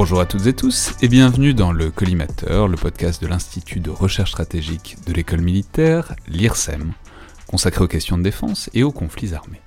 Bonjour 0.00 0.20
à 0.20 0.24
toutes 0.24 0.46
et 0.46 0.54
tous 0.54 0.94
et 1.02 1.08
bienvenue 1.08 1.52
dans 1.52 1.72
le 1.72 1.90
Collimateur, 1.90 2.68
le 2.68 2.78
podcast 2.78 3.20
de 3.20 3.26
l'Institut 3.26 3.80
de 3.80 3.90
recherche 3.90 4.30
stratégique 4.30 4.96
de 5.06 5.12
l'école 5.12 5.42
militaire, 5.42 6.14
l'IRSEM, 6.26 6.94
consacré 7.46 7.84
aux 7.84 7.86
questions 7.86 8.16
de 8.16 8.22
défense 8.22 8.70
et 8.72 8.82
aux 8.82 8.92
conflits 8.92 9.34
armés. 9.34 9.60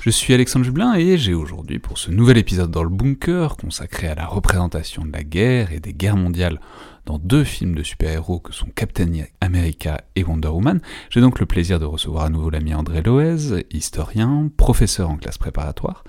Je 0.00 0.08
suis 0.08 0.32
Alexandre 0.32 0.64
Jublin 0.64 0.94
et 0.94 1.18
j'ai 1.18 1.34
aujourd'hui 1.34 1.78
pour 1.78 1.98
ce 1.98 2.10
nouvel 2.10 2.38
épisode 2.38 2.70
dans 2.70 2.82
le 2.82 2.88
bunker 2.88 3.58
consacré 3.58 4.08
à 4.08 4.14
la 4.14 4.24
représentation 4.24 5.04
de 5.04 5.12
la 5.12 5.22
guerre 5.22 5.72
et 5.72 5.80
des 5.80 5.92
guerres 5.92 6.16
mondiales 6.16 6.58
dans 7.04 7.18
deux 7.18 7.44
films 7.44 7.74
de 7.74 7.82
super-héros 7.82 8.40
que 8.40 8.54
sont 8.54 8.68
Captain 8.74 9.10
America 9.42 10.00
et 10.16 10.24
Wonder 10.24 10.48
Woman, 10.48 10.80
j'ai 11.10 11.20
donc 11.20 11.38
le 11.38 11.44
plaisir 11.44 11.78
de 11.78 11.84
recevoir 11.84 12.24
à 12.24 12.30
nouveau 12.30 12.48
l'ami 12.48 12.72
André 12.72 13.02
Loez, 13.02 13.62
historien, 13.70 14.48
professeur 14.56 15.10
en 15.10 15.16
classe 15.16 15.36
préparatoire, 15.36 16.02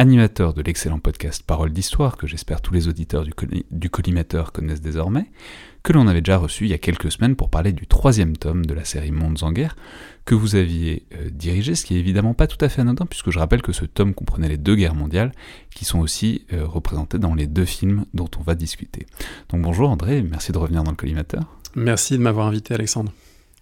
animateur 0.00 0.54
de 0.54 0.62
l'excellent 0.62 0.98
podcast 0.98 1.42
Parole 1.46 1.74
d'Histoire 1.74 2.16
que 2.16 2.26
j'espère 2.26 2.62
tous 2.62 2.72
les 2.72 2.88
auditeurs 2.88 3.22
du, 3.22 3.34
du 3.70 3.90
collimateur 3.90 4.50
connaissent 4.50 4.80
désormais, 4.80 5.30
que 5.82 5.92
l'on 5.92 6.08
avait 6.08 6.22
déjà 6.22 6.38
reçu 6.38 6.64
il 6.64 6.70
y 6.70 6.72
a 6.72 6.78
quelques 6.78 7.12
semaines 7.12 7.36
pour 7.36 7.50
parler 7.50 7.72
du 7.72 7.86
troisième 7.86 8.34
tome 8.34 8.64
de 8.64 8.72
la 8.72 8.86
série 8.86 9.10
Mondes 9.10 9.42
en 9.42 9.52
guerre, 9.52 9.76
que 10.24 10.34
vous 10.34 10.54
aviez 10.54 11.04
euh, 11.12 11.28
dirigé, 11.30 11.74
ce 11.74 11.84
qui 11.84 11.96
est 11.96 11.98
évidemment 11.98 12.32
pas 12.32 12.46
tout 12.46 12.56
à 12.64 12.70
fait 12.70 12.80
anodin, 12.80 13.04
puisque 13.04 13.30
je 13.30 13.38
rappelle 13.38 13.60
que 13.60 13.72
ce 13.72 13.84
tome 13.84 14.14
comprenait 14.14 14.48
les 14.48 14.56
deux 14.56 14.74
guerres 14.74 14.94
mondiales, 14.94 15.32
qui 15.74 15.84
sont 15.84 15.98
aussi 15.98 16.46
euh, 16.54 16.64
représentées 16.64 17.18
dans 17.18 17.34
les 17.34 17.46
deux 17.46 17.66
films 17.66 18.06
dont 18.14 18.30
on 18.38 18.42
va 18.42 18.54
discuter. 18.54 19.04
Donc 19.50 19.60
bonjour 19.60 19.90
André, 19.90 20.22
merci 20.22 20.50
de 20.50 20.56
revenir 20.56 20.82
dans 20.82 20.92
le 20.92 20.96
collimateur. 20.96 21.42
Merci 21.76 22.16
de 22.16 22.22
m'avoir 22.22 22.46
invité 22.46 22.72
Alexandre. 22.72 23.12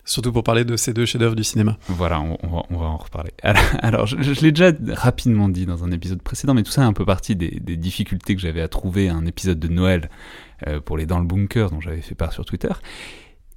Surtout 0.08 0.32
pour 0.32 0.42
parler 0.42 0.64
de 0.64 0.74
ces 0.78 0.94
deux 0.94 1.04
chefs-d'œuvre 1.04 1.36
du 1.36 1.44
cinéma. 1.44 1.76
Voilà, 1.86 2.18
on, 2.22 2.48
va, 2.78 2.86
en 2.86 2.96
reparler. 2.96 3.30
Alors, 3.42 4.06
je, 4.06 4.40
l'ai 4.40 4.52
déjà 4.52 4.72
rapidement 4.94 5.50
dit 5.50 5.66
dans 5.66 5.84
un 5.84 5.92
épisode 5.92 6.22
précédent, 6.22 6.54
mais 6.54 6.62
tout 6.62 6.70
ça 6.70 6.80
est 6.80 6.86
un 6.86 6.94
peu 6.94 7.04
partie 7.04 7.36
des, 7.36 7.60
difficultés 7.76 8.34
que 8.34 8.40
j'avais 8.40 8.62
à 8.62 8.68
trouver 8.68 9.10
un 9.10 9.26
épisode 9.26 9.60
de 9.60 9.68
Noël 9.68 10.08
euh, 10.66 10.80
pour 10.80 10.96
les 10.96 11.04
Dans 11.04 11.18
le 11.18 11.26
Bunker 11.26 11.70
dont 11.70 11.82
j'avais 11.82 12.00
fait 12.00 12.14
part 12.14 12.32
sur 12.32 12.46
Twitter. 12.46 12.70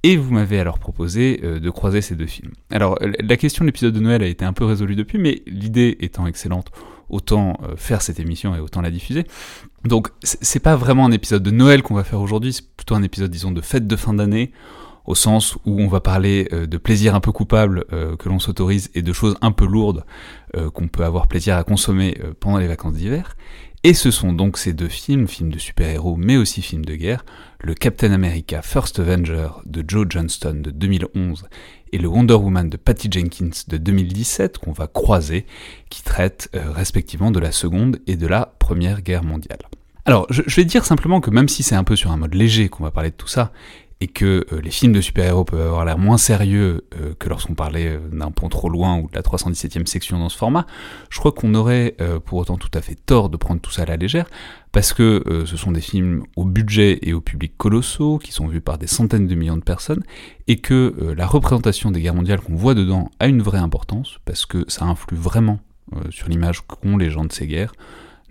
Et 0.02 0.18
vous 0.18 0.30
m'avez 0.30 0.60
alors 0.60 0.78
proposé 0.78 1.40
euh, 1.42 1.58
de 1.58 1.70
croiser 1.70 2.02
ces 2.02 2.16
deux 2.16 2.26
films. 2.26 2.52
Alors, 2.70 2.98
la 3.00 3.36
question 3.38 3.64
de 3.64 3.68
l'épisode 3.68 3.94
de 3.94 4.00
Noël 4.00 4.22
a 4.22 4.26
été 4.26 4.44
un 4.44 4.52
peu 4.52 4.66
résolue 4.66 4.94
depuis, 4.94 5.16
mais 5.16 5.40
l'idée 5.46 5.96
étant 6.00 6.26
excellente, 6.26 6.70
autant 7.08 7.58
euh, 7.62 7.76
faire 7.76 8.02
cette 8.02 8.20
émission 8.20 8.54
et 8.54 8.60
autant 8.60 8.82
la 8.82 8.90
diffuser. 8.90 9.24
Donc, 9.84 10.08
c'est 10.22 10.60
pas 10.60 10.76
vraiment 10.76 11.06
un 11.06 11.12
épisode 11.12 11.42
de 11.42 11.50
Noël 11.50 11.82
qu'on 11.82 11.94
va 11.94 12.04
faire 12.04 12.20
aujourd'hui, 12.20 12.52
c'est 12.52 12.68
plutôt 12.76 12.94
un 12.94 13.02
épisode, 13.02 13.30
disons, 13.30 13.52
de 13.52 13.62
fête 13.62 13.86
de 13.86 13.96
fin 13.96 14.12
d'année 14.12 14.52
au 15.04 15.14
sens 15.14 15.56
où 15.64 15.80
on 15.80 15.88
va 15.88 16.00
parler 16.00 16.48
euh, 16.52 16.66
de 16.66 16.76
plaisirs 16.76 17.14
un 17.14 17.20
peu 17.20 17.32
coupables 17.32 17.84
euh, 17.92 18.16
que 18.16 18.28
l'on 18.28 18.38
s'autorise 18.38 18.90
et 18.94 19.02
de 19.02 19.12
choses 19.12 19.36
un 19.40 19.52
peu 19.52 19.66
lourdes 19.66 20.04
euh, 20.56 20.70
qu'on 20.70 20.88
peut 20.88 21.04
avoir 21.04 21.26
plaisir 21.26 21.56
à 21.56 21.64
consommer 21.64 22.18
pendant 22.40 22.58
les 22.58 22.66
vacances 22.66 22.94
d'hiver. 22.94 23.36
Et 23.84 23.94
ce 23.94 24.12
sont 24.12 24.32
donc 24.32 24.58
ces 24.58 24.74
deux 24.74 24.88
films, 24.88 25.26
films 25.26 25.50
de 25.50 25.58
super-héros 25.58 26.16
mais 26.16 26.36
aussi 26.36 26.62
films 26.62 26.84
de 26.84 26.94
guerre, 26.94 27.24
le 27.60 27.74
Captain 27.74 28.12
America 28.12 28.62
First 28.62 29.00
Avenger 29.00 29.48
de 29.66 29.84
Joe 29.86 30.06
Johnston 30.08 30.60
de 30.62 30.70
2011 30.70 31.46
et 31.92 31.98
le 31.98 32.06
Wonder 32.06 32.34
Woman 32.34 32.70
de 32.70 32.76
Patty 32.76 33.08
Jenkins 33.10 33.50
de 33.66 33.76
2017 33.76 34.58
qu'on 34.58 34.72
va 34.72 34.86
croiser, 34.86 35.46
qui 35.90 36.02
traitent 36.02 36.48
respectivement 36.54 37.30
de 37.32 37.40
la 37.40 37.52
Seconde 37.52 37.98
et 38.06 38.16
de 38.16 38.26
la 38.26 38.54
Première 38.58 39.02
Guerre 39.02 39.24
mondiale. 39.24 39.58
Alors, 40.04 40.26
je, 40.30 40.42
vais 40.56 40.64
dire 40.64 40.84
simplement 40.84 41.20
que 41.20 41.30
même 41.30 41.48
si 41.48 41.62
c'est 41.62 41.76
un 41.76 41.84
peu 41.84 41.94
sur 41.94 42.10
un 42.10 42.16
mode 42.16 42.34
léger 42.34 42.68
qu'on 42.68 42.82
va 42.82 42.90
parler 42.90 43.10
de 43.10 43.16
tout 43.16 43.28
ça, 43.28 43.52
et 44.02 44.08
que 44.08 44.44
euh, 44.52 44.60
les 44.60 44.72
films 44.72 44.92
de 44.92 45.00
super-héros 45.00 45.44
peuvent 45.44 45.64
avoir 45.64 45.84
l'air 45.84 45.96
moins 45.96 46.18
sérieux 46.18 46.84
euh, 47.00 47.14
que 47.20 47.28
lorsqu'on 47.28 47.54
parlait 47.54 47.86
euh, 47.86 48.00
d'un 48.10 48.32
pont 48.32 48.48
trop 48.48 48.68
loin 48.68 48.98
ou 48.98 49.08
de 49.08 49.14
la 49.14 49.22
317e 49.22 49.86
section 49.86 50.18
dans 50.18 50.28
ce 50.28 50.36
format, 50.36 50.66
je 51.08 51.20
crois 51.20 51.30
qu'on 51.30 51.54
aurait 51.54 51.94
pour 52.24 52.38
autant 52.38 52.56
tout 52.56 52.70
à 52.74 52.80
fait 52.80 52.96
tort 52.96 53.28
de 53.28 53.36
prendre 53.36 53.60
tout 53.60 53.70
ça 53.70 53.82
à 53.82 53.84
la 53.84 53.96
légère, 53.96 54.26
parce 54.72 54.92
que 54.92 55.44
ce 55.46 55.56
sont 55.56 55.70
des 55.70 55.80
films 55.80 56.24
au 56.36 56.44
budget 56.44 56.98
et 57.02 57.12
au 57.12 57.20
public 57.20 57.52
colossaux, 57.56 58.18
qui 58.18 58.32
sont 58.32 58.46
vus 58.46 58.60
par 58.60 58.78
des 58.78 58.86
centaines 58.86 59.26
de 59.26 59.34
millions 59.34 59.56
de 59.56 59.62
personnes, 59.62 60.02
et 60.48 60.58
que 60.58 61.14
la 61.16 61.26
représentation 61.26 61.90
des 61.90 62.00
guerres 62.00 62.14
mondiales 62.14 62.40
qu'on 62.40 62.56
voit 62.56 62.74
dedans 62.74 63.10
a 63.20 63.28
une 63.28 63.42
vraie 63.42 63.58
importance, 63.58 64.18
parce 64.24 64.46
que 64.46 64.64
ça 64.68 64.84
influe 64.84 65.16
vraiment 65.16 65.60
sur 66.10 66.28
l'image 66.28 66.62
qu'ont 66.62 66.96
les 66.96 67.10
gens 67.10 67.24
de 67.24 67.32
ces 67.32 67.46
guerres, 67.46 67.74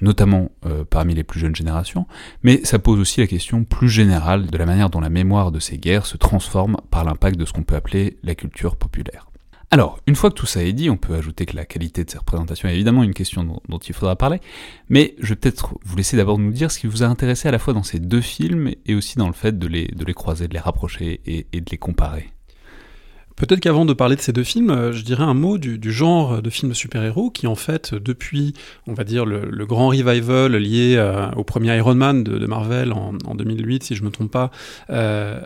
notamment 0.02 0.52
euh, 0.66 0.84
parmi 0.90 1.14
les 1.14 1.24
plus 1.24 1.40
jeunes 1.40 1.56
générations, 1.56 2.06
mais 2.44 2.62
ça 2.64 2.80
pose 2.80 3.00
aussi 3.00 3.22
la 3.22 3.28
question 3.28 3.64
plus 3.64 3.90
générale 3.90 4.48
de 4.48 4.58
la 4.58 4.66
manière 4.66 4.90
dont 4.90 5.00
la 5.00 5.10
mémoire 5.10 5.52
de 5.52 5.60
ces 5.60 5.78
guerres 5.78 6.06
se 6.06 6.18
transforme 6.18 6.78
par 6.90 7.04
l'impact 7.04 7.40
de 7.40 7.46
ce 7.46 7.54
qu'on 7.54 7.64
peut 7.64 7.76
appeler 7.76 8.18
la 8.24 8.36
culture 8.36 8.76
populaire. 8.76 9.28
Alors, 9.74 10.00
une 10.06 10.16
fois 10.16 10.30
que 10.30 10.36
tout 10.36 10.46
ça 10.46 10.62
est 10.62 10.74
dit, 10.74 10.90
on 10.90 10.98
peut 10.98 11.16
ajouter 11.16 11.46
que 11.46 11.56
la 11.56 11.64
qualité 11.64 12.04
de 12.04 12.10
ces 12.10 12.18
représentations 12.18 12.68
est 12.68 12.74
évidemment 12.74 13.04
une 13.04 13.14
question 13.14 13.46
dont, 13.46 13.78
il 13.78 13.94
faudra 13.94 14.18
parler, 14.18 14.42
mais 14.90 15.16
je 15.20 15.30
vais 15.30 15.38
peut-être 15.38 15.76
vous 15.86 15.96
laisser 15.96 16.18
d'abord 16.18 16.38
nous 16.38 16.52
dire 16.52 16.72
ce 16.72 16.80
qui 16.80 16.88
vous 16.88 17.04
a 17.04 17.06
intéressé 17.06 17.48
à 17.48 17.52
la 17.52 17.60
fois 17.60 17.74
dans 17.74 17.84
ces 17.84 18.00
deux 18.00 18.20
films 18.20 18.72
et 18.86 18.96
aussi 18.96 19.18
dans 19.18 19.28
le 19.28 19.34
fait 19.34 19.58
de 19.58 19.68
les, 19.68 19.88
de 19.88 20.04
les 20.04 20.14
croiser, 20.14 20.50
de 20.50 20.54
les 20.54 20.60
rapprocher 20.60 21.22
et 21.26 21.62
de 21.62 21.72
les 21.72 21.78
comparer. 21.78 22.34
Peut-être 23.36 23.60
qu'avant 23.60 23.86
de 23.86 23.94
parler 23.94 24.16
de 24.16 24.22
ces 24.22 24.34
deux 24.34 24.44
films, 24.44 24.70
euh, 24.70 24.92
je 24.92 25.04
dirais 25.04 25.24
un 25.24 25.34
mot 25.34 25.58
du, 25.58 25.92
genre 25.92 26.42
de 26.42 26.50
film 26.50 26.74
super-héros 26.74 27.30
qui, 27.30 27.48
en 27.48 27.56
fait, 27.56 27.94
depuis, 27.94 28.54
on 28.88 28.94
va 28.94 29.04
dire, 29.04 29.26
le, 29.26 29.66
grand 29.66 29.90
revival 29.90 30.56
lié 30.56 30.96
euh, 30.98 31.30
au 31.32 31.44
premier 31.44 31.76
Iron 31.78 31.96
Man 31.96 32.24
de, 32.24 32.46
Marvel 32.46 32.94
en, 32.94 33.36
2008, 33.36 33.84
si 33.84 33.96
je 33.96 34.02
ne 34.02 34.08
me 34.08 34.12
trompe 34.12 34.32
pas, 34.32 34.52
euh, 34.90 35.42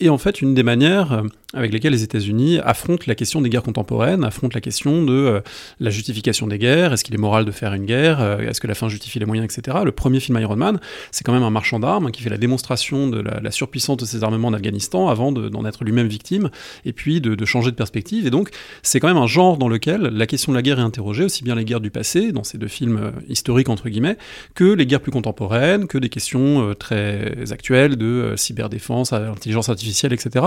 et 0.00 0.08
en 0.08 0.18
fait 0.18 0.40
une 0.40 0.54
des 0.54 0.62
manières 0.62 1.12
euh, 1.12 1.22
avec 1.54 1.72
lesquelles 1.72 1.92
les 1.92 2.02
États-Unis 2.02 2.58
affrontent 2.62 3.04
la 3.06 3.14
question 3.14 3.40
des 3.40 3.48
guerres 3.48 3.62
contemporaines, 3.62 4.22
affrontent 4.22 4.54
la 4.54 4.60
question 4.60 5.02
de 5.02 5.12
euh, 5.12 5.40
la 5.80 5.88
justification 5.88 6.46
des 6.46 6.58
guerres, 6.58 6.92
est-ce 6.92 7.04
qu'il 7.04 7.14
est 7.14 7.18
moral 7.18 7.46
de 7.46 7.50
faire 7.50 7.72
une 7.72 7.86
guerre, 7.86 8.20
euh, 8.20 8.40
est-ce 8.40 8.60
que 8.60 8.66
la 8.66 8.74
fin 8.74 8.88
justifie 8.90 9.18
les 9.18 9.24
moyens, 9.24 9.50
etc. 9.50 9.78
Le 9.82 9.92
premier 9.92 10.20
film 10.20 10.38
Iron 10.38 10.56
Man, 10.56 10.78
c'est 11.10 11.24
quand 11.24 11.32
même 11.32 11.42
un 11.42 11.50
marchand 11.50 11.80
d'armes 11.80 12.10
qui 12.10 12.22
fait 12.22 12.28
la 12.28 12.36
démonstration 12.36 13.08
de 13.08 13.20
la, 13.20 13.50
surpuissance 13.50 13.96
de 13.96 14.04
ses 14.04 14.24
armements 14.24 14.48
en 14.48 14.52
Afghanistan 14.52 15.08
avant 15.08 15.32
d'en 15.32 15.64
être 15.64 15.84
lui-même 15.84 16.06
victime, 16.06 16.50
et 16.84 16.92
puis 16.92 17.22
de, 17.22 17.44
changer 17.46 17.70
de 17.70 17.76
perspective. 17.76 18.26
Et 18.26 18.30
donc 18.30 18.50
c'est 18.82 19.00
quand 19.00 19.08
même 19.08 19.16
un 19.16 19.26
genre 19.26 19.56
dans 19.56 19.68
lequel 19.68 20.02
la 20.02 20.26
question 20.26 20.52
de 20.52 20.56
la 20.56 20.62
guerre 20.62 20.78
est 20.78 20.82
interrogée, 20.82 21.24
aussi 21.24 21.44
bien 21.44 21.54
les 21.54 21.64
guerres 21.64 21.80
du 21.80 21.90
passé, 21.90 22.30
dans 22.30 22.44
ces 22.44 22.58
deux 22.58 22.68
films 22.68 23.12
historiques 23.26 23.70
entre 23.70 23.88
guillemets, 23.88 24.18
que 24.54 24.64
les 24.64 24.84
guerres 24.84 25.00
plus 25.00 25.12
contemporaines, 25.12 25.86
que 25.86 25.96
des 25.96 26.10
questions 26.10 26.74
très 26.78 27.50
actuelles 27.52 27.96
de 27.96 28.34
cyberdéfense, 28.36 29.14
intelligence 29.14 29.70
artificielle 29.70 29.87
etc. 30.12 30.46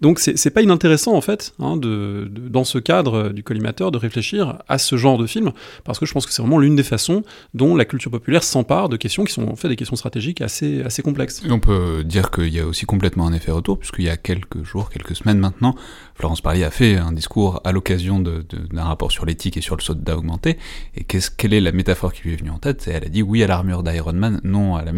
Donc 0.00 0.18
c'est 0.18 0.50
pas 0.50 0.62
inintéressant 0.62 1.14
en 1.14 1.20
fait, 1.20 1.54
hein, 1.58 1.76
de, 1.76 2.30
dans 2.30 2.64
ce 2.64 2.78
cadre 2.78 3.30
du 3.30 3.42
collimateur, 3.42 3.90
de 3.90 3.98
réfléchir 3.98 4.58
à 4.68 4.78
ce 4.78 4.96
genre 4.96 5.18
de 5.18 5.26
film, 5.26 5.52
parce 5.84 5.98
que 5.98 6.06
je 6.06 6.12
pense 6.12 6.26
que 6.26 6.32
c'est 6.32 6.42
vraiment 6.42 6.58
l'une 6.58 6.76
des 6.76 6.82
façons 6.82 7.22
dont 7.54 7.76
la 7.76 7.84
culture 7.84 8.10
populaire 8.10 8.42
s'empare 8.42 8.88
de 8.88 8.96
questions 8.96 9.24
qui 9.24 9.32
sont 9.32 9.48
en 9.48 9.56
fait 9.56 9.68
des 9.68 9.76
questions 9.76 9.96
stratégiques 9.96 10.40
assez, 10.40 10.82
assez 10.82 11.02
complexes. 11.02 11.42
on 11.48 11.60
peut 11.60 12.04
dire 12.04 12.30
qu'il 12.30 12.52
y 12.52 12.60
a 12.60 12.66
aussi 12.66 12.86
complètement 12.86 13.26
un 13.26 13.32
effet 13.32 13.50
retour, 13.50 13.78
puisqu'il 13.78 14.04
y 14.04 14.10
a 14.10 14.16
quelques 14.16 14.62
jours, 14.64 14.90
quelques 14.90 15.16
semaines 15.16 15.38
maintenant, 15.38 15.74
Florence 16.14 16.40
Parly 16.40 16.64
a 16.64 16.70
fait 16.70 16.96
un 16.96 17.12
discours 17.12 17.60
à 17.64 17.72
l'occasion 17.72 18.20
d'un 18.20 18.82
rapport 18.82 19.12
sur 19.12 19.26
l'éthique 19.26 19.56
et 19.56 19.60
sur 19.60 19.76
le 19.76 19.82
soldat 19.82 20.16
augmenté, 20.16 20.58
et 20.96 21.04
quelle 21.04 21.54
est 21.54 21.60
la 21.60 21.72
métaphore 21.72 22.12
qui 22.12 22.22
lui 22.22 22.34
est 22.34 22.36
venue 22.36 22.50
en 22.50 22.58
tête? 22.58 22.88
Elle 22.88 23.04
a 23.04 23.08
dit 23.08 23.22
oui 23.22 23.42
à 23.42 23.46
l'armure 23.46 23.82
d'Iron 23.82 24.12
Man, 24.12 24.40
non 24.44 24.76
à 24.76 24.84
la 24.84 24.92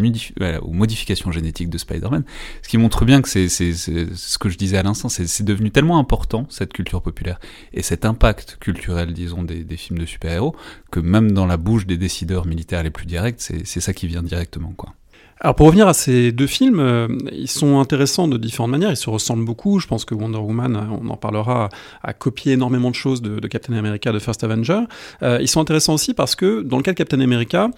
aux 0.61 0.73
modifications 0.73 1.31
génétiques 1.31 1.69
de 1.69 1.77
Spider-Man, 1.77 2.23
ce 2.61 2.69
qui 2.69 2.77
montre 2.77 3.05
bien 3.05 3.21
que 3.21 3.29
c'est 3.29 3.47
ce 3.77 4.37
que 4.37 4.49
je 4.49 4.57
disais 4.57 4.77
à 4.77 4.83
l'instant, 4.83 5.09
c'est 5.09 5.43
devenu 5.43 5.71
tellement 5.71 5.99
important, 5.99 6.45
cette 6.49 6.73
culture 6.73 7.01
populaire, 7.01 7.39
et 7.73 7.81
cet 7.81 8.05
impact 8.05 8.57
culturel, 8.59 9.13
disons, 9.13 9.43
des, 9.43 9.63
des 9.63 9.77
films 9.77 9.99
de 9.99 10.05
super-héros, 10.05 10.55
que 10.91 10.99
même 10.99 11.31
dans 11.31 11.45
la 11.45 11.57
bouche 11.57 11.85
des 11.85 11.97
décideurs 11.97 12.45
militaires 12.45 12.83
les 12.83 12.91
plus 12.91 13.05
directs, 13.05 13.39
c'est 13.39 13.79
ça 13.79 13.93
qui 13.93 14.07
vient 14.07 14.23
directement, 14.23 14.73
quoi. 14.73 14.93
Alors 15.39 15.53
pour 15.53 15.67
revenir 15.67 15.87
à 15.87 15.93
ces 15.93 16.31
deux 16.31 16.47
films, 16.47 16.79
euh, 16.79 17.07
ils 17.31 17.47
sont 17.47 17.79
intéressants 17.79 18.27
de 18.27 18.37
différentes 18.37 18.71
manières, 18.71 18.89
ils 18.89 18.97
se 18.97 19.07
ressemblent 19.07 19.45
beaucoup. 19.45 19.77
Je 19.77 19.85
pense 19.85 20.03
que 20.03 20.15
Wonder 20.15 20.39
Woman, 20.39 20.75
on 20.99 21.07
en 21.09 21.15
parlera, 21.15 21.69
a 22.01 22.13
copié 22.13 22.53
énormément 22.53 22.89
de 22.89 22.95
choses 22.95 23.21
de, 23.21 23.47
Captain 23.47 23.73
America, 23.73 24.11
de 24.11 24.17
First 24.17 24.43
Avenger. 24.43 24.81
Euh, 25.21 25.37
ils 25.39 25.47
sont 25.47 25.61
intéressants 25.61 25.93
aussi 25.93 26.15
parce 26.15 26.35
que 26.35 26.63
dans 26.63 26.77
le 26.77 26.83
cas 26.83 26.91
de 26.91 26.97
Captain 26.97 27.19
America, 27.19 27.69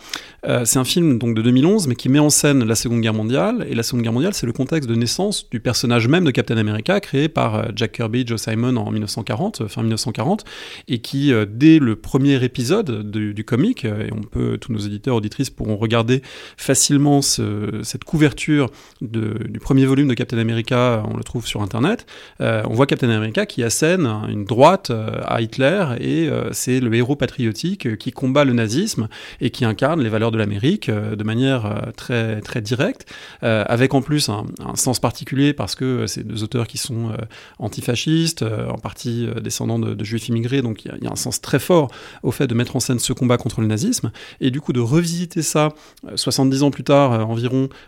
euh, 0.48 0.64
c'est 0.64 0.80
un 0.80 0.86
film 0.86 1.20
donc 1.20 1.36
de 1.36 1.42
2011, 1.42 1.88
mais 1.88 1.96
qui 1.96 2.08
met 2.08 2.20
en 2.20 2.30
scène 2.30 2.64
la 2.64 2.76
Seconde 2.76 3.02
Guerre 3.02 3.14
mondiale. 3.14 3.66
Et 3.70 3.76
la 3.76 3.84
Seconde 3.84 4.04
Guerre 4.04 4.14
mondiale, 4.14 4.34
c'est 4.34 4.46
le 4.46 4.54
contexte 4.54 4.90
de 4.90 4.96
naissance 4.96 5.50
du 5.50 5.60
personnage 5.60 6.08
même 6.08 6.24
de 6.24 6.32
Captain 6.32 6.56
America, 6.56 7.02
créé 7.02 7.28
par 7.28 7.76
Jack 7.76 7.92
Kirby, 7.92 8.26
Joe 8.26 8.42
Simon 8.42 8.78
en 8.78 8.90
1940, 8.90 9.68
fin 9.68 9.82
1940, 9.82 10.46
et 10.88 11.00
qui 11.00 11.34
dès 11.50 11.80
le 11.80 11.98
premier 11.98 12.42
épisode 12.42 13.12
du, 13.12 13.44
comic, 13.44 13.84
et 13.84 14.12
on 14.14 14.22
peut 14.22 14.58
tous 14.58 14.72
nos 14.72 14.80
éditeurs 14.80 15.18
auditrices 15.18 15.50
pourront 15.50 15.76
regarder 15.76 16.22
facilement 16.56 17.22
ce 17.22 17.49
cette 17.84 18.04
couverture 18.04 18.70
du 19.02 19.60
premier 19.60 19.86
volume 19.86 20.08
de 20.08 20.14
Captain 20.14 20.38
America, 20.38 21.04
on 21.08 21.18
le 21.18 21.24
trouve 21.24 21.46
sur 21.46 21.62
Internet, 21.62 22.06
euh, 22.42 22.64
on 22.66 22.74
voit 22.74 22.86
Captain 22.86 23.10
America 23.10 23.46
qui 23.46 23.64
assène 23.64 24.06
une 24.30 24.46
droite 24.46 24.90
euh, 24.90 25.22
à 25.26 25.42
Hitler 25.42 25.86
et 26.00 26.28
euh, 26.28 26.50
c'est 26.52 26.80
le 26.80 26.94
héros 26.94 27.16
patriotique 27.16 27.98
qui 27.98 28.12
combat 28.12 28.46
le 28.46 28.54
nazisme 28.54 29.08
et 29.42 29.50
qui 29.50 29.66
incarne 29.66 30.02
les 30.02 30.10
valeurs 30.10 30.32
de 30.32 30.38
l'Amérique 30.38 30.90
de 30.90 31.24
manière 31.24 31.92
très, 31.96 32.42
très 32.42 32.62
directe, 32.62 33.06
avec 33.42 33.94
en 33.94 34.02
plus 34.02 34.30
un, 34.30 34.46
sens 34.76 35.00
particulier 35.00 35.54
parce 35.54 35.76
que 35.76 36.08
c'est 36.08 36.26
deux 36.26 36.44
auteurs 36.44 36.68
qui 36.68 36.78
sont 36.78 37.12
antifascistes, 37.60 38.44
en 38.44 38.78
partie 38.78 39.28
descendants 39.42 39.80
de, 39.80 40.04
juifs 40.04 40.30
immigrés, 40.30 40.62
donc 40.62 40.86
il 40.86 41.04
y, 41.04 41.08
a 41.08 41.12
un 41.12 41.16
sens 41.16 41.42
très 41.42 41.60
fort 41.60 41.90
au 42.24 42.32
fait 42.32 42.48
de 42.48 42.54
mettre 42.54 42.76
en 42.76 42.80
scène 42.80 43.00
ce 43.00 43.14
combat 43.14 43.38
contre 43.38 43.62
le 43.62 43.68
nazisme, 43.68 44.12
et 44.42 44.52
du 44.52 44.62
coup 44.62 44.74
de 44.74 44.80
revisiter 44.80 45.42
ça 45.42 45.70
70 46.16 46.64
ans 46.64 46.72
plus 46.72 46.84
tard, 46.84 47.14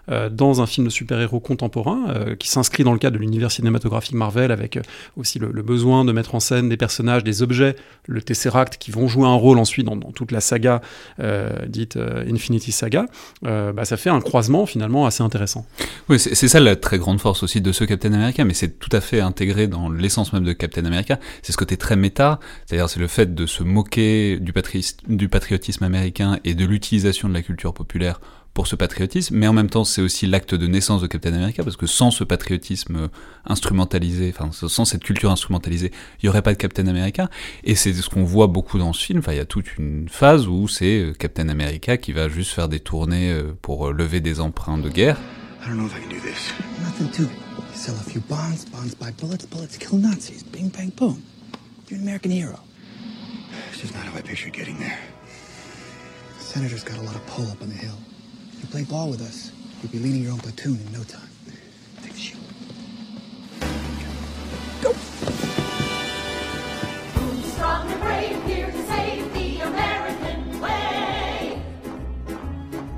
euh, 0.09 0.29
dans 0.29 0.61
un 0.61 0.65
film 0.65 0.87
de 0.87 0.91
super-héros 0.91 1.39
contemporain 1.39 2.05
euh, 2.09 2.35
qui 2.35 2.47
s'inscrit 2.47 2.83
dans 2.83 2.93
le 2.93 2.99
cadre 2.99 3.17
de 3.17 3.21
l'univers 3.21 3.51
cinématographique 3.51 4.13
Marvel 4.13 4.51
avec 4.51 4.77
euh, 4.77 4.81
aussi 5.17 5.39
le, 5.39 5.49
besoin 5.61 6.05
de 6.05 6.11
mettre 6.11 6.35
en 6.35 6.39
scène 6.39 6.69
des 6.69 6.77
personnages, 6.77 7.23
des 7.23 7.43
objets, 7.43 7.75
le 8.07 8.21
Tesseract 8.21 8.77
qui 8.77 8.91
vont 8.91 9.07
jouer 9.07 9.27
un 9.27 9.35
rôle 9.35 9.59
ensuite 9.59 9.85
dans, 9.85 9.97
toute 9.97 10.31
la 10.31 10.41
saga 10.41 10.81
dite 11.67 11.97
Infinity 11.97 12.71
Saga, 12.71 13.05
bah, 13.43 13.85
ça 13.85 13.95
fait 13.97 14.09
un 14.09 14.21
croisement 14.21 14.65
finalement 14.65 15.05
assez 15.05 15.21
intéressant. 15.23 15.65
Oui, 16.09 16.19
c'est 16.19 16.47
ça 16.47 16.59
la 16.59 16.75
très 16.75 16.97
grande 16.97 17.19
force 17.19 17.43
aussi 17.43 17.61
de 17.61 17.71
ce 17.71 17.83
Captain 17.83 18.13
America, 18.13 18.43
mais 18.43 18.53
c'est 18.53 18.79
tout 18.79 18.89
à 18.91 19.01
fait 19.01 19.21
intégré 19.21 19.67
dans 19.67 19.89
l'essence 19.89 20.33
même 20.33 20.43
de 20.43 20.53
Captain 20.53 20.85
America. 20.85 21.19
C'est 21.43 21.51
ce 21.51 21.57
côté 21.57 21.77
très 21.77 21.95
méta, 21.95 22.39
c'est-à-dire 22.65 22.89
c'est 22.89 22.99
le 22.99 23.07
fait 23.07 23.35
de 23.35 23.45
se 23.45 23.63
moquer 23.63 24.39
du 24.39 25.29
patriotisme 25.29 25.83
américain 25.83 26.39
et 26.43 26.55
de 26.55 26.65
l'utilisation 26.65 27.29
de 27.29 27.33
la 27.33 27.41
culture 27.41 27.73
populaire 27.73 28.19
pour 28.53 28.67
ce 28.67 28.75
patriotisme, 28.75 29.35
mais 29.35 29.47
en 29.47 29.53
même 29.53 29.69
temps 29.69 29.83
c'est 29.83 30.01
aussi 30.01 30.27
l'acte 30.27 30.53
de 30.55 30.67
naissance 30.67 31.01
de 31.01 31.07
Captain 31.07 31.33
America, 31.33 31.63
parce 31.63 31.77
que 31.77 31.87
sans 31.87 32.11
ce 32.11 32.23
patriotisme 32.23 33.09
instrumentalisé, 33.45 34.33
enfin 34.35 34.51
sans 34.51 34.85
cette 34.85 35.03
culture 35.03 35.31
instrumentalisée, 35.31 35.91
il 36.21 36.25
n'y 36.25 36.29
aurait 36.29 36.41
pas 36.41 36.53
de 36.53 36.57
Captain 36.57 36.87
America, 36.87 37.29
et 37.63 37.75
c'est 37.75 37.93
ce 37.93 38.09
qu'on 38.09 38.23
voit 38.23 38.47
beaucoup 38.47 38.77
dans 38.77 38.93
ce 38.93 39.03
film, 39.03 39.19
enfin 39.19 39.33
il 39.33 39.37
y 39.37 39.41
a 39.41 39.45
toute 39.45 39.77
une 39.77 40.09
phase 40.09 40.47
où 40.47 40.67
c'est 40.67 40.99
euh, 40.99 41.13
Captain 41.13 41.49
America 41.49 41.97
qui 41.97 42.11
va 42.11 42.27
juste 42.29 42.51
faire 42.51 42.67
des 42.67 42.79
tournées 42.79 43.31
euh, 43.31 43.55
pour 43.61 43.87
euh, 43.87 43.93
lever 43.93 44.19
des 44.19 44.39
emprunts 44.39 44.77
de 44.77 44.89
guerre. 44.89 45.17
I 45.63 45.67
don't 45.67 45.77
know 45.77 45.85
if 45.85 45.95
I 45.95 46.01
can 46.01 46.09
do 46.09 46.19
this. 46.19 46.51
Nothing 46.81 47.11
to. 47.11 47.23
You 47.23 47.75
sell 47.75 47.95
a 47.95 48.03
few 48.03 48.21
bonds, 48.21 48.65
bonds 48.65 48.95
buy 48.95 49.11
bullets, 49.11 49.45
bullets 49.45 49.77
kill 49.77 49.99
Nazis. 49.99 50.43
Bing 50.43 50.69
bang 50.69 50.89
boom. 50.89 51.21
You're 51.87 51.99
an 51.99 52.03
American 52.03 52.31
hero. 52.31 52.59
It's 53.69 53.81
just 53.81 53.93
not 53.93 54.03
how 54.05 54.17
I 54.17 54.21
pictured 54.21 54.53
getting 54.53 54.79
there. 54.79 54.97
The 56.39 56.43
senator's 56.43 56.83
got 56.83 56.97
a 56.97 57.01
lot 57.01 57.15
of 57.15 57.25
pull 57.27 57.47
up 57.51 57.61
on 57.61 57.69
the 57.69 57.75
hill. 57.75 57.97
You 58.61 58.67
play 58.67 58.83
ball 58.83 59.09
with 59.09 59.21
us, 59.21 59.51
you'll 59.81 59.91
be 59.91 59.99
leading 59.99 60.21
your 60.21 60.33
own 60.33 60.39
platoon 60.39 60.79
in 60.85 60.91
no 60.93 61.03
time. 61.03 61.27
Take 62.03 62.13
the 62.13 62.19
shield. 62.19 62.43
Go! 64.81 64.93
strong 67.53 67.91
and 67.91 68.01
brave, 68.01 68.43
here 68.45 68.71
to 68.71 68.87
save 68.87 69.33
the 69.33 69.59
American 69.61 70.59
way. 70.59 71.61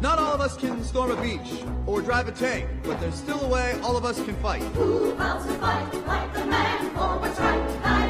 Not 0.01 0.19
all 0.19 0.33
of 0.33 0.42
us 0.42 0.57
can 0.57 0.83
storm 0.83 1.12
a 1.12 1.21
beach 1.21 1.63
or 1.86 2.01
drive 2.01 2.27
a 2.27 2.31
tank, 2.31 2.68
but 2.83 3.00
there's 3.00 3.16
still 3.16 3.39
a 3.42 3.48
way 3.48 3.80
all 3.83 3.95
of 3.95 4.04
us 4.04 4.24
can 4.24 4.36
fight. 4.38 4.62
Who 4.62 5.13
vows 5.16 5.45
to 5.45 5.54
fight 5.56 5.94
like 6.06 6.33
the 6.33 6.45
man 6.45 6.89
for 6.92 7.19
what's 7.19 7.39
right 7.39 7.81
night 7.81 7.83
and 7.83 7.83
day? 7.83 8.03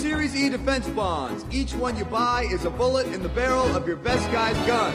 Series 0.00 0.34
E 0.34 0.48
defense 0.48 0.88
bonds. 0.88 1.44
Each 1.52 1.74
one 1.74 1.94
you 1.98 2.06
buy 2.06 2.46
is 2.50 2.64
a 2.64 2.70
bullet 2.70 3.06
in 3.08 3.22
the 3.22 3.28
barrel 3.28 3.76
of 3.76 3.86
your 3.86 3.98
best 3.98 4.24
guy's 4.32 4.56
gun. 4.66 4.92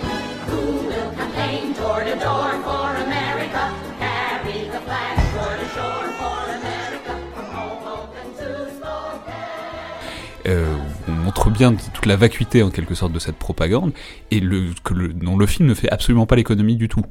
Who 0.48 0.88
will 0.88 1.12
campaign 1.12 1.74
door 1.74 2.04
to 2.04 2.16
door 2.16 2.50
for 2.64 2.90
America? 3.06 3.72
Carry 4.00 4.68
the 4.68 4.80
flag 4.80 5.16
shore 5.32 5.58
to 5.62 5.68
shore 5.76 6.10
for 6.18 6.40
America. 6.58 7.14
From 7.36 7.46
Hoboken 7.54 8.34
to 8.40 8.72
Spokane. 8.78 10.48
Euh, 10.48 10.76
on 11.08 11.12
montre 11.12 11.52
bien 11.52 11.76
toute 11.76 12.08
la 12.08 12.16
vacuité 12.16 12.64
en 12.64 12.72
quelque 12.72 12.96
sorte 12.96 13.14
de 13.14 13.20
cette 13.20 13.38
propagande 13.38 13.94
et 14.32 14.40
le, 14.40 14.72
que 14.84 14.96
le, 14.96 15.14
dont 15.14 15.38
le 15.38 15.46
film 15.46 15.68
ne 15.70 15.76
fait 15.76 15.92
absolument 15.92 16.26
pas 16.26 16.36
l'économie 16.36 16.78
du 16.78 16.88
tout. 16.88 17.04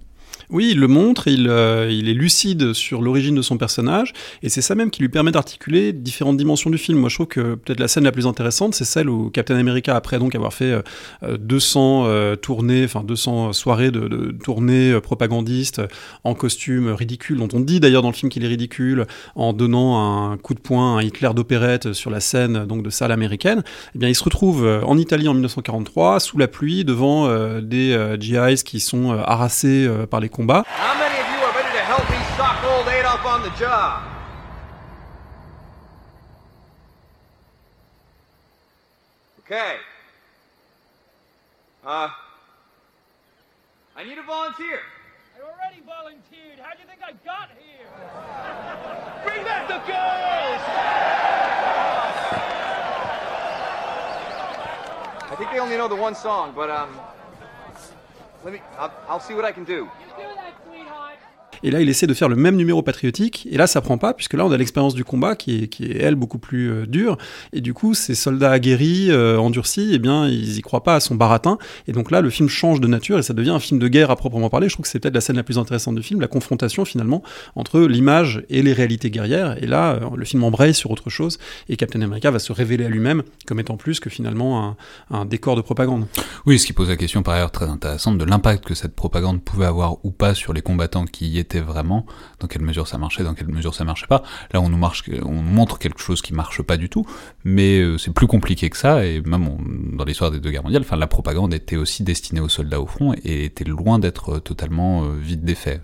Oui, 0.50 0.70
il 0.73 0.81
le 0.81 0.88
montre, 0.88 1.29
il, 1.29 1.49
euh, 1.49 1.91
il 1.91 2.08
est 2.08 2.14
lucide 2.14 2.73
sur 2.73 3.00
l'origine 3.00 3.35
de 3.35 3.43
son 3.43 3.56
personnage, 3.56 4.12
et 4.43 4.49
c'est 4.49 4.61
ça 4.61 4.75
même 4.75 4.91
qui 4.91 5.00
lui 5.00 5.08
permet 5.08 5.32
d'articuler 5.32 5.93
différentes 5.93 6.37
dimensions 6.37 6.70
du 6.70 6.79
film. 6.79 6.99
Moi, 6.99 7.08
je 7.08 7.17
trouve 7.17 7.26
que 7.26 7.55
peut-être 7.55 7.81
la 7.81 7.88
scène 7.88 8.05
la 8.05 8.12
plus 8.12 8.26
intéressante, 8.26 8.75
c'est 8.75 8.85
celle 8.85 9.08
où 9.08 9.31
Captain 9.31 9.56
America, 9.56 9.96
après 9.96 10.19
donc 10.19 10.35
avoir 10.35 10.52
fait 10.52 10.75
200 11.26 12.05
euh, 12.05 12.08
euh, 12.08 12.37
tournées, 12.37 12.85
enfin 12.85 13.02
200 13.05 13.52
soirées 13.52 13.91
de, 13.91 14.08
de 14.08 14.32
tournées 14.32 15.00
propagandistes 15.00 15.82
en 16.25 16.35
costume 16.35 16.88
ridicule, 16.88 17.38
dont 17.38 17.49
on 17.52 17.61
dit 17.61 17.81
d'ailleurs 17.81 18.02
dans 18.02 18.11
le 18.11 18.14
film 18.14 18.31
qu'il 18.31 18.44
est 18.44 18.49
ridicule, 18.49 19.06
en 19.35 19.52
donnant 19.52 20.31
un 20.31 20.37
coup 20.37 20.55
de 20.55 20.61
poing 20.61 20.99
à 20.99 21.02
Hitler 21.02 21.31
d'opérette 21.35 21.93
sur 21.93 22.11
la 22.11 22.20
scène 22.20 22.67
donc 22.67 22.82
de 22.82 22.91
salle 22.91 23.12
américaine, 23.12 23.62
eh 23.94 23.99
bien 23.99 24.08
il 24.08 24.14
se 24.14 24.25
retrouve 24.25 24.67
en 24.85 24.99
Italie 24.99 25.29
en 25.29 25.32
1943, 25.32 26.20
sous 26.20 26.38
la 26.38 26.49
pluie, 26.49 26.85
devant 26.85 27.29
des 27.61 28.17
GIs 28.20 28.62
qui 28.64 28.81
sont 28.81 29.12
harassés 29.12 29.88
par 30.11 30.20
les 30.20 30.29
combat. 30.34 30.66
How 30.66 30.98
many 30.98 31.14
of 31.20 31.26
you 31.31 31.46
are 31.46 31.54
ready 31.54 31.70
to 31.78 31.84
help 31.84 32.10
me 32.10 32.19
sock 32.36 32.62
old 32.64 32.88
Adolf 32.88 33.25
on 33.25 33.42
the 33.42 33.50
job? 33.50 34.02
Okay. 39.40 39.76
Uh, 41.86 42.08
I 43.94 44.05
need 44.05 44.19
a 44.19 44.22
volunteer. 44.22 44.81
I 45.36 45.43
already 45.43 45.82
volunteered. 45.86 46.58
How 46.60 46.72
do 46.72 46.81
you 46.81 46.88
think 46.88 47.00
I 47.05 47.12
got 47.24 47.50
here? 47.60 47.86
Bring 49.24 49.44
back 49.44 49.69
the 49.69 49.79
girls! 49.86 50.62
I 55.31 55.36
think 55.36 55.50
they 55.53 55.58
only 55.58 55.76
know 55.76 55.88
the 55.88 55.96
one 55.96 56.14
song, 56.14 56.53
but 56.56 56.70
um, 56.70 56.98
let 58.43 58.53
me. 58.53 58.60
I'll, 58.79 58.93
I'll 59.08 59.20
see 59.20 59.34
what 59.34 59.44
I 59.44 59.53
can 59.53 59.64
do. 59.64 59.91
Et 61.65 61.71
là, 61.71 61.81
il 61.81 61.89
essaie 61.89 62.06
de 62.06 62.13
faire 62.13 62.29
le 62.29 62.37
même 62.37 62.56
numéro 62.56 62.83
patriotique. 62.83 63.49
Et 63.51 63.56
là, 63.56 63.67
ça 63.67 63.81
prend 63.81 63.97
pas, 63.97 64.13
puisque 64.13 64.35
là, 64.35 64.44
on 64.44 64.53
a 64.53 64.56
l'expérience 64.59 64.94
du 64.94 65.03
combat 65.03 65.35
qui 65.35 65.65
est, 65.65 65.69
qui 65.69 65.87
est 65.87 65.97
elle, 65.97 66.15
beaucoup 66.15 66.39
plus 66.39 66.71
euh, 66.71 66.87
dure. 66.87 67.17
Et 67.55 67.63
du 67.63 67.73
coup, 67.73 67.94
ces 67.94 68.15
soldats 68.15 68.51
aguerris, 68.51 69.11
euh, 69.11 69.39
endurcis, 69.39 69.91
eh 69.94 69.99
bien, 69.99 70.29
ils 70.29 70.59
y 70.59 70.61
croient 70.61 70.83
pas 70.83 70.97
à 70.97 71.01
son 71.01 71.15
baratin. 71.15 71.56
Et 71.89 71.93
donc 71.93 72.11
là, 72.11 72.21
le 72.21 72.29
film 72.29 72.51
change 72.51 72.83
de 72.83 72.87
nature 72.87 73.19
et 73.19 73.23
ça 73.23 73.33
devient 73.33 73.51
un 73.51 73.59
film 73.59 73.81
de 73.81 73.89
guerre 73.89 74.11
à 74.11 74.17
proprement 74.17 74.51
parler. 74.51 74.69
Je 74.69 74.75
trouve 74.75 74.85
que 74.85 74.91
c'est 74.91 74.99
peut-être 75.01 75.15
la 75.15 75.23
scène 75.23 75.37
la 75.37 75.43
plus 75.43 75.56
intéressante 75.59 75.94
du 75.94 76.03
film, 76.03 76.21
la 76.21 76.29
confrontation 76.29 76.85
finalement 76.85 77.23
entre 77.56 77.81
l'image 77.81 78.44
et 78.51 78.61
les 78.61 78.75
réalités 78.75 79.11
guerrières. 79.11 79.56
Et 79.63 79.67
là, 79.67 79.94
euh, 79.94 80.11
le 80.15 80.25
film 80.27 80.44
embraye 80.44 80.75
sur 80.75 80.91
autre 80.91 81.09
chose. 81.09 81.39
Et 81.71 81.77
Captain 81.77 82.03
America 82.03 82.31
va 82.31 82.41
se 82.41 82.53
révéler 82.53 82.85
à 82.85 82.91
lui-même 82.91 83.23
comme 83.47 83.59
étant 83.59 83.79
plus 83.79 84.01
que 84.01 84.11
finalement 84.11 84.63
un, 84.63 84.77
un 85.11 85.25
décor 85.25 85.56
de 85.56 85.63
propagande. 85.63 86.06
Oui, 86.44 86.59
ce 86.59 86.67
qui 86.67 86.75
pose 86.75 86.91
la 86.91 86.97
question 86.97 87.23
par 87.23 87.35
ailleurs 87.35 87.53
très 87.53 87.69
intéressante 87.71 88.19
de 88.19 88.25
l'impact 88.27 88.65
que 88.65 88.75
cette 88.75 88.94
propagande 88.94 89.43
pouvait 89.43 89.65
avoir 89.65 90.05
ou 90.05 90.11
pas 90.11 90.35
sur 90.35 90.53
les 90.53 90.61
combattants 90.61 91.06
qui 91.06 91.29
y 91.29 91.39
étaient 91.39 91.54
vraiment, 91.61 92.06
dans 92.41 92.46
quelle 92.46 92.63
mesure 92.63 92.89
ça 92.89 92.99
marchait, 92.99 93.25
dans 93.25 93.34
quelle 93.34 93.49
mesure 93.49 93.75
ça 93.75 93.84
marchait 93.84 94.06
pas. 94.06 94.23
Là, 94.53 94.61
on 94.61 94.69
nous, 94.69 94.79
montre 94.79 95.79
quelque 95.79 96.01
chose 96.01 96.23
qui 96.23 96.34
marche 96.34 96.63
pas 96.63 96.77
du 96.77 96.89
tout, 96.89 97.06
mais 97.44 97.81
euh, 97.81 97.99
c'est 97.99 98.13
plus 98.13 98.27
compliqué 98.27 98.70
que 98.70 98.77
ça, 98.77 99.05
et 99.05 99.20
même 99.23 99.49
dans 99.96 100.05
l'histoire 100.05 100.31
des 100.31 100.41
deux 100.41 100.51
guerres 100.51 100.65
mondiales, 100.65 100.82
enfin, 100.82 100.96
la 100.96 101.06
propagande 101.06 101.55
était 101.55 101.77
aussi 101.77 102.03
destinée 102.03 102.41
aux 102.41 102.49
soldats 102.49 102.81
au 102.81 102.87
front 102.87 103.15
et 103.25 103.44
était 103.44 103.65
loin 103.65 103.99
d'être 103.99 104.39
totalement 104.39 105.05
euh, 105.05 105.15
vide 105.19 105.44
d'effet. 105.44 105.81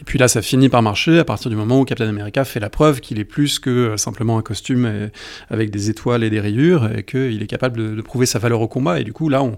Et 0.00 0.04
puis 0.04 0.18
là, 0.18 0.28
ça 0.28 0.40
finit 0.40 0.68
par 0.68 0.82
marcher 0.82 1.18
à 1.18 1.24
partir 1.24 1.50
du 1.50 1.56
moment 1.56 1.80
où 1.80 1.84
Captain 1.84 2.08
America 2.08 2.44
fait 2.44 2.60
la 2.60 2.70
preuve 2.70 3.00
qu'il 3.00 3.18
est 3.18 3.24
plus 3.24 3.58
que 3.58 3.70
euh, 3.70 3.96
simplement 3.98 4.38
un 4.38 4.42
costume 4.42 5.10
avec 5.50 5.70
des 5.70 5.90
étoiles 5.90 6.24
et 6.24 6.30
des 6.30 6.40
rayures, 6.40 6.90
et 6.96 7.02
qu'il 7.02 7.42
est 7.42 7.46
capable 7.46 7.96
de, 7.96 8.00
prouver 8.00 8.24
sa 8.24 8.38
valeur 8.38 8.62
au 8.62 8.68
combat. 8.68 8.98
Et 8.98 9.04
du 9.04 9.12
coup, 9.12 9.28
là, 9.28 9.42
on, 9.42 9.56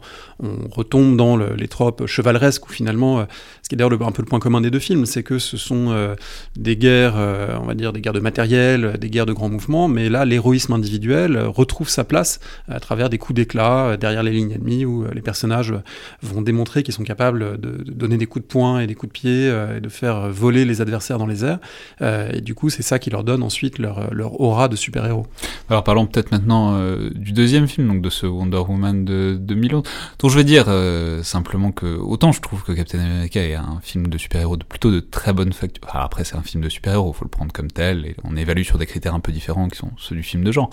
retombe 0.71 1.17
dans 1.17 1.37
les 1.37 1.69
tropes 1.69 2.07
chevaleresques, 2.07 2.67
où 2.69 2.73
finalement, 2.73 3.21
euh, 3.21 3.25
ce 3.63 3.69
qui 3.69 3.77
est 3.77 3.79
d'ailleurs 3.79 3.93
un 4.03 4.11
peu 4.11 4.23
le 4.23 4.27
point 4.27 4.41
commun 4.41 4.61
des 4.61 4.71
deux 4.71 4.81
films, 4.81 5.07
c'est 5.07 5.23
que 5.23 5.39
ce 5.39 5.57
sont 5.57 5.91
euh, 5.91 6.17
des 6.57 6.77
guerres, 6.77 7.15
on 7.61 7.67
va 7.67 7.75
dire, 7.75 7.93
des 7.93 8.01
guerres 8.01 8.13
de 8.13 8.21
matériel, 8.21 8.99
des 8.99 9.11
guerres 9.11 9.27
de 9.27 9.33
grands 9.33 9.49
mouvements, 9.49 9.87
mais 9.87 10.09
là, 10.09 10.25
l'héroïsme 10.25 10.73
individuel 10.73 11.39
retrouve 11.39 11.89
sa 11.89 12.05
place 12.05 12.41
à 12.69 12.81
travers 12.81 13.09
des 13.09 13.19
coups 13.19 13.37
d'éclat 13.37 13.97
derrière 13.97 14.23
les 14.23 14.33
lignes 14.33 14.53
ennemies, 14.53 14.85
où 14.85 15.05
les 15.13 15.23
personnages 15.23 15.75
vont 16.23 16.43
démontrer 16.43 16.83
qu'ils 16.83 16.95
sont 16.95 17.05
capables 17.05 17.61
de, 17.61 17.83
de, 17.83 17.93
donner 17.93 18.19
des 18.19 18.27
coups 18.27 18.45
de 18.45 18.49
poing 18.49 18.81
et 18.81 18.87
des 18.87 18.95
coups 18.95 19.13
de 19.13 19.19
pied, 19.19 19.47
et 19.77 19.81
de 19.81 19.89
faire 19.89 20.32
voler 20.33 20.65
les 20.65 20.81
adversaires 20.81 21.19
dans 21.19 21.27
les 21.27 21.45
airs. 21.45 21.59
Euh, 22.01 22.31
et 22.33 22.41
du 22.41 22.55
coup, 22.55 22.71
c'est 22.71 22.83
ça 22.83 22.99
qui 22.99 23.11
leur 23.11 23.25
donne 23.25 23.43
ensuite 23.43 23.79
leur, 23.79 24.41
aura 24.41 24.69
de 24.69 24.77
super-héros. 24.77 25.27
Alors 25.69 25.85
parlons 25.85 26.07
peut-être 26.07 26.33
maintenant 26.33 26.75
euh, 26.75 27.11
du 27.15 27.33
deuxième 27.33 27.69
film, 27.69 27.89
donc 27.89 28.03
de 28.03 28.11
ce 28.11 28.27
Wonder 28.27 28.59
Woman 28.59 29.05
de 29.05 29.37
2011, 29.41 29.83
dont 30.19 30.29
je 30.29 30.37
veux 30.37 30.45
dire 30.45 30.65
euh, 30.69 31.23
simplement 31.23 31.73
que 31.73 31.87
autant 31.87 32.33
je 32.33 32.41
trouve 32.41 32.63
que 32.63 32.73
Captain 32.73 33.01
America 33.01 33.41
est 33.41 33.55
un 33.55 33.79
film 33.83 34.09
de 34.09 34.19
super-héros 34.19 34.57
de 34.57 34.65
plutôt 34.65 34.91
de 34.91 35.01
très 35.01 35.33
bonne 35.33 35.53
facture. 35.53 35.85
Après, 35.93 36.25
c'est 36.25 36.37
un 36.37 36.43
film 36.43 36.63
de 36.65 36.69
super-héros, 36.69 37.13
faut 37.13 37.25
le 37.25 37.31
prendre 37.31 37.53
comme 37.53 37.71
tel, 37.71 38.07
et 38.07 38.17
on 38.25 38.37
évalue 38.37 38.63
sur 38.63 38.79
des 38.79 38.87
critères 38.87 39.15
un 39.15 39.21
peu 39.21 39.33
différents 39.33 39.69
qui 39.69 39.79
sont 39.79 39.91
ceux 39.99 40.17
du 40.17 40.23
film 40.23 40.45
de 40.45 40.53
genre. 40.53 40.71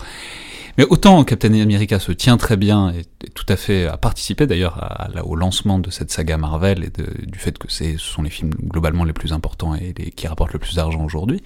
Mais 0.78 0.84
autant 0.88 1.22
Captain 1.24 1.52
America 1.52 1.98
se 1.98 2.12
tient 2.12 2.36
très 2.36 2.56
bien 2.56 2.90
et, 2.90 3.04
tout 3.34 3.44
à 3.48 3.56
fait 3.56 3.86
a 3.86 3.96
participé 3.96 4.46
d'ailleurs 4.46 5.08
au 5.24 5.36
lancement 5.36 5.78
de 5.78 5.90
cette 5.90 6.10
saga 6.10 6.38
Marvel 6.38 6.84
et 6.84 7.26
du 7.26 7.38
fait 7.38 7.58
que 7.58 7.70
ce 7.70 7.96
sont 7.98 8.22
les 8.22 8.30
films 8.30 8.50
globalement 8.50 9.04
les 9.04 9.12
plus 9.12 9.32
importants 9.32 9.39
et 9.78 9.94
les, 9.96 10.10
qui 10.10 10.26
rapportent 10.26 10.52
le 10.52 10.58
plus 10.58 10.76
d'argent 10.76 11.04
aujourd'hui. 11.04 11.42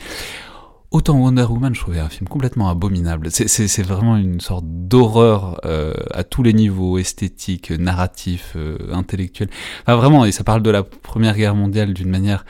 Autant 0.94 1.18
Wonder 1.18 1.42
Woman, 1.42 1.74
je 1.74 1.80
trouvais 1.80 1.98
un 1.98 2.08
film 2.08 2.28
complètement 2.28 2.68
abominable. 2.68 3.28
C'est 3.32 3.82
vraiment 3.82 4.16
une 4.16 4.40
sorte 4.40 4.64
d'horreur 4.64 5.60
euh, 5.64 5.92
à 6.12 6.22
tous 6.22 6.44
les 6.44 6.52
niveaux, 6.52 6.98
esthétique, 6.98 7.72
narratif, 7.72 8.52
euh, 8.54 8.78
intellectuel. 8.92 9.48
Enfin, 9.82 9.96
vraiment, 9.96 10.24
et 10.24 10.30
ça 10.30 10.44
parle 10.44 10.62
de 10.62 10.70
la 10.70 10.84
Première 10.84 11.36
Guerre 11.36 11.56
mondiale 11.56 11.94
d'une 11.94 12.10
manière 12.10 12.44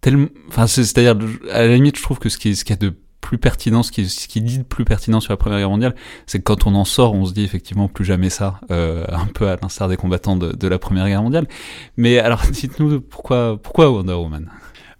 tellement... 0.00 0.28
Enfin, 0.48 0.68
c'est-à-dire, 0.68 1.16
à 1.50 1.62
la 1.62 1.74
limite, 1.74 1.96
je 1.96 2.02
trouve 2.04 2.20
que 2.20 2.28
ce 2.28 2.38
qui, 2.38 2.52
qui 2.54 2.72
a 2.72 2.76
de 2.76 2.94
plus 3.20 3.36
pertinent, 3.36 3.82
ce 3.82 3.90
qui, 3.90 4.40
dit 4.40 4.58
de 4.58 4.62
plus 4.62 4.84
pertinent 4.84 5.18
sur 5.20 5.32
la 5.32 5.36
Première 5.36 5.58
Guerre 5.58 5.70
mondiale, 5.70 5.96
c'est 6.26 6.38
que 6.38 6.44
quand 6.44 6.68
on 6.68 6.76
en 6.76 6.84
sort, 6.84 7.14
on 7.14 7.26
se 7.26 7.32
dit 7.32 7.42
effectivement 7.42 7.88
plus 7.88 8.04
jamais 8.04 8.30
ça, 8.30 8.60
euh, 8.70 9.04
un 9.08 9.26
peu 9.26 9.48
à 9.48 9.56
l'instar 9.60 9.88
des 9.88 9.96
combattants 9.96 10.36
de, 10.36 10.68
la 10.68 10.78
Première 10.78 11.08
Guerre 11.08 11.22
mondiale. 11.22 11.48
Mais 11.96 12.20
alors, 12.20 12.42
dites-nous 12.50 13.00
pourquoi 13.00 13.58
Wonder 13.76 14.14
Woman? 14.14 14.48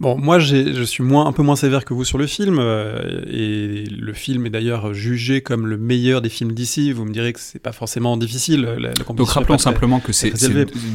Bon, 0.01 0.17
moi, 0.17 0.39
je 0.39 0.85
suis 0.85 1.03
moins, 1.03 1.27
un 1.27 1.33
peu 1.33 1.43
moins 1.43 1.57
sévère 1.57 1.85
que 1.85 1.93
vous 1.93 2.05
sur 2.05 2.19
le 2.19 2.29
film, 2.29 2.59
euh, 2.61 3.25
et 3.27 3.85
le 3.85 4.13
film 4.13 4.47
est 4.47 4.51
d'ailleurs 4.51 4.95
jugé 4.95 5.41
comme 5.41 5.67
le 5.67 5.77
meilleur 5.77 6.23
des 6.23 6.29
films 6.29 6.53
d'ici. 6.53 6.93
Vous 6.93 7.05
me 7.05 7.13
direz 7.13 7.33
que 7.33 7.41
c'est 7.41 7.59
pas 7.59 7.73
forcément 7.73 8.17
difficile. 8.17 8.63
La, 8.63 8.93
Donc 8.93 9.29
rappelons 9.29 9.59
simplement 9.59 9.99
que 9.99 10.13
c'est 10.13 10.33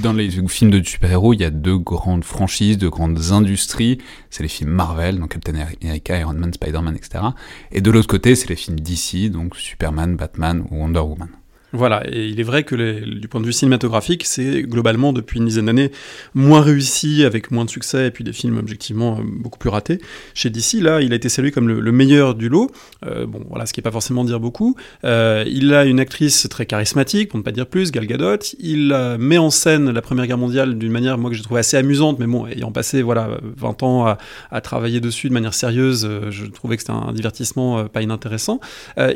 dans 0.01 0.13
les 0.13 0.29
films 0.47 0.71
de 0.71 0.81
super-héros, 0.81 1.33
il 1.33 1.41
y 1.41 1.43
a 1.43 1.49
deux 1.49 1.77
grandes 1.77 2.23
franchises, 2.23 2.77
deux 2.77 2.89
grandes 2.89 3.31
industries. 3.31 3.97
C'est 4.29 4.43
les 4.43 4.49
films 4.49 4.69
Marvel, 4.69 5.19
donc 5.19 5.33
Captain 5.33 5.53
America, 5.81 6.17
Iron 6.17 6.33
Man, 6.33 6.53
Spider-Man, 6.53 6.95
etc. 6.95 7.25
Et 7.73 7.81
de 7.81 7.91
l'autre 7.91 8.07
côté, 8.07 8.35
c'est 8.35 8.47
les 8.47 8.55
films 8.55 8.79
d'ici, 8.79 9.29
donc 9.29 9.57
Superman, 9.57 10.15
Batman 10.15 10.63
ou 10.71 10.77
Wonder 10.77 11.01
Woman. 11.01 11.29
Voilà, 11.75 12.03
et 12.07 12.27
il 12.27 12.39
est 12.39 12.43
vrai 12.43 12.63
que 12.63 12.75
du 13.03 13.27
point 13.27 13.41
de 13.41 13.47
vue 13.47 13.53
cinématographique, 13.53 14.25
c'est 14.27 14.61
globalement 14.61 15.11
depuis 15.11 15.39
une 15.39 15.47
dizaine 15.47 15.65
d'années 15.65 15.91
moins 16.35 16.61
réussi, 16.61 17.25
avec 17.25 17.49
moins 17.49 17.65
de 17.65 17.69
succès, 17.71 18.05
et 18.05 18.11
puis 18.11 18.23
des 18.23 18.31
films 18.31 18.59
objectivement 18.59 19.17
euh, 19.17 19.23
beaucoup 19.25 19.57
plus 19.57 19.71
ratés. 19.71 19.97
Chez 20.35 20.51
DC, 20.51 20.73
là, 20.81 21.01
il 21.01 21.11
a 21.13 21.15
été 21.15 21.29
salué 21.29 21.49
comme 21.49 21.67
le, 21.67 21.91
meilleur 21.91 22.35
du 22.35 22.47
lot. 22.47 22.69
Euh, 23.07 23.25
bon, 23.25 23.43
voilà, 23.49 23.65
ce 23.65 23.73
qui 23.73 23.79
n'est 23.79 23.83
pas 23.83 23.91
forcément 23.91 24.23
dire 24.23 24.39
beaucoup. 24.39 24.75
Euh, 25.03 25.43
il 25.47 25.73
a 25.73 25.85
une 25.85 25.99
actrice 25.99 26.47
très 26.47 26.67
charismatique, 26.67 27.29
pour 27.29 27.39
ne 27.39 27.43
pas 27.43 27.51
dire 27.51 27.65
plus, 27.65 27.91
Gal 27.91 28.05
Gadot. 28.05 28.37
Il 28.59 28.95
met 29.17 29.39
en 29.39 29.49
scène 29.49 29.89
la 29.89 30.01
Première 30.03 30.27
Guerre 30.27 30.37
mondiale 30.37 30.77
d'une 30.77 30.91
manière, 30.91 31.17
moi, 31.17 31.31
que 31.31 31.35
je 31.35 31.41
trouve 31.41 31.57
assez 31.57 31.75
amusante, 31.75 32.19
mais 32.19 32.27
bon, 32.27 32.45
ayant 32.45 32.71
passé 32.71 33.01
voilà 33.01 33.39
20 33.57 33.81
ans 33.81 34.05
à, 34.05 34.19
à 34.51 34.61
travailler 34.61 34.99
dessus 34.99 35.27
de 35.27 35.33
manière 35.33 35.55
sérieuse, 35.55 36.07
je 36.29 36.45
trouvais 36.45 36.75
que 36.75 36.83
c'était 36.83 36.93
un 36.93 37.13
divertissement 37.13 37.85
pas 37.85 38.03
inintéressant. 38.03 38.59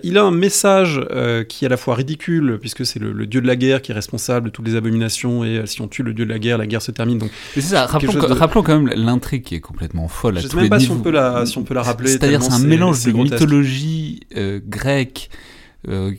il 0.04 0.18
a 0.18 0.24
un 0.24 0.32
message 0.32 1.02
qui 1.50 1.66
est 1.66 1.68
à 1.68 1.70
la 1.70 1.78
fois 1.78 1.94
ridicule 1.94 2.47
puisque 2.56 2.86
c'est 2.86 3.00
le, 3.00 3.26
dieu 3.26 3.42
de 3.42 3.48
la 3.48 3.56
guerre 3.56 3.82
qui 3.82 3.92
est 3.92 3.96
responsable 3.96 4.48
de 4.48 4.52
toutes 4.52 4.68
les 4.68 4.76
abominations, 4.76 5.44
et 5.44 5.58
euh, 5.58 5.66
si 5.66 5.82
on 5.82 5.88
tue 5.88 6.04
le 6.04 6.14
dieu 6.14 6.26
de 6.26 6.32
la 6.32 6.40
guerre, 6.40 6.58
la 6.58 6.68
guerre 6.68 6.82
se 6.82 6.92
termine. 6.92 7.18
Donc, 7.18 7.32
c'est 7.54 7.62
ça, 7.62 7.86
rappelons, 7.86 8.64
quand 8.64 8.80
même 8.80 8.88
l'intrigue 8.96 9.44
qui 9.44 9.56
est 9.56 9.60
complètement 9.60 10.08
folle. 10.08 10.40
Je 10.40 10.46
ne 10.46 10.50
sais 10.50 10.56
même 10.56 10.70
pas 10.70 10.80
si 10.80 10.92
on, 10.92 11.00
peut 11.00 11.12
la, 11.12 11.46
si 11.46 11.58
on 11.58 11.64
peut 11.64 11.74
la 11.74 11.84
rappeler. 11.84 12.10
C'est-à-dire 12.10 12.42
c'est 12.42 12.54
un 12.54 12.60
mélange 12.60 13.04
de 13.04 13.12
mythologie 13.12 14.22
euh, 14.36 14.60
grecque 14.66 15.30
euh, 15.90 16.12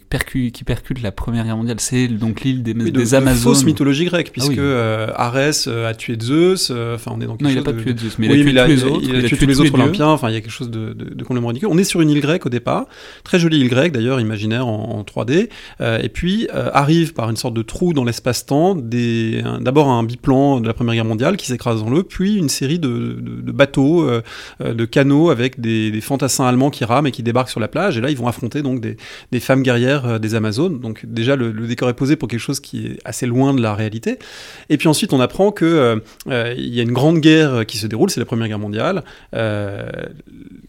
qui 0.53 0.65
percute 0.65 1.03
la 1.03 1.13
Première 1.13 1.45
Guerre 1.45 1.57
mondiale. 1.57 1.79
C'est 1.79 2.09
donc 2.09 2.41
l'île 2.41 2.63
des, 2.63 2.73
des 2.73 3.15
Amazones. 3.15 3.55
fausse 3.55 3.65
mythologie 3.65 4.07
grecque, 4.07 4.31
puisque 4.33 4.53
ah 4.57 4.61
euh, 4.61 5.11
Arès 5.15 5.67
euh, 5.69 5.89
a 5.89 5.95
tué 5.95 6.17
Zeus. 6.19 6.71
Enfin, 6.71 7.13
on 7.15 7.21
est 7.21 7.27
dans 7.27 7.37
non, 7.39 7.51
il 7.51 7.55
n'a 7.55 7.63
pas 7.63 7.75
tué 7.75 7.95
Zeus, 7.97 8.19
mais 8.19 8.27
il 8.29 8.59
a 8.59 8.67
tué 8.67 8.77
tous 8.77 8.85
les 8.85 8.85
autres. 8.85 9.03
Il 9.05 9.17
a, 9.17 9.23
tué, 9.23 9.37
tous 9.37 9.47
les 9.47 9.61
autres 9.61 9.75
Olympiens. 9.75 10.09
Enfin, 10.09 10.31
il 10.31 10.35
y 10.35 10.37
a 10.37 10.41
quelque 10.41 10.51
chose 10.51 10.71
de, 10.71 10.95
de, 10.95 11.23
complètement 11.23 11.49
ridicule. 11.49 11.69
On 11.71 11.77
est 11.77 11.85
sur 11.85 12.01
une 12.01 12.09
île 12.09 12.21
grecque 12.21 12.47
au 12.47 12.49
départ, 12.49 12.87
très 13.25 13.39
jolie 13.39 13.59
île 13.61 13.69
grecque 13.69 13.93
d'ailleurs, 13.93 14.21
imaginaire 14.21 14.67
en, 14.67 15.03
3D. 15.03 15.49
et 15.81 16.09
puis 16.09 16.49
arrive 16.53 17.13
par 17.13 17.29
une 17.31 17.37
sorte 17.37 17.55
de 17.55 17.63
trou 17.63 17.93
dans 17.93 18.05
l'espace-temps 18.05 18.75
d'abord 18.75 19.89
un 19.89 20.03
biplan 20.03 20.61
de 20.61 20.67
la 20.67 20.75
Première 20.75 20.95
Guerre 20.95 21.05
mondiale 21.05 21.37
qui 21.37 21.47
s'écrase 21.47 21.81
dans 21.81 21.91
l'eau, 21.91 22.03
puis 22.03 22.37
une 22.37 22.49
série 22.49 22.79
de, 22.79 23.19
bateaux, 23.53 24.09
de 24.61 24.85
canaux 24.85 25.31
avec 25.31 25.61
des, 25.61 25.91
des, 25.91 26.01
fantassins 26.01 26.47
allemands 26.47 26.71
qui 26.71 26.85
rament 26.85 27.07
et 27.07 27.11
qui 27.11 27.23
débarquent 27.23 27.51
sur 27.51 27.61
la 27.61 27.69
plage. 27.69 27.99
Et 27.99 28.01
là, 28.01 28.11
ils 28.11 28.17
vont 28.17 28.29
affronter 28.29 28.63
donc 28.63 28.81
des, 28.81 28.97
des 29.31 29.41
femmes 29.41 29.58
guerrières 29.62 30.07
euh, 30.07 30.19
des 30.19 30.35
Amazones. 30.35 30.81
Donc 30.81 31.05
déjà, 31.07 31.37
le, 31.37 31.53
décor 31.53 31.88
est 31.88 31.95
posé 31.95 32.17
pour 32.17 32.29
quelque 32.29 32.41
chose 32.41 32.61
qui 32.61 32.87
est 32.87 32.99
assez 33.05 33.27
loin 33.27 33.55
de 33.55 33.61
la 33.61 33.75
réalité. 33.75 34.19
Et 34.69 34.77
puis 34.77 34.88
ensuite, 34.88 35.12
on 35.12 35.21
apprend 35.21 35.53
que 35.53 35.65
euh, 35.65 35.97
euh, 36.29 36.55
il 36.57 36.75
y 36.75 36.81
a 36.81 36.83
une 36.83 36.93
grande 36.93 37.19
guerre 37.19 37.67
qui 37.67 37.79
se 37.79 37.87
déroule, 37.87 38.11
c'est 38.11 38.21
la 38.21 38.27
Première 38.27 38.49
Guerre 38.49 38.59
mondiale. 38.59 39.05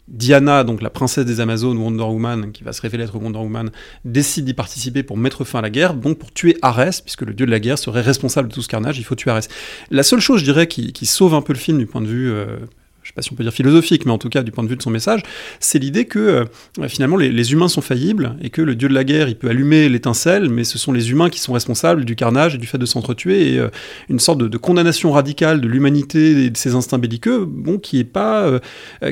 Diana, 0.08 0.64
donc 0.64 0.82
la 0.82 0.90
princesse 0.90 1.26
des 1.26 1.40
Amazones, 1.40 1.78
Wonder 1.78 2.04
Woman, 2.04 2.52
qui 2.52 2.64
va 2.64 2.74
se 2.74 2.82
révéler 2.82 3.04
être 3.04 3.16
Wonder 3.16 3.40
Woman, 3.40 3.70
décide 4.06 4.46
d'y 4.46 4.54
participer 4.54 5.04
pour 5.04 5.18
mettre 5.18 5.44
fin 5.44 5.60
à 5.60 5.62
la 5.62 5.70
guerre, 5.70 5.94
donc 5.94 6.18
pour 6.18 6.34
tuer 6.34 6.58
Arès, 6.62 7.02
puisque 7.02 7.22
le 7.22 7.34
dieu 7.34 7.46
de 7.46 7.52
la 7.52 7.60
guerre 7.60 7.78
serait 7.78 8.02
responsable 8.02 8.50
de 8.50 8.54
tout 8.54 8.62
ce 8.62 8.68
carnage, 8.68 8.98
il 8.98 9.04
faut 9.04 9.16
tuer 9.16 9.32
Arès. 9.32 9.48
La 9.92 10.04
seule 10.04 10.20
chose, 10.20 10.40
je 10.40 10.46
dirais, 10.46 10.68
qui, 10.68 11.06
sauve 11.06 11.36
un 11.36 11.42
peu 11.42 11.54
le 11.54 11.60
film 11.60 11.78
du 11.78 11.86
point 11.86 12.02
de 12.02 12.08
vue 12.08 12.34
je 13.10 13.12
sais 13.12 13.16
pas 13.16 13.22
si 13.24 13.34
on 13.34 13.36
peut 13.36 13.44
dire 13.44 13.52
philosophique, 13.52 14.06
mais 14.06 14.12
en 14.12 14.20
tout 14.20 14.30
cas 14.30 14.44
du 14.44 14.52
point 14.52 14.64
de 14.64 14.70
vue 14.70 14.76
de 14.76 14.84
son 14.84 14.92
message, 14.92 15.24
c'est 15.60 15.80
l'idée 15.80 16.06
que 16.06 16.20
euh, 16.20 16.88
finalement 16.88 17.18
les, 17.18 17.52
humains 17.52 17.68
sont 17.68 17.82
faillibles 17.82 18.36
et 18.40 18.52
que 18.52 18.62
le 18.62 18.76
dieu 18.76 18.88
de 18.88 18.94
la 18.94 19.04
guerre, 19.04 19.28
il 19.30 19.36
peut 19.36 19.50
allumer 19.50 19.90
l'étincelle, 19.90 20.48
mais 20.48 20.64
ce 20.64 20.78
sont 20.78 20.92
les 20.92 21.10
humains 21.10 21.32
qui 21.32 21.40
sont 21.40 21.54
responsables 21.54 22.06
du 22.06 22.16
carnage 22.16 22.54
et 22.54 22.60
du 22.60 22.68
fait 22.68 22.78
de 22.78 22.86
s'entretuer 22.86 23.54
et 23.54 23.58
euh, 23.58 23.70
une 24.10 24.20
sorte 24.20 24.38
de, 24.38 24.58
condamnation 24.60 25.12
radicale 25.12 25.60
de 25.60 25.68
l'humanité 25.68 26.46
et 26.46 26.50
de 26.52 26.58
ses 26.58 26.76
instincts 26.76 27.00
belliqueux, 27.00 27.46
bon, 27.46 27.80
qui 27.80 28.00
est 28.00 28.04
pas, 28.04 28.44
euh, 28.44 28.60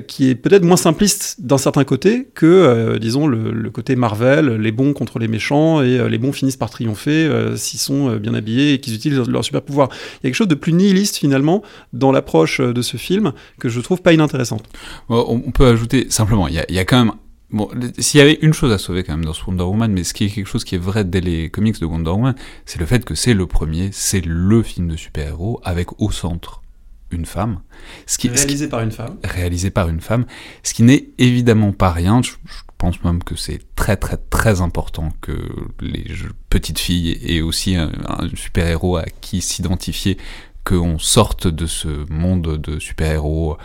qui 0.02 0.30
est 0.30 0.36
peut-être 0.36 0.64
moins 0.64 0.78
simpliste 0.78 1.38
d'un 1.42 1.58
certain 1.58 1.84
côté 1.84 2.28
que, 2.36 3.00
disons, 3.00 3.26
le, 3.26 3.72
côté 3.72 3.96
Marvel, 3.96 4.58
les 4.58 4.72
bons 4.72 4.94
contre 4.94 5.18
les 5.18 5.28
méchants 5.28 5.82
et 5.82 6.08
les 6.08 6.18
bons 6.20 6.34
finissent 6.34 6.58
par 6.58 6.70
triompher 6.70 7.30
s'ils 7.56 7.80
sont 7.80 8.18
bien 8.18 8.36
habillés 8.36 8.74
et 8.74 8.80
qu'ils 8.80 8.94
utilisent 8.94 9.28
leur, 9.28 9.44
super 9.44 9.64
pouvoir. 9.64 9.90
Il 9.92 10.16
y 10.16 10.28
a 10.28 10.30
quelque 10.30 10.36
chose 10.36 10.48
de 10.48 10.56
plus 10.56 10.74
nihiliste 10.74 11.18
finalement 11.18 11.64
dans 11.94 12.12
l'approche 12.12 12.62
de 12.62 12.82
ce 12.82 12.98
film 12.98 13.32
que 13.60 13.70
je 13.70 13.80
pas 13.96 14.14
inintéressante. 14.14 14.64
on 15.10 15.40
peut 15.52 15.68
ajouter 15.68 16.08
simplement, 16.10 16.48
il 16.48 16.56
y, 16.56 16.80
a, 16.80 16.86
quand 16.86 17.06
même 17.06 17.14
Bon, 17.50 17.70
s'il 17.98 18.18
y 18.18 18.22
avait 18.22 18.38
une 18.42 18.54
chose 18.54 18.74
à 18.74 18.78
sauver 18.78 19.04
quand 19.04 19.14
même 19.14 19.24
dans 19.24 19.34
ce 19.34 19.46
Wonder 19.46 19.64
Woman, 19.64 19.92
mais 19.94 20.04
ce 20.04 20.14
qui 20.14 20.26
est 20.26 20.30
quelque 20.30 20.48
chose 20.48 20.66
qui 20.66 20.76
est 20.76 20.80
vrai 20.80 21.06
dès 21.06 21.22
les 21.22 21.50
comics 21.50 21.80
de 21.80 21.86
Wonder 21.86 22.10
Woman, 22.10 22.36
c'est 22.66 22.80
le 22.80 22.86
fait 22.86 23.06
que 23.06 23.16
c'est 23.16 23.34
le 23.34 23.48
premier, 23.48 23.90
c'est 23.94 24.24
le 24.26 24.62
film 24.64 24.90
de 24.90 24.98
super-héros 24.98 25.62
avec 25.64 26.02
au 26.02 26.12
centre 26.12 26.62
une 27.10 27.26
femme. 27.26 27.62
Ce 28.06 28.18
qui, 28.18 28.28
réalisé 28.28 28.68
par 28.68 28.82
une 28.82 28.92
femme. 28.92 29.16
Réalisé 29.24 29.70
par 29.70 29.88
une 29.88 30.02
femme, 30.02 30.26
ce 30.62 30.74
qui 30.74 30.84
n'est 30.84 31.08
évidemment 31.18 31.72
pas 31.72 31.92
rien. 31.92 32.22
Je, 32.22 32.34
pense 32.78 33.04
même 33.04 33.24
que 33.24 33.36
c'est 33.36 33.60
très 33.76 33.98
très 33.98 34.18
très 34.18 34.62
important 34.62 35.12
que 35.20 35.36
les 35.82 36.06
petites 36.52 36.78
filles 36.78 37.18
aient 37.26 37.42
aussi 37.42 37.76
un 37.76 37.90
super-héros 38.36 38.98
à 38.98 39.06
qui 39.20 39.42
s'identifier 39.42 40.20
qu'on 40.68 41.00
sorte 41.00 41.48
de 41.48 41.66
ce 41.66 41.88
monde 42.12 42.58
de 42.58 42.80
super-héros 42.80 43.58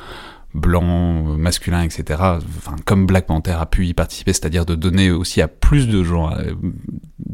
blancs, 0.54 1.36
masculins, 1.38 1.82
etc. 1.82 2.20
Enfin, 2.20 2.76
comme 2.84 3.06
Black 3.06 3.26
Panther 3.26 3.52
a 3.52 3.66
pu 3.66 3.86
y 3.86 3.94
participer, 3.94 4.32
c'est-à-dire 4.32 4.66
de 4.66 4.74
donner 4.74 5.10
aussi 5.10 5.40
à 5.40 5.48
plus 5.48 5.88
de 5.88 6.04
gens, 6.04 6.30
euh, 6.30 6.52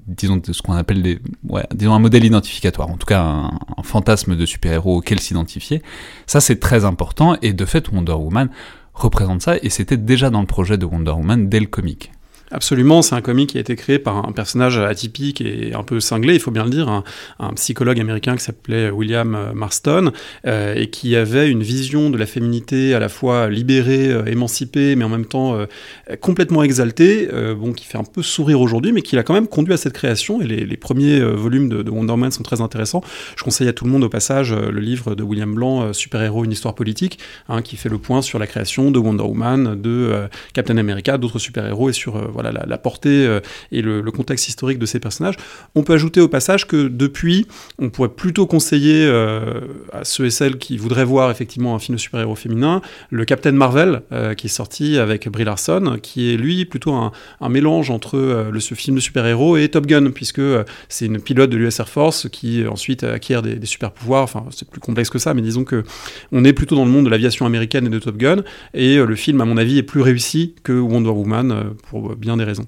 disons 0.07 0.41
ce 0.51 0.63
qu'on 0.63 0.75
appelle 0.75 1.03
des, 1.03 1.19
ouais, 1.49 1.67
disons 1.75 1.95
un 1.95 1.99
modèle 1.99 2.25
identificatoire, 2.25 2.89
en 2.89 2.97
tout 2.97 3.07
cas 3.07 3.21
un, 3.21 3.51
un 3.77 3.83
fantasme 3.83 4.37
de 4.37 4.47
super-héros 4.47 4.99
auquel 4.99 5.21
s'identifier. 5.21 5.83
Ça, 6.27 6.41
c'est 6.41 6.61
très 6.61 6.85
important, 6.85 7.37
et 7.43 7.53
de 7.53 7.65
fait, 7.65 7.91
Wonder 7.91 8.13
Woman 8.13 8.49
représente 8.95 9.43
ça, 9.43 9.57
et 9.63 9.69
c'était 9.69 9.97
déjà 9.97 10.31
dans 10.31 10.41
le 10.41 10.47
projet 10.47 10.79
de 10.79 10.87
Wonder 10.87 11.11
Woman 11.11 11.49
dès 11.49 11.61
le 11.61 11.67
comic. 11.67 12.13
Absolument, 12.51 13.03
c'est 13.03 13.15
un 13.15 13.21
comic 13.21 13.51
qui 13.51 13.59
a 13.59 13.61
été 13.61 13.77
créé 13.77 13.99
par 13.99 14.29
un 14.29 14.33
personnage 14.33 14.79
atypique 14.79 15.41
et 15.41 15.75
un 15.75 15.83
peu 15.83 16.01
cinglé, 16.01 16.35
il 16.35 16.41
faut 16.41 16.51
bien 16.51 16.65
le 16.65 16.71
dire, 16.71 16.89
un, 16.89 17.05
psychologue 17.55 18.01
américain 18.01 18.37
qui 18.37 18.45
s'appelait 18.45 18.91
William 18.91 19.53
Marston 19.55 20.13
euh, 20.47 20.75
et 20.75 20.91
qui 20.91 21.17
avait 21.17 21.51
une 21.51 21.63
vision 21.63 22.11
de 22.11 22.17
la 22.17 22.27
féminité 22.27 22.95
à 22.95 22.99
la 22.99 23.09
fois 23.09 23.49
libérée, 23.49 24.09
euh, 24.11 24.25
émancipée, 24.27 24.97
mais 24.97 25.05
en 25.05 25.09
même 25.09 25.27
temps 25.27 25.55
euh, 25.55 25.67
complètement 26.21 26.63
exaltée, 26.63 27.29
euh, 27.33 27.55
bon, 27.55 27.73
qui 27.73 27.85
fait 27.85 27.99
un 27.99 28.05
peu 28.05 28.23
sourire 28.23 28.61
aujourd'hui, 28.61 28.93
mais 28.93 29.03
qui 29.03 29.17
l'a 29.17 29.23
quand 29.23 29.35
même 29.35 29.49
conduit 29.49 29.75
à 29.75 29.77
cette 29.77 29.93
création. 29.93 30.41
Et 30.41 30.47
les, 30.47 30.77
premiers 30.77 31.21
euh, 31.21 31.33
volumes 31.33 31.69
de, 31.69 31.83
de, 31.83 31.91
Wonder 31.91 32.13
Woman 32.13 32.31
sont 32.31 32.43
très 32.43 32.61
intéressants. 32.61 33.03
Je 33.37 33.45
conseille 33.45 33.69
à 33.69 33.73
tout 33.73 33.85
le 33.85 33.91
monde 33.91 34.05
au 34.05 34.09
passage 34.09 34.53
euh, 34.53 34.71
le 34.71 34.81
livre 34.81 35.15
de 35.15 35.23
William 35.23 35.55
Blanc, 35.55 35.93
Super-héros, 35.93 36.45
une 36.45 36.53
histoire 36.53 36.75
politique, 36.75 37.19
hein, 37.49 37.63
qui 37.63 37.77
fait 37.77 37.89
le 37.89 37.99
point 37.99 38.23
sur 38.23 38.39
la 38.39 38.47
création 38.47 38.91
de 38.91 38.99
Wonder 38.99 39.25
Woman, 39.25 39.81
de 39.81 40.29
Captain 40.53 40.77
America, 40.77 41.19
d'autres 41.19 41.39
super-héros 41.39 41.91
et 41.91 41.93
sur 41.93 42.15
voilà, 42.41 42.65
la, 42.67 42.79
portée 42.79 43.27
euh, 43.27 43.41
et 43.73 43.83
le, 43.83 44.03
contexte 44.13 44.49
historique 44.49 44.79
de 44.79 44.87
ces 44.87 45.01
personnages. 45.01 45.35
On 45.75 45.83
peut 45.83 45.93
ajouter 45.93 46.21
au 46.21 46.29
passage 46.29 46.67
que 46.69 46.87
depuis, 46.89 47.47
on 47.81 47.91
pourrait 47.91 48.09
plutôt 48.09 48.47
conseiller 48.47 49.05
euh, 49.05 49.61
à 49.93 50.05
ceux 50.05 50.27
et 50.27 50.31
celles 50.31 50.57
qui 50.59 50.77
voudraient 50.77 51.05
voir 51.05 51.33
effectivement 51.33 51.75
un 51.75 51.79
film 51.81 51.97
de 51.97 52.01
super-héros 52.01 52.37
féminin 52.37 52.81
le 53.11 53.25
Captain 53.25 53.53
Marvel 53.53 54.03
euh, 54.13 54.35
qui 54.35 54.47
est 54.47 54.51
sorti 54.51 54.99
avec 54.99 55.29
Brie 55.29 55.45
Larson, 55.45 55.99
qui 56.01 56.33
est 56.33 56.37
lui 56.37 56.65
plutôt 56.65 56.93
un, 56.93 57.13
mélange 57.49 57.91
entre 57.91 58.49
le, 58.53 58.61
ce 58.61 58.75
film 58.75 58.97
de 58.97 59.01
super-héros 59.01 59.57
et 59.57 59.69
Top 59.69 59.87
Gun, 59.87 60.11
puisque 60.11 60.43
c'est 60.89 61.07
une 61.07 61.21
pilote 61.21 61.51
de 61.51 61.57
l'US 61.57 61.81
Air 61.81 61.89
Force 61.89 62.29
qui 62.29 62.67
ensuite 62.69 63.03
acquiert 63.03 63.43
des, 63.43 63.57
des 63.57 63.67
super-pouvoirs. 63.67 64.23
Enfin, 64.23 64.45
c'est 64.51 64.69
plus 64.69 64.81
complexe 64.81 65.11
que 65.11 65.19
ça, 65.19 65.35
mais 65.35 65.43
disons 65.43 65.65
que 65.65 65.83
on 66.31 66.45
est 66.45 66.53
plutôt 66.53 66.77
dans 66.77 66.85
le 66.85 66.91
monde 66.91 67.07
de 67.07 67.11
l'aviation 67.11 67.47
américaine 67.47 67.87
et 67.87 67.91
de 67.91 67.99
Top 67.99 68.17
Gun, 68.17 68.43
et 68.75 68.97
le 68.97 69.17
film, 69.17 69.41
à 69.41 69.45
mon 69.45 69.57
avis, 69.57 69.79
est 69.79 69.83
plus 69.83 70.03
réussi 70.03 70.55
que 70.63 70.73
Wonder 70.73 71.11
Woman 71.11 71.75
pour 71.89 72.15
bien 72.17 72.28
des 72.37 72.45
raisons. 72.45 72.67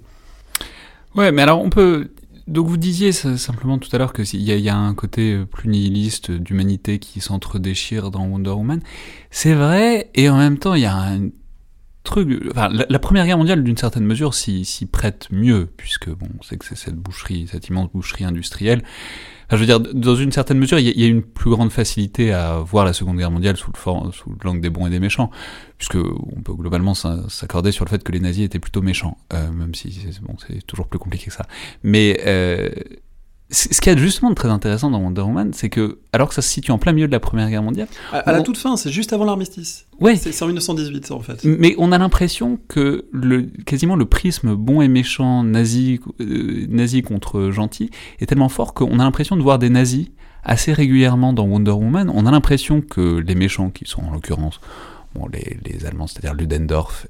Ouais, 1.15 1.33
mais 1.33 1.43
alors 1.43 1.61
on 1.61 1.71
peut. 1.71 2.11
Donc 2.47 2.67
vous 2.67 2.77
disiez 2.77 3.13
simplement 3.13 3.79
tout 3.79 3.89
à 3.93 3.99
l'heure 3.99 4.13
qu'il 4.13 4.41
y, 4.41 4.53
y, 4.53 4.69
a 4.69 4.77
un 4.77 4.95
côté 4.95 5.35
euh, 5.35 5.45
plus 5.45 5.69
nihiliste 5.69 6.33
d'humanité 6.33 6.99
qui 6.99 7.21
s'entre-déchire 7.21 8.11
dans 8.11 8.27
Wonder 8.27 8.51
Woman. 8.51 8.81
C'est 9.31 9.55
vrai, 9.55 10.11
et 10.15 10.29
en 10.29 10.37
même 10.37 10.59
temps 10.59 10.75
il 10.75 10.83
y 10.83 10.87
a 10.87 10.97
un 10.97 11.29
truc... 12.03 12.43
Enfin, 12.51 12.69
la, 12.71 12.87
la 12.89 12.99
Première 12.99 13.27
Guerre 13.27 13.39
mondiale, 13.39 13.63
d'une 13.63 13.77
certaine 13.77 14.05
mesure, 14.05 14.35
s'y 14.35 14.89
prête 14.91 15.29
mieux, 15.31 15.69
puisque 15.77 16.11
bon, 16.11 16.27
on 16.39 16.43
sait 16.43 16.57
que 16.57 16.65
c'est 16.65 16.77
cette 16.77 16.97
boucherie, 16.97 17.47
cette 17.51 17.69
immense 17.69 17.91
boucherie 17.93 18.25
industrielle. 18.25 18.83
Je 19.51 19.57
veux 19.57 19.67
dire, 19.67 19.81
dans 19.81 20.15
une 20.15 20.31
certaine 20.31 20.59
mesure, 20.59 20.79
il 20.79 21.01
y, 21.01 21.05
a 21.05 21.09
une 21.09 21.23
plus 21.23 21.51
grande 21.51 21.71
facilité 21.73 22.33
à 22.33 22.59
voir 22.59 22.85
la 22.85 22.93
Seconde 22.93 23.17
Guerre 23.17 23.33
mondiale 23.33 23.57
sous 23.57 23.73
le, 23.73 24.13
sous 24.13 24.37
l'angle 24.45 24.61
des 24.61 24.71
bons 24.71 24.87
et 24.87 24.91
des 24.91 25.01
méchants, 25.01 25.31
puisque 25.77 25.97
on 25.97 26.41
peut 26.43 26.55
globalement 26.55 26.95
s'accorder 26.95 27.73
sur 27.73 27.85
le 27.85 27.91
fait 27.91 28.03
que 28.03 28.13
les 28.13 28.21
nazis 28.21 28.45
étaient 28.45 28.61
plutôt 28.61 28.81
méchants, 28.81 29.19
euh, 29.33 29.51
même 29.51 29.75
si 29.75 29.93
c'est 30.47 30.67
toujours 30.67 30.87
plus 30.87 30.99
compliqué 30.99 31.27
que 31.27 31.33
ça. 31.33 31.47
Mais 31.83 32.21
euh, 32.27 32.69
ce 33.51 33.81
qu'il 33.81 33.93
y 33.93 33.97
a 33.97 33.99
justement 33.99 34.31
de 34.31 34.35
très 34.35 34.49
intéressant 34.49 34.91
dans 34.91 35.01
Wonder 35.01 35.23
Woman, 35.23 35.53
c'est 35.53 35.69
que, 35.69 35.99
alors 36.13 36.29
que 36.29 36.35
ça 36.35 36.43
se 36.43 36.49
situe 36.49 36.71
en 36.71 36.79
plein 36.79 36.93
milieu 36.93 37.07
de 37.07 37.13
la 37.13 37.21
Première 37.21 37.51
Guerre 37.51 37.63
mondiale. 37.63 37.89
À, 38.13 38.19
à 38.19 38.33
on... 38.33 38.37
la 38.37 38.43
toute 38.43 38.57
fin, 38.57 38.77
c'est 38.77 38.91
juste 38.91 39.13
avant 39.13 39.25
l'armistice. 39.25 39.87
Ouais. 40.01 40.17
C'est 40.17 40.43
en 40.43 40.47
1918, 40.47 41.07
ça, 41.07 41.15
en 41.15 41.21
fait. 41.21 41.45
Mais 41.45 41.75
on 41.79 41.91
a 41.93 41.99
l'impression 41.99 42.59
que 42.69 43.07
le, 43.13 43.43
quasiment 43.67 43.97
le 43.97 44.05
prisme 44.05 44.55
bon 44.55 44.81
et 44.81 44.89
méchant, 44.89 45.43
nazi, 45.43 46.01
euh, 46.21 46.67
nazi 46.69 47.03
contre 47.03 47.51
gentil, 47.51 47.91
est 48.21 48.27
tellement 48.27 48.49
fort 48.49 48.73
qu'on 48.73 49.01
a 49.01 49.05
l'impression 49.05 49.37
de 49.37 49.43
voir 49.43 49.59
des 49.59 49.71
nazis 49.71 50.09
assez 50.45 50.73
régulièrement 50.73 51.33
dans 51.33 51.45
Wonder 51.45 51.73
Woman. 51.73 52.11
On 52.15 52.27
a 52.27 52.31
l'impression 52.31 52.81
que 52.81 53.19
les 53.19 53.35
méchants, 53.35 53.71
qui 53.71 53.85
sont 53.87 54.03
en 54.03 54.13
l'occurrence 54.13 54.61
bon, 55.15 55.27
les, 55.33 55.59
les 55.65 55.87
Allemands, 55.87 56.07
c'est-à-dire 56.07 56.35
Ludendorff 56.35 57.07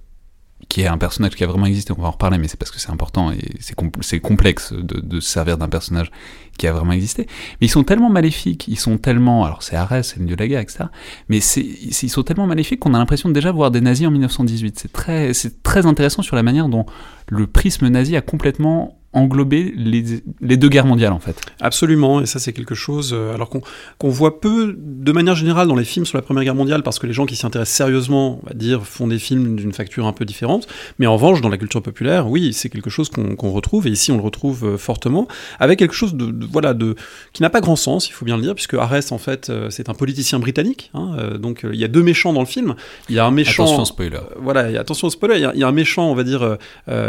qui 0.71 0.83
est 0.83 0.87
un 0.87 0.99
personnage 0.99 1.35
qui 1.35 1.43
a 1.43 1.49
vraiment 1.49 1.67
existé, 1.67 1.93
on 1.93 2.01
va 2.01 2.09
en 2.09 2.13
reparler, 2.13 2.39
mais 2.39 2.47
c'est 2.47 2.57
parce 2.57 2.71
que 2.71 2.79
c'est 2.79 2.91
important 2.91 3.33
et 3.33 3.41
c'est 3.59 3.75
compl 3.75 4.01
complexe 4.23 4.73
de, 4.73 5.19
se 5.19 5.29
servir 5.29 5.59
d'un 5.59 5.69
personnage 5.69 6.13
qui 6.57 6.69
a 6.69 6.73
vraiment 6.73 6.93
existé. 6.93 7.27
Mais 7.61 7.67
ils 7.67 7.71
sont 7.71 7.83
tellement 7.83 8.09
maléfiques, 8.09 8.69
ils 8.69 8.79
sont 8.79 8.97
tellement, 8.97 9.45
alors 9.45 9.65
c'est 9.65 9.75
Arès, 9.75 10.07
c'est 10.07 10.21
le 10.21 10.27
dieu 10.27 10.37
de 10.37 10.41
la 10.41 10.47
guerre, 10.47 10.61
etc. 10.61 10.85
Mais 11.29 11.39
ils 11.39 12.09
sont 12.09 12.23
tellement 12.23 12.47
maléfiques 12.47 12.79
qu'on 12.79 12.95
a 12.95 12.99
l'impression 12.99 13.29
de 13.29 13.35
déjà 13.35 13.51
voir 13.51 13.73
des 13.73 13.81
nazis 13.81 14.07
en 14.07 14.13
1918. 14.13 14.79
C'est 14.79 14.93
très, 14.93 15.35
c'est 15.35 15.61
très 15.65 15.87
intéressant 15.87 16.23
sur 16.23 16.37
la 16.37 16.45
manière 16.45 16.69
dont 16.69 16.87
le 17.29 17.49
prisme 17.49 17.89
nazi 17.89 18.15
a 18.15 18.21
complètement 18.21 19.00
englober 19.13 19.73
les, 19.77 20.05
les, 20.41 20.57
deux 20.57 20.69
guerres 20.69 20.87
mondiales 20.87 21.13
en 21.13 21.19
fait. 21.19 21.35
Absolument, 21.61 22.21
et 22.21 22.27
ça 22.27 22.39
c'est 22.39 22.53
quelque 22.53 22.77
chose 22.77 23.11
euh, 23.13 23.35
alors 23.35 23.49
qu'on 23.49 23.61
qu 23.61 24.09
voit 24.09 24.41
peu 24.41 24.77
de 24.79 25.11
manière 25.11 25.35
générale 25.35 25.67
dans 25.67 25.75
les 25.75 25.85
films 25.85 26.07
sur 26.07 26.17
la 26.17 26.23
Première 26.23 26.45
Guerre 26.45 26.55
mondiale 26.55 26.85
parce 26.85 27.01
que 27.01 27.09
les 27.09 27.13
gens 27.13 27.27
qui 27.27 27.35
s'y 27.35 27.45
intéressent 27.45 27.77
sérieusement, 27.77 28.41
on 28.41 28.47
va 28.47 28.55
dire, 28.55 28.85
font 28.85 29.09
des 29.09 29.19
films 29.19 29.57
d'une 29.57 29.73
facture 29.73 30.07
un 30.07 30.13
peu 30.13 30.25
différente, 30.25 30.69
mais 31.01 31.09
en 31.09 31.15
revanche 31.15 31.41
dans 31.41 31.49
la 31.49 31.59
culture 31.59 31.83
populaire, 31.83 32.29
oui, 32.29 32.53
c'est 32.53 32.69
quelque 32.69 32.89
chose 32.89 33.09
qu'on 33.09 33.35
qu 33.35 33.47
retrouve 33.47 33.89
et 33.89 33.91
ici 33.91 34.13
on 34.13 34.17
le 34.17 34.23
retrouve 34.23 34.65
euh, 34.65 34.77
fortement 34.77 35.27
avec 35.59 35.81
quelque 35.81 35.95
chose 35.95 36.15
de, 36.15 36.27
de 36.27 36.47
voilà 36.47 36.73
de 36.73 36.95
qui 37.33 37.43
n'a 37.43 37.51
pas 37.51 37.61
grand 37.61 37.77
sens, 37.77 38.09
il 38.09 38.13
faut 38.13 38.25
bien 38.25 38.37
le 38.37 38.43
dire, 38.43 38.55
puisque 38.55 38.75
Arès 38.75 39.11
en 39.11 39.19
fait 39.19 39.51
euh, 39.51 39.71
c'est 39.71 39.89
un 39.89 39.95
politicien 39.95 40.39
britannique, 40.39 40.93
hein, 40.95 41.37
donc 41.37 41.67
il 41.71 41.79
y 41.81 41.85
a 41.85 41.89
deux 41.89 42.03
méchants 42.05 42.33
dans 42.33 42.41
le 42.41 42.47
film, 42.47 42.77
il 43.09 43.17
y 43.17 43.19
a 43.19 43.27
un 43.27 43.33
méchant 43.33 43.65
attention 43.65 43.85
spoiler, 43.85 44.21
voilà, 44.37 44.71
y 44.71 44.77
a, 44.77 44.81
attention 44.81 45.09
au 45.09 45.11
spoiler, 45.11 45.35
il 45.41 45.57
y, 45.57 45.61
y, 45.61 45.65
a 45.65 45.69
un 45.69 45.73
méchant 45.73 46.09
on 46.09 46.15
va 46.15 46.23
dire 46.23 46.59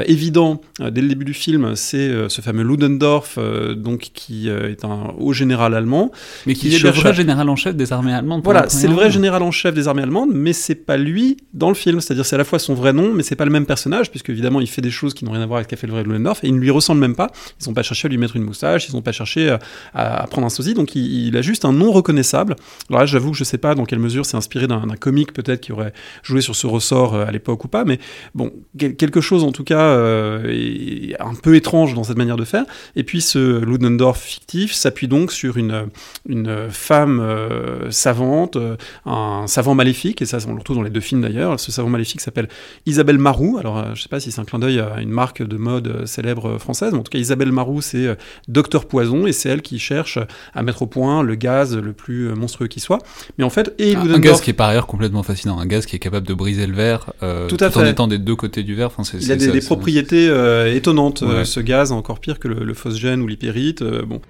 évident 0.05 0.61
dès 0.79 1.01
le 1.01 1.07
début 1.07 1.25
du 1.25 1.33
film, 1.35 1.75
c'est 1.91 1.97
euh, 1.97 2.29
ce 2.29 2.39
fameux 2.39 2.63
Ludendorff, 2.63 3.35
euh, 3.37 3.75
donc 3.75 4.11
qui 4.13 4.49
euh, 4.49 4.71
est 4.71 4.85
un 4.85 5.13
haut 5.19 5.33
général 5.33 5.73
allemand, 5.73 6.11
mais 6.45 6.53
qui, 6.53 6.69
qui 6.69 6.75
est 6.75 6.79
le 6.79 6.89
vrai 6.89 7.13
général 7.13 7.49
en 7.49 7.57
chef 7.57 7.75
des 7.75 7.91
armées 7.91 8.13
allemandes. 8.13 8.41
Voilà, 8.43 8.69
c'est 8.69 8.87
le 8.87 8.93
vrai 8.93 9.11
général 9.11 9.43
en 9.43 9.51
chef 9.51 9.73
des 9.73 9.89
armées 9.89 10.03
allemandes, 10.03 10.31
mais 10.33 10.53
c'est 10.53 10.75
pas 10.75 10.95
lui 10.95 11.37
dans 11.53 11.67
le 11.67 11.75
film. 11.75 11.99
C'est-à-dire 11.99 12.25
c'est 12.25 12.35
à 12.35 12.37
la 12.37 12.45
fois 12.45 12.59
son 12.59 12.75
vrai 12.75 12.93
nom, 12.93 13.13
mais 13.13 13.23
c'est 13.23 13.35
pas 13.35 13.43
le 13.43 13.51
même 13.51 13.65
personnage, 13.65 14.09
puisque 14.09 14.29
évidemment 14.29 14.61
il 14.61 14.67
fait 14.67 14.81
des 14.81 14.91
choses 14.91 15.13
qui 15.13 15.25
n'ont 15.25 15.31
rien 15.31 15.41
à 15.41 15.45
voir 15.45 15.57
avec 15.57 15.67
ce 15.67 15.71
qu'a 15.71 15.75
fait 15.75 15.87
le 15.87 15.93
vrai 15.93 16.03
Ludendorff, 16.03 16.43
et 16.43 16.47
il 16.47 16.55
ne 16.55 16.59
lui 16.59 16.71
ressemble 16.71 17.01
même 17.01 17.15
pas. 17.15 17.29
Ils 17.59 17.67
n'ont 17.67 17.73
pas 17.73 17.83
cherché 17.83 18.07
à 18.07 18.09
lui 18.09 18.17
mettre 18.17 18.37
une 18.37 18.43
moustache, 18.43 18.87
ils 18.87 18.95
n'ont 18.95 19.01
pas 19.01 19.11
cherché 19.11 19.49
à, 19.49 19.59
à, 19.93 20.27
prendre 20.27 20.47
un 20.47 20.49
sosie, 20.49 20.73
donc 20.73 20.95
il, 20.95 21.27
il, 21.27 21.35
a 21.35 21.41
juste 21.41 21.65
un 21.65 21.73
nom 21.73 21.91
reconnaissable. 21.91 22.55
Alors 22.89 23.01
là, 23.01 23.05
j'avoue 23.05 23.31
que 23.31 23.37
je 23.37 23.43
sais 23.43 23.57
pas 23.57 23.75
dans 23.75 23.85
quelle 23.85 23.99
mesure 23.99 24.25
c'est 24.25 24.37
inspiré 24.37 24.67
d'un 24.67 24.81
comique 24.97 25.33
peut-être 25.33 25.59
qui 25.59 25.73
aurait 25.73 25.93
joué 26.23 26.39
sur 26.39 26.55
ce 26.55 26.67
ressort 26.67 27.15
à 27.15 27.31
l'époque 27.31 27.65
ou 27.65 27.67
pas, 27.67 27.83
mais 27.83 27.99
bon, 28.33 28.51
quelque 28.77 29.19
chose 29.19 29.43
en 29.43 29.51
tout 29.51 29.65
cas 29.65 29.81
euh, 29.81 31.13
un 31.19 31.35
peu 31.35 31.55
étrange 31.55 31.80
dans 31.93 32.03
cette 32.03 32.17
manière 32.17 32.37
de 32.37 32.45
faire. 32.45 32.65
Et 32.95 33.03
puis 33.03 33.21
ce 33.21 33.63
Ludendorff 33.63 34.21
fictif 34.21 34.73
s'appuie 34.73 35.07
donc 35.07 35.31
sur 35.31 35.57
une, 35.57 35.87
une 36.27 36.67
femme 36.69 37.19
euh, 37.19 37.91
savante, 37.91 38.55
euh, 38.55 38.75
un 39.05 39.45
savant 39.47 39.75
maléfique, 39.75 40.21
et 40.21 40.25
ça 40.25 40.37
on 40.47 40.53
le 40.53 40.59
retrouve 40.59 40.77
dans 40.77 40.83
les 40.83 40.89
deux 40.89 41.01
films 41.01 41.21
d'ailleurs. 41.21 41.59
Ce 41.59 41.71
savant 41.71 41.89
maléfique 41.89 42.21
s'appelle 42.21 42.47
Isabelle 42.85 43.17
Marou. 43.17 43.57
Alors 43.59 43.77
euh, 43.77 43.83
je 43.93 44.01
sais 44.01 44.09
pas 44.09 44.19
si 44.19 44.31
c'est 44.31 44.41
un 44.41 44.45
clin 44.45 44.59
d'œil 44.59 44.79
à 44.79 45.01
une 45.01 45.09
marque 45.09 45.43
de 45.43 45.57
mode 45.57 46.05
célèbre 46.05 46.57
française, 46.57 46.91
mais 46.93 46.99
en 46.99 47.03
tout 47.03 47.11
cas 47.11 47.19
Isabelle 47.19 47.51
Marou 47.51 47.81
c'est 47.81 48.17
Docteur 48.47 48.85
Poison, 48.85 49.25
et 49.27 49.31
c'est 49.31 49.49
elle 49.49 49.61
qui 49.61 49.79
cherche 49.79 50.19
à 50.53 50.63
mettre 50.63 50.83
au 50.83 50.87
point 50.87 51.23
le 51.23 51.35
gaz 51.35 51.75
le 51.75 51.93
plus 51.93 52.33
monstrueux 52.35 52.67
qui 52.67 52.79
soit. 52.79 52.99
Mais 53.37 53.43
en 53.43 53.49
fait, 53.49 53.73
et 53.79 53.95
ah, 53.95 54.01
un 54.01 54.19
gaz 54.19 54.41
qui 54.41 54.49
est 54.49 54.53
par 54.53 54.69
ailleurs 54.69 54.87
complètement 54.87 55.23
fascinant, 55.23 55.59
un 55.59 55.65
gaz 55.65 55.85
qui 55.85 55.95
est 55.95 55.99
capable 55.99 56.27
de 56.27 56.33
briser 56.33 56.67
le 56.67 56.73
verre 56.73 57.13
euh, 57.23 57.47
tout, 57.47 57.57
tout 57.57 57.77
en 57.77 57.85
étant 57.85 58.07
des 58.07 58.17
deux 58.17 58.35
côtés 58.35 58.63
du 58.63 58.75
verre. 58.75 58.91
Enfin, 58.95 59.03
Il 59.19 59.31
a 59.31 59.35
des, 59.35 59.51
des 59.51 59.61
propriétés 59.61 60.29
étonnantes, 60.75 61.21
ouais. 61.21 61.45
ce 61.45 61.59
gaz, 61.59 61.70
encore 61.91 62.19
pire 62.19 62.39
que 62.39 62.47
le, 62.47 62.63
le 62.63 62.73
phosgène 62.73 63.21
ou 63.21 63.27
l'hypérite. 63.27 63.81
Euh, 63.81 64.03
bon. 64.03 64.21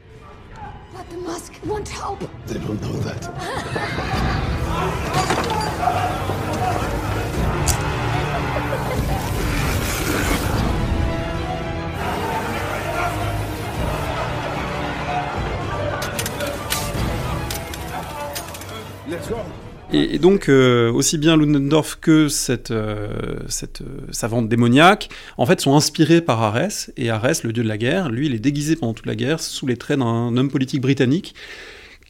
Let's 19.09 19.27
go. 19.27 19.70
Et, 19.93 20.19
donc, 20.19 20.47
euh, 20.47 20.89
aussi 20.91 21.17
bien 21.17 21.35
Ludendorff 21.35 21.97
que 21.99 22.29
cette, 22.29 22.71
euh, 22.71 23.09
cette 23.49 23.81
euh, 23.81 24.07
savante 24.11 24.47
démoniaque, 24.47 25.09
en 25.37 25.45
fait, 25.45 25.59
sont 25.59 25.75
inspirés 25.75 26.21
par 26.21 26.41
Arès. 26.41 26.93
Et 26.95 27.09
Arès, 27.09 27.43
le 27.43 27.51
dieu 27.51 27.61
de 27.63 27.67
la 27.67 27.77
guerre, 27.77 28.09
lui, 28.09 28.27
il 28.27 28.33
est 28.33 28.39
déguisé 28.39 28.77
pendant 28.77 28.93
toute 28.93 29.05
la 29.05 29.15
guerre 29.15 29.41
sous 29.41 29.67
les 29.67 29.75
traits 29.75 29.99
d'un 29.99 30.37
homme 30.37 30.49
politique 30.49 30.79
britannique 30.79 31.35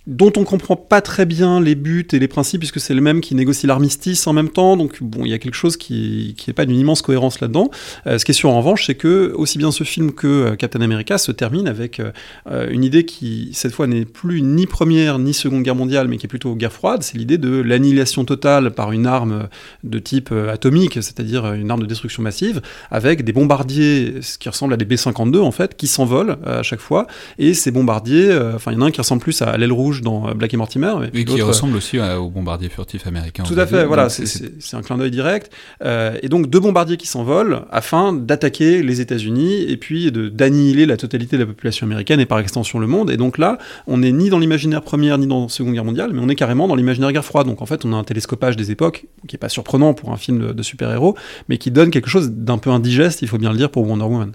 dont 0.07 0.33
on 0.35 0.43
comprend 0.43 0.75
pas 0.75 1.01
très 1.01 1.25
bien 1.25 1.61
les 1.61 1.75
buts 1.75 2.07
et 2.11 2.19
les 2.19 2.27
principes, 2.27 2.59
puisque 2.59 2.79
c'est 2.79 2.95
le 2.95 3.01
même 3.01 3.21
qui 3.21 3.35
négocie 3.35 3.67
l'armistice 3.67 4.25
en 4.25 4.33
même 4.33 4.49
temps, 4.49 4.75
donc 4.75 5.01
bon, 5.01 5.25
il 5.25 5.29
y 5.29 5.33
a 5.33 5.37
quelque 5.37 5.55
chose 5.55 5.77
qui 5.77 6.35
n'est 6.47 6.53
pas 6.53 6.65
d'une 6.65 6.79
immense 6.79 7.03
cohérence 7.03 7.39
là-dedans. 7.39 7.69
Euh, 8.07 8.17
ce 8.17 8.25
qui 8.25 8.31
est 8.31 8.35
sûr 8.35 8.49
en 8.49 8.57
revanche, 8.57 8.87
c'est 8.87 8.95
que 8.95 9.31
aussi 9.35 9.59
bien 9.59 9.71
ce 9.71 9.83
film 9.83 10.11
que 10.11 10.27
euh, 10.27 10.55
Captain 10.55 10.81
America 10.81 11.19
se 11.19 11.31
termine 11.31 11.67
avec 11.67 11.99
euh, 11.99 12.69
une 12.71 12.83
idée 12.83 13.05
qui, 13.05 13.49
cette 13.53 13.73
fois, 13.73 13.85
n'est 13.85 14.05
plus 14.05 14.41
ni 14.41 14.65
première 14.65 15.19
ni 15.19 15.33
seconde 15.33 15.61
guerre 15.61 15.75
mondiale, 15.75 16.07
mais 16.07 16.17
qui 16.17 16.25
est 16.25 16.29
plutôt 16.29 16.55
guerre 16.55 16.73
froide, 16.73 17.03
c'est 17.03 17.17
l'idée 17.17 17.37
de 17.37 17.61
l'annihilation 17.61 18.25
totale 18.25 18.71
par 18.71 18.91
une 18.91 19.05
arme 19.05 19.49
de 19.83 19.99
type 19.99 20.31
atomique, 20.31 20.95
c'est-à-dire 20.95 21.53
une 21.53 21.69
arme 21.69 21.81
de 21.81 21.85
destruction 21.85 22.23
massive, 22.23 22.61
avec 22.89 23.23
des 23.23 23.33
bombardiers, 23.33 24.15
ce 24.21 24.37
qui 24.39 24.49
ressemble 24.49 24.73
à 24.73 24.77
des 24.77 24.85
B-52 24.85 25.39
en 25.39 25.51
fait, 25.51 25.75
qui 25.77 25.87
s'envolent 25.87 26.37
à 26.45 26.63
chaque 26.63 26.79
fois, 26.79 27.07
et 27.37 27.53
ces 27.53 27.71
bombardiers, 27.71 28.35
enfin 28.55 28.71
il 28.71 28.75
y 28.75 28.77
en 28.77 28.81
a 28.81 28.85
un 28.85 28.91
qui 28.91 29.01
ressemble 29.01 29.21
plus 29.21 29.41
à 29.41 29.57
l'aile 29.57 29.71
rouge 29.71 29.90
rouge 29.91 30.01
dans 30.01 30.33
Black 30.33 30.53
et 30.53 30.57
Mortimer. 30.57 30.93
Et, 31.13 31.25
qui 31.25 31.41
ressemble 31.41 31.75
aussi 31.75 31.99
au 31.99 32.29
bombardier 32.29 32.69
furtif 32.69 33.07
américain. 33.07 33.43
Tout 33.43 33.59
à 33.59 33.65
fait, 33.65 33.85
voilà, 33.85 34.09
c'est 34.09 34.75
un 34.75 34.81
clin 34.81 34.97
d'œil 34.97 35.11
direct. 35.11 35.51
et 35.83 36.29
donc 36.29 36.49
deux 36.49 36.59
bombardiers 36.59 36.97
qui 36.97 37.07
s'envolent 37.07 37.65
afin 37.71 38.13
d'attaquer 38.13 38.83
les 38.83 39.01
États-Unis 39.01 39.63
et 39.67 39.77
puis 39.77 40.11
d'annihiler 40.11 40.85
la 40.85 40.97
totalité 40.97 41.37
de 41.37 41.41
la 41.41 41.47
population 41.47 41.85
américaine 41.85 42.19
et 42.19 42.25
par 42.25 42.39
extension 42.39 42.79
le 42.79 42.87
monde. 42.87 43.11
Et 43.11 43.17
donc 43.17 43.37
là, 43.37 43.57
on 43.87 43.99
n'est 43.99 44.11
ni 44.11 44.29
dans 44.29 44.39
l'imaginaire 44.39 44.81
première 44.81 45.17
ni 45.17 45.27
dans 45.27 45.43
la 45.43 45.49
Seconde 45.49 45.73
Guerre 45.73 45.85
mondiale, 45.85 46.11
mais 46.13 46.21
on 46.21 46.29
est 46.29 46.35
carrément 46.35 46.67
dans 46.67 46.75
l'imaginaire 46.75 47.11
guerre 47.11 47.25
froide. 47.25 47.47
Donc 47.47 47.61
en 47.61 47.65
fait, 47.65 47.85
on 47.85 47.93
a 47.93 47.95
un 47.95 48.03
télescopage 48.03 48.55
des 48.55 48.71
époques 48.71 49.05
qui 49.27 49.35
est 49.35 49.39
pas 49.39 49.49
surprenant 49.49 49.93
pour 49.93 50.11
un 50.11 50.17
film 50.17 50.53
de 50.53 50.63
super-héros, 50.63 51.15
mais 51.49 51.57
qui 51.57 51.71
donne 51.71 51.91
quelque 51.91 52.09
chose 52.09 52.31
d'un 52.31 52.57
peu 52.57 52.69
indigeste, 52.69 53.21
il 53.21 53.27
faut 53.27 53.37
bien 53.37 53.51
le 53.51 53.57
dire, 53.57 53.69
pour 53.69 53.87
Wonder 53.87 54.05
Woman. 54.05 54.33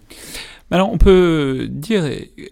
Alors 0.70 0.92
on 0.92 0.98
peut 0.98 1.68
dire, 1.70 2.04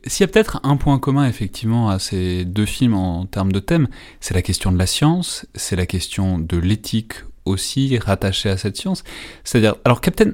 s'il 0.06 0.24
y 0.24 0.28
a 0.28 0.32
peut-être 0.32 0.60
un 0.62 0.76
point 0.76 0.98
commun 0.98 1.26
effectivement 1.26 1.88
à 1.88 1.98
ces 1.98 2.44
deux 2.44 2.66
films 2.66 2.94
en 2.94 3.26
termes 3.26 3.50
de 3.50 3.58
thème, 3.58 3.88
c'est 4.20 4.34
la 4.34 4.42
question 4.42 4.70
de 4.70 4.78
la 4.78 4.86
science, 4.86 5.46
c'est 5.54 5.74
la 5.74 5.86
question 5.86 6.38
de 6.38 6.56
l'éthique 6.56 7.14
aussi 7.44 7.98
rattachée 7.98 8.50
à 8.50 8.56
cette 8.56 8.76
science. 8.76 9.02
C'est-à-dire, 9.42 9.74
alors 9.84 10.00
Captain, 10.00 10.32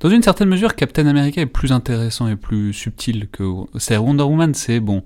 dans 0.00 0.10
une 0.10 0.22
certaine 0.22 0.48
mesure, 0.48 0.74
Captain 0.74 1.06
America 1.06 1.40
est 1.40 1.46
plus 1.46 1.70
intéressant 1.70 2.26
et 2.26 2.34
plus 2.34 2.72
subtil 2.72 3.28
que. 3.30 3.44
C'est 3.78 3.96
Wonder 3.96 4.24
Woman, 4.24 4.52
c'est 4.52 4.80
bon. 4.80 5.04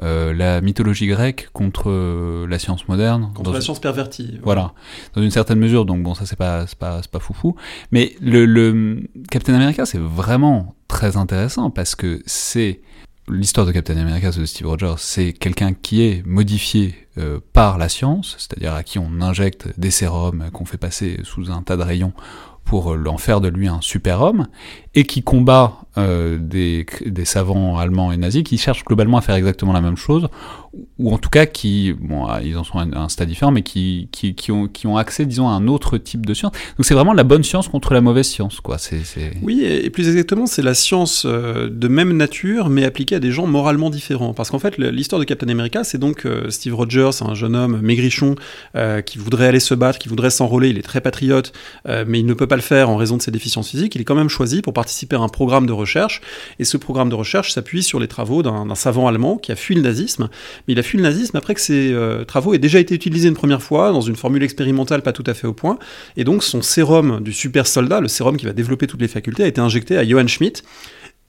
Euh, 0.00 0.32
la 0.32 0.60
mythologie 0.60 1.08
grecque 1.08 1.48
contre 1.52 1.90
euh, 1.90 2.46
la 2.46 2.60
science 2.60 2.86
moderne. 2.86 3.32
Contre 3.34 3.52
la 3.52 3.60
science 3.60 3.80
pervertie. 3.80 4.38
Voilà. 4.42 4.72
Dans 5.14 5.22
une 5.22 5.32
certaine 5.32 5.58
mesure, 5.58 5.84
donc 5.84 6.02
bon, 6.04 6.14
ça 6.14 6.24
c'est 6.24 6.36
pas, 6.36 6.66
pas, 6.78 7.00
pas 7.10 7.18
foufou. 7.18 7.56
Mais 7.90 8.14
le, 8.20 8.44
le 8.46 9.02
Captain 9.28 9.54
America, 9.54 9.86
c'est 9.86 9.98
vraiment 9.98 10.76
très 10.86 11.16
intéressant 11.16 11.70
parce 11.70 11.94
que 11.94 12.22
c'est. 12.26 12.80
L'histoire 13.30 13.66
de 13.66 13.72
Captain 13.72 13.98
America 13.98 14.30
de 14.30 14.46
Steve 14.46 14.66
Rogers, 14.66 14.94
c'est 14.96 15.34
quelqu'un 15.34 15.74
qui 15.74 16.00
est 16.00 16.24
modifié 16.26 16.94
euh, 17.18 17.40
par 17.52 17.76
la 17.76 17.90
science, 17.90 18.36
c'est-à-dire 18.38 18.72
à 18.72 18.82
qui 18.82 18.98
on 18.98 19.20
injecte 19.20 19.68
des 19.78 19.90
sérums 19.90 20.48
qu'on 20.50 20.64
fait 20.64 20.78
passer 20.78 21.20
sous 21.24 21.50
un 21.50 21.62
tas 21.62 21.76
de 21.76 21.82
rayons 21.82 22.14
pour 22.64 22.86
en 22.86 23.18
faire 23.18 23.42
de 23.42 23.48
lui 23.48 23.68
un 23.68 23.80
super-homme, 23.82 24.46
et 24.94 25.04
qui 25.04 25.22
combat 25.22 25.74
euh, 25.98 26.38
des, 26.40 26.86
des, 27.04 27.24
savants 27.24 27.78
allemands 27.78 28.12
et 28.12 28.16
nazis 28.16 28.42
qui 28.42 28.56
cherchent 28.56 28.84
globalement 28.84 29.18
à 29.18 29.20
faire 29.20 29.34
exactement 29.34 29.72
la 29.72 29.80
même 29.80 29.96
chose, 29.96 30.28
ou 30.98 31.12
en 31.12 31.18
tout 31.18 31.30
cas 31.30 31.46
qui, 31.46 31.92
bon, 31.92 32.26
ah, 32.26 32.40
ils 32.42 32.56
en 32.56 32.64
sont 32.64 32.78
à 32.78 32.82
un, 32.82 33.08
stade 33.08 33.28
différent, 33.28 33.50
mais 33.50 33.62
qui, 33.62 34.08
qui, 34.12 34.34
qui, 34.34 34.52
ont, 34.52 34.68
qui 34.68 34.86
ont 34.86 34.96
accès, 34.96 35.26
disons, 35.26 35.48
à 35.48 35.52
un 35.52 35.66
autre 35.66 35.98
type 35.98 36.26
de 36.26 36.34
science. 36.34 36.52
Donc 36.76 36.84
c'est 36.84 36.94
vraiment 36.94 37.14
la 37.14 37.24
bonne 37.24 37.42
science 37.42 37.68
contre 37.68 37.94
la 37.94 38.00
mauvaise 38.00 38.26
science, 38.26 38.60
quoi. 38.60 38.78
C'est, 38.78 39.00
Oui, 39.42 39.64
et 39.64 39.90
plus 39.90 40.08
exactement, 40.08 40.46
c'est 40.46 40.62
la 40.62 40.74
science 40.74 41.24
euh, 41.24 41.68
de 41.70 41.88
même 41.88 42.12
nature, 42.12 42.68
mais 42.68 42.84
appliquée 42.84 43.16
à 43.16 43.20
des 43.20 43.32
gens 43.32 43.46
moralement 43.46 43.90
différents. 43.90 44.34
Parce 44.34 44.50
qu'en 44.50 44.58
fait, 44.58 44.78
l'histoire 44.78 45.18
de 45.18 45.24
Captain 45.24 45.48
America, 45.48 45.84
c'est 45.84 45.98
donc 45.98 46.26
euh, 46.26 46.50
Steve 46.50 46.74
Rogers, 46.74 47.22
un 47.22 47.34
jeune 47.34 47.56
homme 47.56 47.80
maigrichon 47.80 48.34
euh, 48.76 49.00
qui 49.00 49.18
voudrait 49.18 49.46
aller 49.46 49.60
se 49.60 49.74
battre, 49.74 49.98
qui 49.98 50.08
voudrait 50.08 50.30
s'enrôler. 50.30 50.68
Il 50.68 50.78
est 50.78 50.82
très 50.82 51.00
patriote, 51.00 51.52
mais 52.06 52.20
il 52.20 52.26
ne 52.26 52.34
peut 52.34 52.46
pas 52.46 52.56
le 52.56 52.62
faire 52.62 52.90
en 52.90 52.96
raison 52.96 53.16
de 53.16 53.22
ses 53.22 53.30
déficiences 53.30 53.70
physiques. 53.70 53.94
Il 53.94 54.00
est 54.00 54.04
quand 54.04 54.14
même 54.14 54.28
choisi 54.28 54.62
pour 54.62 54.72
participer 54.88 55.16
à 55.16 55.20
un 55.20 55.28
programme 55.28 55.66
de 55.66 55.72
recherche, 55.72 56.22
et 56.58 56.64
ce 56.64 56.78
programme 56.78 57.10
de 57.10 57.14
recherche 57.14 57.52
s'appuie 57.52 57.82
sur 57.82 58.00
les 58.00 58.08
travaux 58.08 58.42
d'un 58.42 58.74
savant 58.74 59.06
allemand 59.06 59.36
qui 59.36 59.52
a 59.52 59.56
fui 59.56 59.74
le 59.74 59.82
nazisme. 59.82 60.30
Mais 60.66 60.72
il 60.72 60.78
a 60.78 60.82
fui 60.82 60.96
le 60.96 61.04
nazisme 61.04 61.36
après 61.36 61.52
que 61.52 61.60
ses 61.60 61.92
euh, 61.92 62.24
travaux 62.24 62.54
aient 62.54 62.58
déjà 62.58 62.78
été 62.78 62.94
utilisés 62.94 63.28
une 63.28 63.34
première 63.34 63.62
fois 63.62 63.92
dans 63.92 64.00
une 64.00 64.16
formule 64.16 64.42
expérimentale 64.42 65.02
pas 65.02 65.12
tout 65.12 65.24
à 65.26 65.34
fait 65.34 65.46
au 65.46 65.52
point, 65.52 65.78
et 66.16 66.24
donc 66.24 66.42
son 66.42 66.62
sérum 66.62 67.20
du 67.20 67.34
super 67.34 67.66
soldat, 67.66 68.00
le 68.00 68.08
sérum 68.08 68.38
qui 68.38 68.46
va 68.46 68.54
développer 68.54 68.86
toutes 68.86 69.02
les 69.02 69.08
facultés, 69.08 69.44
a 69.44 69.46
été 69.46 69.60
injecté 69.60 69.98
à 69.98 70.08
Johann 70.08 70.26
Schmidt, 70.26 70.62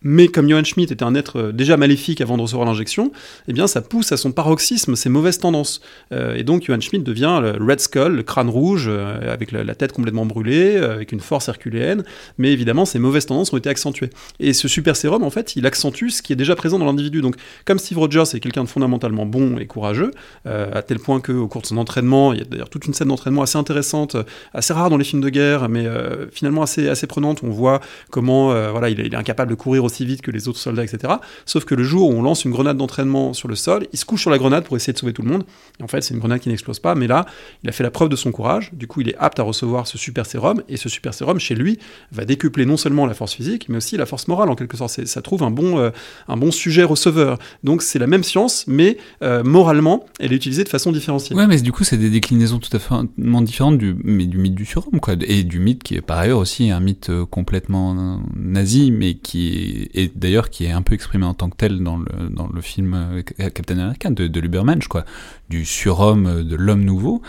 mais 0.01 0.27
comme 0.27 0.49
Johann 0.49 0.65
Schmidt 0.65 0.93
était 0.93 1.03
un 1.03 1.15
être 1.15 1.39
euh, 1.39 1.51
déjà 1.51 1.77
maléfique 1.77 2.21
avant 2.21 2.37
de 2.37 2.41
recevoir 2.41 2.65
l'injection, 2.65 3.11
eh 3.47 3.53
bien 3.53 3.67
ça 3.67 3.81
pousse 3.81 4.11
à 4.11 4.17
son 4.17 4.31
paroxysme 4.31 4.95
ses 4.95 5.09
mauvaises 5.09 5.39
tendances. 5.39 5.81
Euh, 6.13 6.35
et 6.35 6.43
donc 6.43 6.63
Johann 6.63 6.81
Schmidt 6.81 7.03
devient 7.03 7.39
le 7.41 7.63
Red 7.63 7.79
Skull, 7.79 8.15
le 8.15 8.23
crâne 8.23 8.49
rouge, 8.49 8.85
euh, 8.87 9.31
avec 9.31 9.51
la, 9.51 9.75
tête 9.75 9.93
complètement 9.93 10.25
brûlée, 10.25 10.77
avec 10.77 11.11
une 11.11 11.19
force 11.19 11.47
herculéenne, 11.47 12.03
mais 12.37 12.51
évidemment 12.51 12.85
ses 12.85 12.99
mauvaises 12.99 13.25
tendances 13.25 13.53
ont 13.53 13.57
été 13.57 13.69
accentuées. 13.69 14.09
Et 14.39 14.53
ce 14.53 14.67
super 14.67 14.95
sérum, 14.95 15.23
en 15.23 15.29
fait, 15.29 15.55
il 15.55 15.65
accentue 15.65 16.09
ce 16.09 16.21
qui 16.21 16.33
est 16.33 16.35
déjà 16.35 16.55
présent 16.55 16.79
dans 16.79 16.85
l'individu. 16.85 17.21
Donc 17.21 17.35
comme 17.65 17.79
Steve 17.79 17.97
Rogers 17.97 18.23
est 18.33 18.39
quelqu'un 18.39 18.63
de 18.63 18.69
fondamentalement 18.69 19.25
bon 19.25 19.57
et 19.57 19.67
courageux, 19.67 20.11
à 20.45 20.81
tel 20.81 20.99
point 20.99 21.21
qu'au 21.21 21.47
cours 21.47 21.61
de 21.61 21.67
son 21.67 21.77
entraînement, 21.77 22.33
il 22.33 22.39
y 22.39 22.41
a 22.41 22.45
d'ailleurs 22.45 22.69
toute 22.69 22.85
une 22.85 22.93
scène 22.93 23.07
d'entraînement 23.07 23.41
assez 23.41 23.57
intéressante, 23.57 24.17
assez 24.53 24.73
rare 24.73 24.89
dans 24.89 24.97
les 24.97 25.03
films 25.03 25.21
de 25.21 25.29
guerre, 25.29 25.69
mais 25.69 25.85
finalement 26.31 26.61
assez, 26.61 26.89
assez 26.89 27.07
prenante, 27.07 27.39
on 27.43 27.49
voit 27.49 27.79
comment 28.09 28.47
voilà, 28.71 28.89
il 28.89 28.99
est, 28.99 29.05
il 29.05 29.13
est 29.13 29.17
incapable 29.17 29.51
de 29.51 29.55
courir 29.55 29.85
aussi 29.89 30.05
vite 30.05 30.21
que 30.21 30.31
les 30.31 30.47
autres 30.47 30.59
soldats, 30.59 30.83
etc. 30.83 31.13
Sauf 31.45 31.65
que 31.65 31.75
le 31.75 31.83
jour 31.83 32.09
où 32.09 32.13
on 32.13 32.21
lance 32.21 32.45
une 32.45 32.51
grenade 32.51 32.77
d'entraînement 32.77 33.33
sur 33.33 33.47
le 33.47 33.55
sol, 33.55 33.87
il 33.91 33.99
se 33.99 34.05
couche 34.05 34.21
sur 34.21 34.29
la 34.29 34.37
grenade 34.37 34.63
pour 34.63 34.77
essayer 34.77 34.93
de 34.93 34.97
sauver 34.97 35.13
tout 35.13 35.21
le 35.21 35.29
monde. 35.29 35.43
Et 35.79 35.83
en 35.83 35.87
fait, 35.87 36.01
c'est 36.01 36.13
une 36.13 36.19
grenade 36.19 36.39
qui 36.39 36.49
n'explose 36.49 36.79
pas, 36.79 36.95
mais 36.95 37.07
là, 37.07 37.25
il 37.63 37.69
a 37.69 37.73
fait 37.73 37.83
la 37.83 37.91
preuve 37.91 38.09
de 38.09 38.15
son 38.15 38.31
courage. 38.31 38.71
Du 38.73 38.87
coup, 38.87 39.01
il 39.01 39.09
est 39.09 39.15
apte 39.17 39.39
à 39.39 39.43
recevoir 39.43 39.87
ce 39.87 39.97
super 39.97 40.25
sérum, 40.25 40.63
et 40.69 40.77
ce 40.77 40.89
super 40.89 41.13
sérum, 41.13 41.39
chez 41.39 41.55
lui, 41.55 41.79
va 42.11 42.25
décupler 42.25 42.65
non 42.65 42.77
seulement 42.77 43.05
la 43.05 43.13
force 43.13 43.33
physique, 43.33 43.67
mais 43.69 43.77
aussi 43.77 43.97
la 43.97 44.05
force 44.05 44.27
morale, 44.27 44.49
en 44.49 44.55
quelque 44.55 44.77
sorte. 44.77 45.05
Ça 45.05 45.21
trouve 45.21 45.43
un 45.43 45.51
bon, 45.51 45.79
euh, 45.79 45.89
un 46.27 46.37
bon 46.37 46.51
sujet 46.51 46.83
receveur. 46.83 47.37
Donc, 47.63 47.81
c'est 47.81 47.99
la 47.99 48.07
même 48.07 48.23
science, 48.23 48.65
mais 48.67 48.97
euh, 49.23 49.43
moralement, 49.43 50.05
elle 50.19 50.33
est 50.33 50.35
utilisée 50.35 50.63
de 50.63 50.69
façon 50.69 50.91
différenciée. 50.91 51.35
Ouais, 51.35 51.47
mais 51.47 51.59
du 51.61 51.71
coup, 51.71 51.83
c'est 51.83 51.97
des 51.97 52.09
déclinaisons 52.09 52.59
tout 52.59 52.75
à 52.75 52.79
fait 52.79 52.93
différentes 53.41 53.77
du, 53.77 53.93
du 53.93 54.37
mythe 54.37 54.55
du 54.55 54.65
quoi. 55.01 55.15
Et 55.21 55.43
du 55.43 55.59
mythe 55.59 55.83
qui 55.83 55.95
est 55.95 56.01
par 56.01 56.17
ailleurs 56.19 56.39
aussi 56.39 56.69
un 56.69 56.79
mythe 56.79 57.09
euh, 57.09 57.25
complètement 57.25 58.19
nazi, 58.35 58.91
mais 58.91 59.15
qui 59.15 59.47
est 59.49 59.78
d'ailleurs 60.15 60.49
qui 60.49 60.65
est 60.65 60.71
un 60.71 60.81
peu 60.81 60.93
exprimé 60.93 61.25
en 61.25 61.33
tant 61.33 61.49
que 61.49 61.57
tel 61.57 61.83
dans 61.83 61.97
le, 61.97 62.29
dans 62.29 62.47
le 62.47 62.61
film 62.61 62.93
euh, 62.93 63.21
Captain 63.49 63.77
America 63.77 64.09
de, 64.09 64.27
de 64.27 64.39
l'Ubermensch, 64.39 64.87
quoi, 64.87 65.05
du 65.49 65.65
surhomme, 65.65 66.27
euh, 66.27 66.43
de 66.43 66.55
l'homme 66.55 66.83
nouveau. 66.83 67.21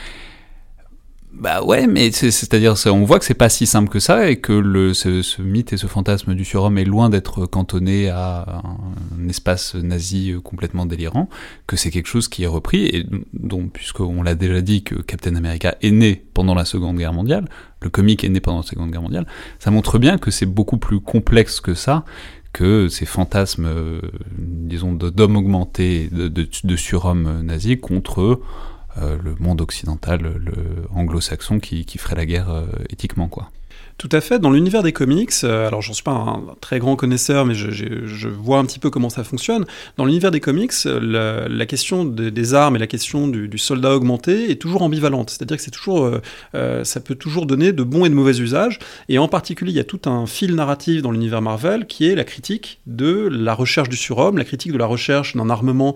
Bah 1.32 1.62
ouais, 1.62 1.86
mais 1.86 2.10
c'est-à-dire, 2.10 2.74
on 2.86 3.04
voit 3.04 3.20
que 3.20 3.24
c'est 3.24 3.34
pas 3.34 3.48
si 3.48 3.64
simple 3.64 3.88
que 3.88 4.00
ça 4.00 4.28
et 4.28 4.40
que 4.40 4.52
le, 4.52 4.94
ce, 4.94 5.40
mythe 5.40 5.72
et 5.72 5.76
ce 5.76 5.86
fantasme 5.86 6.34
du 6.34 6.44
surhomme 6.44 6.76
est 6.76 6.84
loin 6.84 7.08
d'être 7.08 7.46
cantonné 7.46 8.08
à 8.08 8.62
un, 8.64 9.28
espace 9.28 9.76
nazi 9.76 10.32
euh, 10.32 10.40
complètement 10.40 10.86
délirant, 10.86 11.28
que 11.68 11.76
c'est 11.76 11.92
quelque 11.92 12.08
chose 12.08 12.26
qui 12.26 12.42
est 12.42 12.48
repris 12.48 12.86
et 12.86 13.06
dont, 13.32 13.68
puisqu'on 13.68 14.24
l'a 14.24 14.34
déjà 14.34 14.60
dit 14.60 14.82
que 14.82 14.96
Captain 14.96 15.36
America 15.36 15.76
est 15.82 15.92
né 15.92 16.24
pendant 16.34 16.54
la 16.54 16.64
Seconde 16.64 16.98
Guerre 16.98 17.12
mondiale, 17.12 17.48
le 17.80 17.90
comique 17.90 18.24
est 18.24 18.28
né 18.28 18.40
pendant 18.40 18.58
la 18.58 18.64
Seconde 18.64 18.90
Guerre 18.90 19.02
mondiale, 19.02 19.26
ça 19.60 19.70
montre 19.70 20.00
bien 20.00 20.18
que 20.18 20.32
c'est 20.32 20.46
beaucoup 20.46 20.78
plus 20.78 20.98
complexe 20.98 21.60
que 21.60 21.74
ça 21.74 22.04
que 22.52 22.88
ces 22.88 23.06
fantasmes, 23.06 23.66
euh, 23.66 24.00
disons, 24.36 24.92
d'hommes 24.92 25.36
augmentés, 25.36 26.08
de, 26.10 26.28
de, 26.28 26.48
de 26.64 26.76
surhommes 26.76 27.42
nazis 27.42 27.78
contre 27.80 28.40
euh, 28.98 29.16
le 29.22 29.36
monde 29.38 29.60
occidental, 29.60 30.20
le 30.22 30.86
anglo-saxon 30.94 31.60
qui, 31.60 31.84
qui, 31.84 31.98
ferait 31.98 32.16
la 32.16 32.26
guerre 32.26 32.50
euh, 32.50 32.66
éthiquement, 32.88 33.28
quoi. 33.28 33.50
Tout 34.00 34.08
à 34.12 34.22
fait. 34.22 34.38
Dans 34.38 34.50
l'univers 34.50 34.82
des 34.82 34.94
comics, 34.94 35.30
euh, 35.44 35.68
alors 35.68 35.82
j'en 35.82 35.92
suis 35.92 36.02
pas 36.02 36.12
un 36.12 36.42
très 36.62 36.78
grand 36.78 36.96
connaisseur, 36.96 37.44
mais 37.44 37.52
je, 37.54 38.28
vois 38.28 38.56
un 38.56 38.64
petit 38.64 38.78
peu 38.78 38.88
comment 38.88 39.10
ça 39.10 39.24
fonctionne. 39.24 39.66
Dans 39.98 40.06
l'univers 40.06 40.30
des 40.30 40.40
comics, 40.40 40.72
la, 40.84 41.66
question 41.66 42.06
des 42.06 42.54
armes 42.54 42.76
et 42.76 42.78
la 42.78 42.86
question 42.86 43.28
du, 43.28 43.58
soldat 43.58 43.94
augmenté 43.94 44.50
est 44.50 44.54
toujours 44.54 44.80
ambivalente. 44.80 45.28
C'est-à-dire 45.28 45.58
que 45.58 45.62
c'est 45.62 45.70
toujours, 45.70 46.04
euh, 46.04 46.22
euh, 46.54 46.82
ça 46.82 47.00
peut 47.00 47.14
toujours 47.14 47.44
donner 47.44 47.72
de 47.72 47.82
bons 47.82 48.06
et 48.06 48.08
de 48.08 48.14
mauvais 48.14 48.38
usages. 48.38 48.78
Et 49.10 49.18
en 49.18 49.28
particulier, 49.28 49.70
il 49.70 49.76
y 49.76 49.80
a 49.80 49.84
tout 49.84 50.00
un 50.08 50.24
fil 50.24 50.54
narratif 50.54 51.02
dans 51.02 51.10
l'univers 51.10 51.42
Marvel 51.42 51.86
qui 51.86 52.06
est 52.06 52.14
la 52.14 52.24
critique 52.24 52.80
de 52.86 53.28
la 53.30 53.52
recherche 53.52 53.90
du 53.90 53.98
surhomme, 53.98 54.38
la 54.38 54.46
critique 54.46 54.72
de 54.72 54.78
la 54.78 54.86
recherche 54.86 55.36
d'un 55.36 55.50
armement 55.50 55.94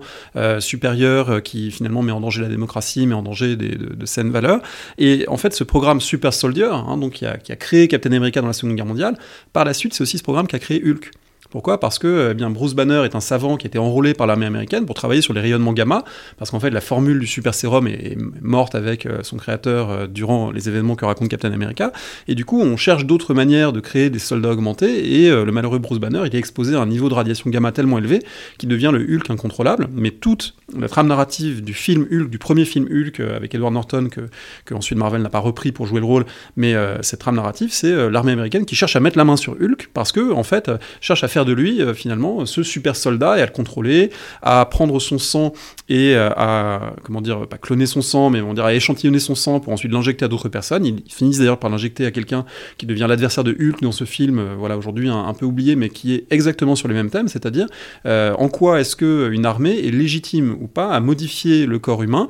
supérieur 0.59 1.41
qui 1.41 1.71
finalement 1.71 2.03
met 2.03 2.11
en 2.11 2.21
danger 2.21 2.43
la 2.43 2.49
démocratie, 2.49 3.07
met 3.07 3.15
en 3.15 3.23
danger 3.23 3.55
de, 3.55 4.05
saines 4.05 4.29
valeurs. 4.29 4.61
Et 4.99 5.25
en 5.27 5.37
fait, 5.37 5.55
ce 5.55 5.63
programme 5.63 6.01
Super 6.01 6.35
Soldier, 6.35 6.69
hein, 6.71 6.97
donc 6.97 7.13
qui 7.13 7.25
a, 7.25 7.37
qui 7.37 7.51
a 7.51 7.55
créé 7.55 7.87
Captain 7.95 8.15
America 8.15 8.41
dans 8.41 8.47
la 8.47 8.53
Seconde 8.53 8.75
Guerre 8.75 8.85
mondiale. 8.85 9.17
Par 9.53 9.65
la 9.65 9.73
suite, 9.73 9.93
c'est 9.93 10.01
aussi 10.01 10.17
ce 10.17 10.23
programme 10.23 10.47
qui 10.47 10.55
a 10.55 10.59
créé 10.59 10.81
Hulk. 10.83 11.11
Pourquoi? 11.55 11.79
Parce 11.79 11.99
que 11.99 12.31
eh 12.31 12.33
bien, 12.33 12.49
Bruce 12.49 12.73
Banner 12.73 13.03
est 13.05 13.15
un 13.15 13.21
savant 13.21 13.55
qui 13.55 13.65
a 13.65 13.69
été 13.69 13.79
enrôlé 13.79 14.13
par 14.13 14.27
l'armée 14.27 14.45
américaine 14.45 14.85
pour 14.85 14.93
travailler 14.93 15.21
sur 15.21 15.33
les 15.33 15.39
rayonnements 15.39 15.71
gamma, 15.71 16.03
parce 16.37 16.51
qu'en 16.51 16.59
fait 16.59 16.69
la 16.69 16.81
formule 16.81 17.17
du 17.17 17.27
super 17.27 17.53
sérum 17.53 17.87
est, 17.87 18.17
morte 18.41 18.75
avec 18.75 19.05
euh, 19.05 19.19
son 19.23 19.37
créateur 19.37 19.89
euh, 19.89 20.05
durant 20.05 20.51
les 20.51 20.67
événements 20.67 20.97
que 20.97 21.05
raconte 21.05 21.29
Captain 21.29 21.53
America, 21.53 21.93
et 22.27 22.35
du 22.35 22.43
coup 22.43 22.59
on 22.59 22.75
cherche 22.75 23.05
d'autres 23.05 23.33
manières 23.33 23.71
de 23.71 23.79
créer 23.79 24.09
des 24.09 24.19
soldats 24.19 24.51
augmentés, 24.51 25.23
et 25.23 25.31
euh, 25.31 25.45
le 25.45 25.53
malheureux 25.53 25.79
Bruce 25.79 25.97
Banner 25.97 26.23
il 26.25 26.35
est 26.35 26.39
exposé 26.39 26.75
à 26.75 26.81
un 26.81 26.87
niveau 26.87 27.07
de 27.07 27.13
radiation 27.13 27.49
gamma 27.49 27.71
tellement 27.71 27.99
élevé 27.99 28.19
qu'il 28.57 28.67
devient 28.67 28.91
le 28.91 28.99
Hulk 28.99 29.29
incontrôlable, 29.29 29.87
mais 29.93 30.11
toute 30.11 30.55
la 30.77 30.89
trame 30.89 31.07
narrative 31.07 31.63
du 31.63 31.73
film 31.73 32.05
Hulk, 32.11 32.29
du 32.31 32.37
premier 32.37 32.65
film 32.65 32.85
Hulk 32.91 33.21
avec 33.21 33.55
Edward 33.55 33.73
Norton, 33.73 34.09
que, 34.11 34.73
ensuite 34.73 34.97
Marvel 34.97 35.21
n'a 35.21 35.29
pas 35.29 35.39
repris 35.39 35.71
pour 35.71 35.87
jouer 35.87 36.01
le 36.01 36.05
rôle, 36.05 36.25
mais 36.57 36.75
cette 37.01 37.21
trame 37.21 37.35
narrative 37.35 37.69
c'est 37.71 38.09
l'armée 38.09 38.33
américaine 38.33 38.65
qui 38.65 38.75
cherche 38.75 38.97
à 38.97 38.99
mettre 38.99 39.17
la 39.17 39.23
main 39.23 39.37
sur 39.37 39.53
Hulk, 39.53 39.89
parce 39.93 40.11
que 40.11 40.33
en 40.33 40.43
fait 40.43 40.69
cherche 40.99 41.23
à 41.23 41.29
faire 41.29 41.44
de 41.45 41.53
lui 41.53 41.81
finalement 41.93 42.45
ce 42.45 42.63
super 42.63 42.95
soldat 42.95 43.37
et 43.37 43.41
à 43.41 43.45
le 43.45 43.51
contrôler, 43.51 44.09
à 44.41 44.65
prendre 44.65 44.99
son 44.99 45.17
sang 45.17 45.53
et 45.89 46.15
à 46.15 46.93
comment 47.03 47.21
dire 47.21 47.47
pas 47.47 47.57
cloner 47.57 47.85
son 47.85 48.01
sang, 48.01 48.29
mais 48.29 48.41
on 48.41 48.53
dirait 48.53 48.71
à 48.71 48.73
échantillonner 48.73 49.19
son 49.19 49.35
sang 49.35 49.59
pour 49.59 49.73
ensuite 49.73 49.91
l'injecter 49.91 50.25
à 50.25 50.27
d'autres 50.27 50.49
personnes. 50.49 50.85
Ils 50.85 51.03
finissent 51.07 51.39
d'ailleurs 51.39 51.59
par 51.59 51.69
l'injecter 51.69 52.05
à 52.05 52.11
quelqu'un 52.11 52.45
qui 52.77 52.85
devient 52.85 53.05
l'adversaire 53.07 53.43
de 53.43 53.51
Hulk 53.51 53.81
dans 53.81 53.91
ce 53.91 54.03
film, 54.03 54.43
voilà 54.57 54.77
aujourd'hui 54.77 55.09
un, 55.09 55.33
peu 55.33 55.45
oublié, 55.45 55.75
mais 55.75 55.89
qui 55.89 56.13
est 56.13 56.25
exactement 56.31 56.75
sur 56.75 56.87
les 56.87 56.93
mêmes 56.93 57.09
thèmes, 57.09 57.27
c'est-à-dire 57.27 57.67
en 58.05 58.49
quoi 58.49 58.81
est-ce 58.81 58.95
que 58.95 59.29
une 59.31 59.45
armée 59.45 59.79
est 59.79 59.91
légitime 59.91 60.57
ou 60.59 60.67
pas 60.67 60.91
à 60.91 60.99
modifier 60.99 61.65
le 61.65 61.79
corps 61.79 62.03
humain 62.03 62.27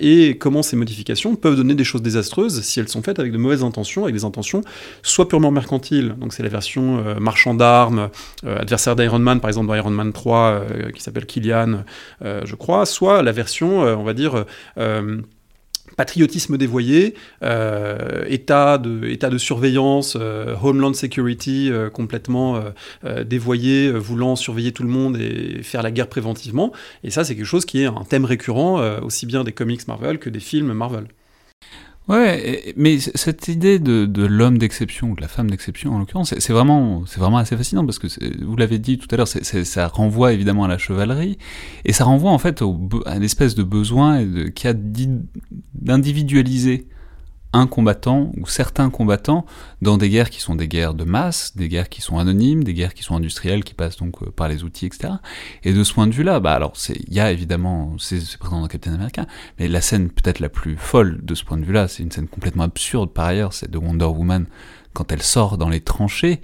et 0.00 0.36
comment 0.38 0.62
ces 0.62 0.76
modifications 0.76 1.36
peuvent 1.36 1.56
donner 1.56 1.74
des 1.74 1.84
choses 1.84 2.02
désastreuses 2.02 2.62
si 2.62 2.80
elles 2.80 2.88
sont 2.88 3.02
faites 3.02 3.18
avec 3.18 3.32
de 3.32 3.38
mauvaises 3.38 3.62
intentions, 3.62 4.04
avec 4.04 4.14
des 4.14 4.24
intentions 4.24 4.62
soit 5.02 5.28
purement 5.28 5.50
mercantiles, 5.50 6.14
donc 6.18 6.32
c'est 6.32 6.42
la 6.42 6.48
version 6.48 6.98
euh, 6.98 7.18
marchand 7.18 7.54
d'armes, 7.54 7.98
euh, 7.98 8.08
adversaire 8.44 8.96
d'Iron 8.96 9.18
Man 9.18 9.40
par 9.40 9.48
exemple 9.48 9.68
dans 9.68 9.74
Iron 9.74 9.90
Man 9.90 10.12
3 10.12 10.38
euh, 10.38 10.90
qui 10.90 11.02
s'appelle 11.02 11.26
Killian, 11.26 11.84
je 12.22 12.54
crois, 12.54 12.86
soit 12.86 13.22
la 13.22 13.32
version, 13.32 13.80
on 13.80 14.04
va 14.04 14.14
dire, 14.14 14.44
patriotisme 15.96 16.58
dévoyé, 16.58 17.14
état, 18.28 18.78
de, 18.78 19.06
état 19.08 19.30
de 19.30 19.38
surveillance, 19.38 20.16
Homeland 20.62 20.94
Security 20.94 21.70
complètement 21.92 22.62
dévoyé, 23.24 23.90
voulant 23.90 24.36
surveiller 24.36 24.72
tout 24.72 24.82
le 24.82 24.88
monde 24.88 25.16
et 25.16 25.62
faire 25.62 25.82
la 25.82 25.90
guerre 25.90 26.08
préventivement. 26.08 26.72
Et 27.04 27.10
ça, 27.10 27.24
c'est 27.24 27.34
quelque 27.34 27.46
chose 27.46 27.64
qui 27.64 27.82
est 27.82 27.86
un 27.86 28.04
thème 28.08 28.24
récurrent 28.24 29.00
aussi 29.02 29.26
bien 29.26 29.44
des 29.44 29.52
comics 29.52 29.86
Marvel 29.88 30.18
que 30.18 30.30
des 30.30 30.40
films 30.40 30.72
Marvel. 30.72 31.06
Ouais, 32.08 32.72
mais 32.76 33.00
cette 33.00 33.48
idée 33.48 33.80
de, 33.80 34.26
l'homme 34.26 34.58
d'exception 34.58 35.10
ou 35.10 35.16
de 35.16 35.20
la 35.20 35.26
femme 35.26 35.50
d'exception 35.50 35.92
en 35.92 35.98
l'occurrence, 35.98 36.34
c'est 36.38 36.52
vraiment, 36.52 37.04
c'est 37.04 37.18
vraiment 37.18 37.38
assez 37.38 37.56
fascinant 37.56 37.84
parce 37.84 37.98
que 37.98 38.06
vous 38.44 38.54
l'avez 38.56 38.78
dit 38.78 38.96
tout 38.96 39.08
à 39.10 39.16
l'heure, 39.16 39.26
ça 39.26 39.88
renvoie 39.88 40.32
évidemment 40.32 40.64
à 40.64 40.68
la 40.68 40.78
chevalerie 40.78 41.36
et 41.84 41.92
ça 41.92 42.04
renvoie 42.04 42.30
en 42.30 42.38
fait 42.38 42.62
au, 42.62 42.88
à 43.06 43.18
l'espèce 43.18 43.56
de 43.56 43.64
besoin 43.64 44.24
qui 44.54 44.68
a 44.68 44.74
d'individualiser 45.74 46.86
un 47.52 47.66
combattant 47.66 48.32
ou 48.36 48.46
certains 48.46 48.90
combattants 48.90 49.46
dans 49.80 49.96
des 49.96 50.10
guerres 50.10 50.30
qui 50.30 50.40
sont 50.40 50.54
des 50.54 50.68
guerres 50.68 50.94
de 50.94 51.04
masse, 51.04 51.56
des 51.56 51.68
guerres 51.68 51.88
qui 51.88 52.00
sont 52.00 52.18
anonymes, 52.18 52.64
des 52.64 52.74
guerres 52.74 52.94
qui 52.94 53.02
sont 53.02 53.16
industrielles, 53.16 53.64
qui 53.64 53.74
passent 53.74 53.96
donc 53.96 54.22
euh, 54.22 54.30
par 54.30 54.48
les 54.48 54.64
outils, 54.64 54.86
etc. 54.86 55.14
Et 55.62 55.72
de 55.72 55.84
ce 55.84 55.94
point 55.94 56.06
de 56.06 56.12
vue-là, 56.12 56.40
bah 56.40 56.52
alors 56.52 56.74
il 56.88 57.14
y 57.14 57.20
a 57.20 57.32
évidemment, 57.32 57.96
c'est 57.98 58.20
présent 58.38 58.60
dans 58.60 58.68
Captain 58.68 58.94
America, 58.94 59.26
mais 59.58 59.68
la 59.68 59.80
scène 59.80 60.10
peut-être 60.10 60.40
la 60.40 60.48
plus 60.48 60.76
folle 60.76 61.20
de 61.24 61.34
ce 61.34 61.44
point 61.44 61.56
de 61.56 61.64
vue-là, 61.64 61.88
c'est 61.88 62.02
une 62.02 62.10
scène 62.10 62.28
complètement 62.28 62.64
absurde 62.64 63.10
par 63.10 63.26
ailleurs, 63.26 63.52
c'est 63.52 63.70
de 63.70 63.78
Wonder 63.78 64.04
Woman 64.04 64.46
quand 64.92 65.12
elle 65.12 65.22
sort 65.22 65.58
dans 65.58 65.68
les 65.68 65.80
tranchées, 65.80 66.40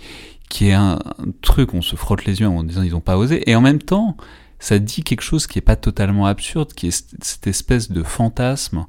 qui 0.49 0.69
est 0.69 0.75
un, 0.75 0.99
truc, 1.41 1.73
on 1.73 1.81
se 1.81 1.97
frotte 1.97 2.27
les 2.27 2.41
yeux 2.41 2.49
en 2.49 2.62
disant 2.62 2.83
ils 2.83 2.93
n'ont 2.93 3.01
pas 3.01 3.17
osé, 3.17 3.49
et 3.51 3.57
en 3.57 3.62
même 3.62 3.81
temps, 3.81 4.17
ça 4.59 4.79
dit 4.79 5.03
quelque 5.03 5.23
chose 5.23 5.47
qui 5.47 5.59
est 5.59 5.62
pas 5.62 5.77
totalement 5.77 6.27
absurde, 6.27 6.73
qui 6.75 6.88
est 6.88 7.05
cette 7.23 7.47
espèce 7.47 7.91
de 7.91 8.03
fantasme 8.03 8.85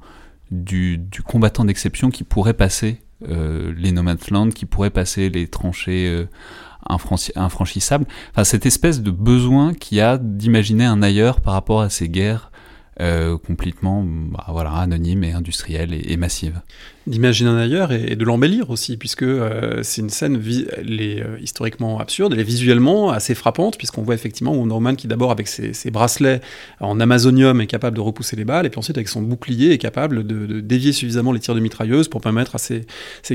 du, 0.54 1.00
combattant 1.26 1.66
d'exception 1.66 2.12
qui 2.12 2.24
pourrait 2.24 2.54
passer 2.54 3.02
euh, 3.28 3.74
les 3.78 3.92
No 3.92 4.04
Man's 4.04 4.30
Land, 4.30 4.50
qui 4.50 4.66
pourrait 4.66 4.90
passer 4.90 5.30
les 5.30 5.48
tranchées 5.48 6.08
euh, 6.08 6.28
infranchissables. 7.36 8.06
Enfin, 8.32 8.44
cette 8.44 8.66
espèce 8.66 9.02
de 9.02 9.12
besoin 9.12 9.74
qu'il 9.74 9.98
y 9.98 10.02
a 10.02 10.18
d'imaginer 10.18 10.86
un 10.86 11.02
ailleurs 11.02 11.42
par 11.42 11.54
rapport 11.54 11.82
à 11.82 11.90
ces 11.90 12.10
guerres 12.10 12.52
euh, 13.00 13.38
complètement 13.40 14.04
bah, 14.04 14.46
anonymes 14.76 15.24
et 15.24 15.32
industrielles 15.32 15.94
et 15.94 16.16
massives 16.18 16.62
d'imaginer 17.08 17.50
un 17.50 17.58
ailleurs 17.58 17.92
et, 17.92 18.16
de 18.16 18.24
l'embellir 18.24 18.70
aussi, 18.70 18.98
puisque 18.98 19.24
euh, 19.24 19.82
c'est 19.84 20.02
une 20.02 20.10
scène 20.10 20.42
euh, 20.48 21.38
historiquement 21.42 22.00
absurde, 22.00 22.34
elle 22.34 22.40
est 22.40 22.44
visuellement 22.44 23.12
assez 23.12 23.36
frappante, 23.36 23.78
puisqu'on 23.78 24.04
voit 24.04 24.16
effectivement 24.16 24.54
Wonder 24.54 24.76
Woman 24.76 24.96
qui 24.96 25.08
d'abord 25.08 25.32
avec 25.32 25.48
ses, 25.48 25.74
bracelets 25.92 26.42
en 26.80 27.00
amazonium 27.00 27.60
est 27.62 27.68
capable 27.68 27.96
de 27.96 28.02
repousser 28.02 28.36
les 28.36 28.46
balles, 28.46 28.66
et 28.66 28.70
puis 28.70 28.80
ensuite 28.80 28.98
avec 28.98 29.10
son 29.10 29.22
bouclier 29.22 29.72
est 29.72 29.78
capable 29.78 30.26
de, 30.26 30.62
dévier 30.62 30.94
suffisamment 30.94 31.32
les 31.32 31.40
tirs 31.40 31.56
de 31.56 31.60
mitrailleuse 31.60 32.08
pour 32.08 32.22
permettre 32.22 32.56
à 32.56 32.58
ses, 32.58 32.86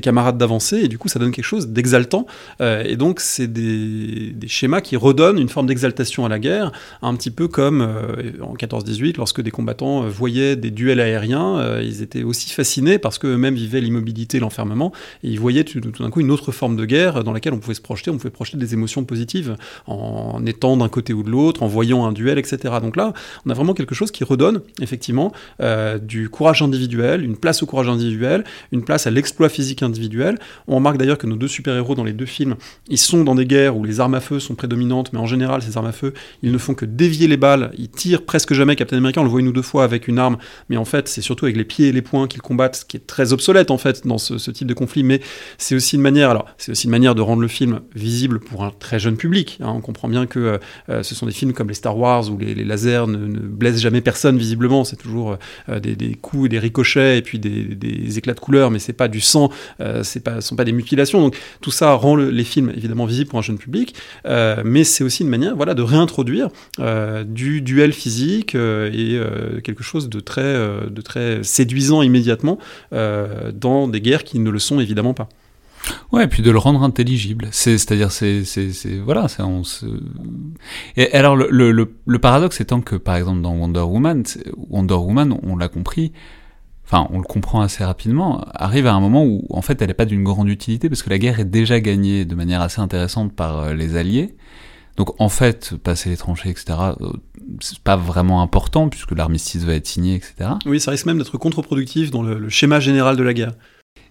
camarades 0.00 0.38
d'avancer, 0.38 0.78
et 0.78 0.88
du 0.88 0.96
coup 0.96 1.08
ça 1.08 1.18
donne 1.18 1.32
quelque 1.32 1.44
chose 1.44 1.68
d'exaltant, 1.68 2.26
euh, 2.60 2.82
et 2.84 2.96
donc 2.96 3.20
c'est 3.20 3.52
des, 3.52 4.32
des, 4.34 4.48
schémas 4.48 4.80
qui 4.80 4.96
redonnent 4.96 5.38
une 5.38 5.48
forme 5.48 5.66
d'exaltation 5.66 6.24
à 6.24 6.28
la 6.28 6.38
guerre, 6.38 6.72
un 7.02 7.14
petit 7.14 7.30
peu 7.30 7.48
comme 7.48 7.86
en 8.40 8.54
14-18, 8.54 9.16
lorsque 9.18 9.42
des 9.42 9.50
combattants 9.50 10.08
voyaient 10.08 10.56
des 10.56 10.70
duels 10.70 11.00
aériens, 11.00 11.80
ils 11.80 12.02
étaient 12.02 12.22
aussi 12.22 12.50
fascinés 12.50 12.98
parce 12.98 13.18
qu'eux-mêmes 13.18 13.57
vivait 13.58 13.80
l'immobilité, 13.80 14.40
l'enfermement, 14.40 14.92
et 15.22 15.28
ils 15.28 15.40
voyaient 15.40 15.64
tout, 15.64 15.80
d'un 15.80 16.10
coup 16.10 16.20
une 16.20 16.30
autre 16.30 16.52
forme 16.52 16.76
de 16.76 16.84
guerre 16.84 17.24
dans 17.24 17.32
laquelle 17.32 17.52
on 17.52 17.58
pouvait 17.58 17.74
se 17.74 17.80
projeter, 17.80 18.10
on 18.10 18.16
pouvait 18.16 18.30
projeter 18.30 18.56
des 18.56 18.74
émotions 18.74 19.04
positives 19.04 19.56
en 19.86 20.44
étant 20.46 20.76
d'un 20.76 20.88
côté 20.88 21.12
ou 21.12 21.22
de 21.22 21.30
l'autre, 21.30 21.62
en 21.62 21.66
voyant 21.66 22.06
un 22.06 22.12
duel, 22.12 22.38
etc. 22.38 22.74
Donc 22.80 22.96
là, 22.96 23.12
on 23.46 23.50
a 23.50 23.54
vraiment 23.54 23.74
quelque 23.74 23.94
chose 23.94 24.10
qui 24.10 24.24
redonne 24.24 24.60
effectivement 24.80 25.32
euh, 25.60 25.98
du 25.98 26.28
courage 26.28 26.62
individuel, 26.62 27.24
une 27.24 27.36
place 27.36 27.62
au 27.62 27.66
courage 27.66 27.88
individuel, 27.88 28.44
une 28.72 28.84
place 28.84 29.06
à 29.06 29.10
l'exploit 29.10 29.48
physique 29.48 29.82
individuel. 29.82 30.38
On 30.66 30.76
remarque 30.76 30.98
d'ailleurs 30.98 31.18
que 31.18 31.26
nos 31.26 31.36
deux 31.36 31.48
super-héros 31.48 31.94
dans 31.94 32.04
les 32.04 32.12
deux 32.12 32.26
films, 32.26 32.56
ils 32.88 32.98
sont 32.98 33.24
dans 33.24 33.34
des 33.34 33.46
guerres 33.46 33.76
où 33.76 33.84
les 33.84 34.00
armes 34.00 34.14
à 34.14 34.20
feu 34.20 34.40
sont 34.40 34.54
prédominantes, 34.54 35.12
mais 35.12 35.18
en 35.18 35.26
général, 35.26 35.62
ces 35.62 35.76
armes 35.76 35.86
à 35.86 35.92
feu, 35.92 36.14
ils 36.42 36.52
ne 36.52 36.58
font 36.58 36.74
que 36.74 36.84
dévier 36.84 37.28
les 37.28 37.36
balles, 37.36 37.70
ils 37.78 37.88
tirent 37.88 38.24
presque 38.24 38.54
jamais. 38.54 38.76
Captain 38.76 38.96
America, 38.96 39.20
on 39.20 39.24
le 39.24 39.30
voit 39.30 39.40
une 39.40 39.48
ou 39.48 39.52
deux 39.52 39.62
fois 39.62 39.84
avec 39.84 40.08
une 40.08 40.18
arme, 40.18 40.38
mais 40.68 40.76
en 40.76 40.84
fait, 40.84 41.08
c'est 41.08 41.22
surtout 41.22 41.46
avec 41.46 41.56
les 41.56 41.64
pieds 41.64 41.88
et 41.88 41.92
les 41.92 42.02
poings 42.02 42.26
qu'ils 42.28 42.42
combattent, 42.42 42.76
ce 42.76 42.84
qui 42.84 42.96
est 42.96 43.06
très 43.06 43.32
obsolète 43.32 43.47
obsolète 43.48 43.70
en 43.70 43.78
fait 43.78 44.06
dans 44.06 44.18
ce, 44.18 44.50
type 44.50 44.66
de 44.66 44.74
conflit, 44.74 45.02
mais 45.02 45.20
c'est 45.56 45.74
aussi 45.74 45.96
une 45.96 46.02
manière, 46.02 46.30
alors 46.30 46.46
c'est 46.58 46.72
aussi 46.72 46.84
une 46.84 46.90
manière 46.90 47.14
de 47.14 47.22
rendre 47.22 47.40
le 47.40 47.48
film 47.48 47.80
visible 47.94 48.40
pour 48.40 48.62
un 48.62 48.72
très 48.78 48.98
jeune 48.98 49.16
public. 49.16 49.58
Hein. 49.62 49.72
On 49.74 49.80
comprend 49.80 50.08
bien 50.08 50.26
que 50.26 50.38
euh, 50.38 50.58
euh, 50.90 51.02
ce 51.02 51.14
sont 51.14 51.24
des 51.24 51.32
films 51.32 51.54
comme 51.54 51.68
les 51.68 51.74
Star 51.74 51.96
Wars 51.96 52.30
où 52.30 52.36
les, 52.36 52.54
lasers 52.64 53.06
ne, 53.06 53.26
blessent 53.38 53.80
jamais 53.80 54.02
personne 54.02 54.36
visiblement. 54.36 54.84
C'est 54.84 54.96
toujours 54.96 55.38
euh, 55.70 55.80
des, 55.80 56.14
coups 56.20 56.46
et 56.46 56.48
des 56.50 56.58
ricochets 56.58 57.18
et 57.18 57.22
puis 57.22 57.38
des, 57.38 58.18
éclats 58.18 58.34
de 58.34 58.40
couleur, 58.40 58.70
mais 58.70 58.78
c'est 58.78 58.92
pas 58.92 59.08
du 59.08 59.20
sang, 59.20 59.50
c'est 60.02 60.22
pas, 60.22 60.40
sont 60.40 60.56
pas 60.56 60.64
des 60.64 60.72
mutilations. 60.72 61.20
Donc 61.20 61.36
tout 61.60 61.70
ça 61.70 61.92
rend 61.92 62.16
les 62.16 62.44
films 62.44 62.72
évidemment 62.76 63.06
visibles 63.06 63.30
pour 63.30 63.38
un 63.38 63.42
jeune 63.42 63.58
public, 63.58 63.94
mais 64.64 64.84
c'est 64.84 65.04
aussi 65.04 65.22
une 65.22 65.28
manière, 65.28 65.56
voilà, 65.56 65.74
de 65.74 65.82
réintroduire 65.82 66.48
du 67.26 67.62
duel 67.62 67.92
physique 67.92 68.54
et 68.54 69.20
quelque 69.62 69.82
chose 69.82 70.08
de 70.08 70.20
très 70.20 71.42
séduisant 71.42 72.02
immédiatement 72.02 72.58
dans 73.52 73.88
des 73.88 74.00
guerres 74.00 74.24
qui 74.24 74.38
ne 74.38 74.50
le 74.50 74.58
sont 74.58 74.80
évidemment 74.80 75.14
pas. 75.14 75.28
Ouais, 76.12 76.24
et 76.24 76.26
puis 76.26 76.42
de 76.42 76.50
le 76.50 76.58
rendre 76.58 76.82
intelligible. 76.82 77.48
C'est-à-dire, 77.50 78.10
c'est, 78.10 78.42
voilà, 79.04 79.28
se... 79.28 79.86
Et 80.96 81.12
alors, 81.12 81.36
le, 81.36 81.48
le, 81.50 81.92
le, 82.06 82.18
paradoxe 82.18 82.60
étant 82.60 82.80
que, 82.80 82.96
par 82.96 83.16
exemple, 83.16 83.40
dans 83.40 83.54
Wonder 83.54 83.80
Woman, 83.80 84.22
Wonder 84.70 84.94
Woman, 84.94 85.38
on 85.42 85.56
l'a 85.56 85.68
compris, 85.68 86.12
enfin, 86.84 87.06
on 87.10 87.18
le 87.18 87.24
comprend 87.24 87.60
assez 87.60 87.84
rapidement, 87.84 88.44
arrive 88.54 88.86
à 88.86 88.94
un 88.94 89.00
moment 89.00 89.24
où, 89.24 89.46
en 89.50 89.62
fait, 89.62 89.80
elle 89.82 89.88
n'est 89.88 89.94
pas 89.94 90.06
d'une 90.06 90.24
grande 90.24 90.48
utilité, 90.48 90.88
parce 90.88 91.02
que 91.02 91.10
la 91.10 91.18
guerre 91.18 91.40
est 91.40 91.44
déjà 91.44 91.80
gagnée 91.80 92.24
de 92.24 92.34
manière 92.34 92.62
assez 92.62 92.80
intéressante 92.80 93.32
par 93.34 93.58
euh, 93.58 93.74
les 93.74 93.96
Alliés. 93.96 94.34
Donc, 94.98 95.18
en 95.20 95.28
fait, 95.28 95.74
passer 95.76 96.10
les 96.10 96.16
tranchées, 96.16 96.50
etc., 96.50 96.76
euh, 97.00 97.12
c'est 97.60 97.78
pas 97.78 97.96
vraiment 97.96 98.42
important 98.42 98.88
puisque 98.88 99.12
l'armistice 99.12 99.62
va 99.62 99.74
être 99.74 99.86
signé, 99.86 100.16
etc. 100.16 100.50
Oui, 100.66 100.80
ça 100.80 100.90
risque 100.90 101.06
même 101.06 101.18
d'être 101.18 101.38
contre-productif 101.38 102.10
dans 102.10 102.22
le, 102.22 102.48
schéma 102.48 102.80
général 102.80 103.16
de 103.16 103.22
la 103.22 103.32
guerre. 103.32 103.52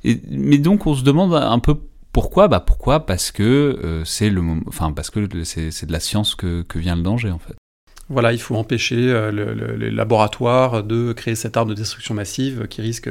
Et, 0.06 0.22
mais 0.30 0.58
donc 0.58 0.88
on 0.88 0.96
se 0.96 1.04
demande 1.04 1.34
un 1.36 1.60
peu 1.60 1.76
pourquoi 2.14 2.48
Bah 2.48 2.62
pourquoi? 2.62 3.06
Parce 3.06 3.32
que 3.32 3.44
euh, 3.84 4.04
c'est 4.06 4.30
le, 4.30 4.42
enfin 4.68 4.92
parce 4.92 5.10
que 5.10 5.44
c'est 5.44 5.86
de 5.86 5.92
la 5.92 6.00
science 6.00 6.36
que, 6.36 6.64
que 6.64 6.80
vient 6.80 6.96
le 6.96 7.04
danger 7.04 7.32
en 7.32 7.38
fait 7.38 7.56
voilà, 8.10 8.32
il 8.32 8.40
faut 8.40 8.56
empêcher 8.56 8.96
euh, 8.98 9.76
les 9.78 9.92
laboratoires 9.92 10.84
de 10.84 11.12
créer 11.12 11.36
cette 11.36 11.58
arme 11.58 11.70
de 11.70 11.74
destruction 11.74 12.14
massive 12.14 12.68
qui 12.70 12.82
risque 12.82 13.10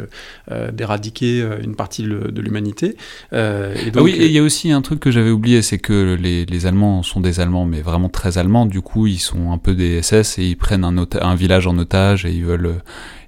euh, 0.50 0.70
d'éradiquer 0.72 1.42
euh, 1.42 1.58
une 1.62 1.76
partie 1.76 2.02
de 2.04 2.40
l'humanité. 2.40 2.96
Ah 3.32 3.74
oui, 3.96 4.12
et 4.12 4.26
il 4.26 4.32
y 4.32 4.38
a 4.38 4.42
aussi 4.42 4.72
un 4.72 4.80
truc 4.80 5.00
que 5.00 5.10
j'avais 5.10 5.30
oublié, 5.30 5.60
c'est 5.60 5.78
que 5.78 6.16
les, 6.18 6.66
Allemands 6.66 7.02
sont 7.02 7.20
des 7.20 7.40
Allemands, 7.40 7.66
mais 7.66 7.82
vraiment 7.82 8.08
très 8.08 8.38
Allemands. 8.38 8.64
Du 8.64 8.80
coup, 8.80 9.06
ils 9.06 9.18
sont 9.18 9.52
un 9.52 9.58
peu 9.58 9.74
des 9.74 10.02
SS 10.02 10.38
et 10.38 10.44
ils 10.44 10.56
prennent 10.56 10.84
un, 10.84 10.96
un 10.96 11.34
village 11.34 11.66
en 11.66 11.76
otage 11.76 12.24
et 12.24 12.32
ils 12.32 12.44
veulent, 12.44 12.76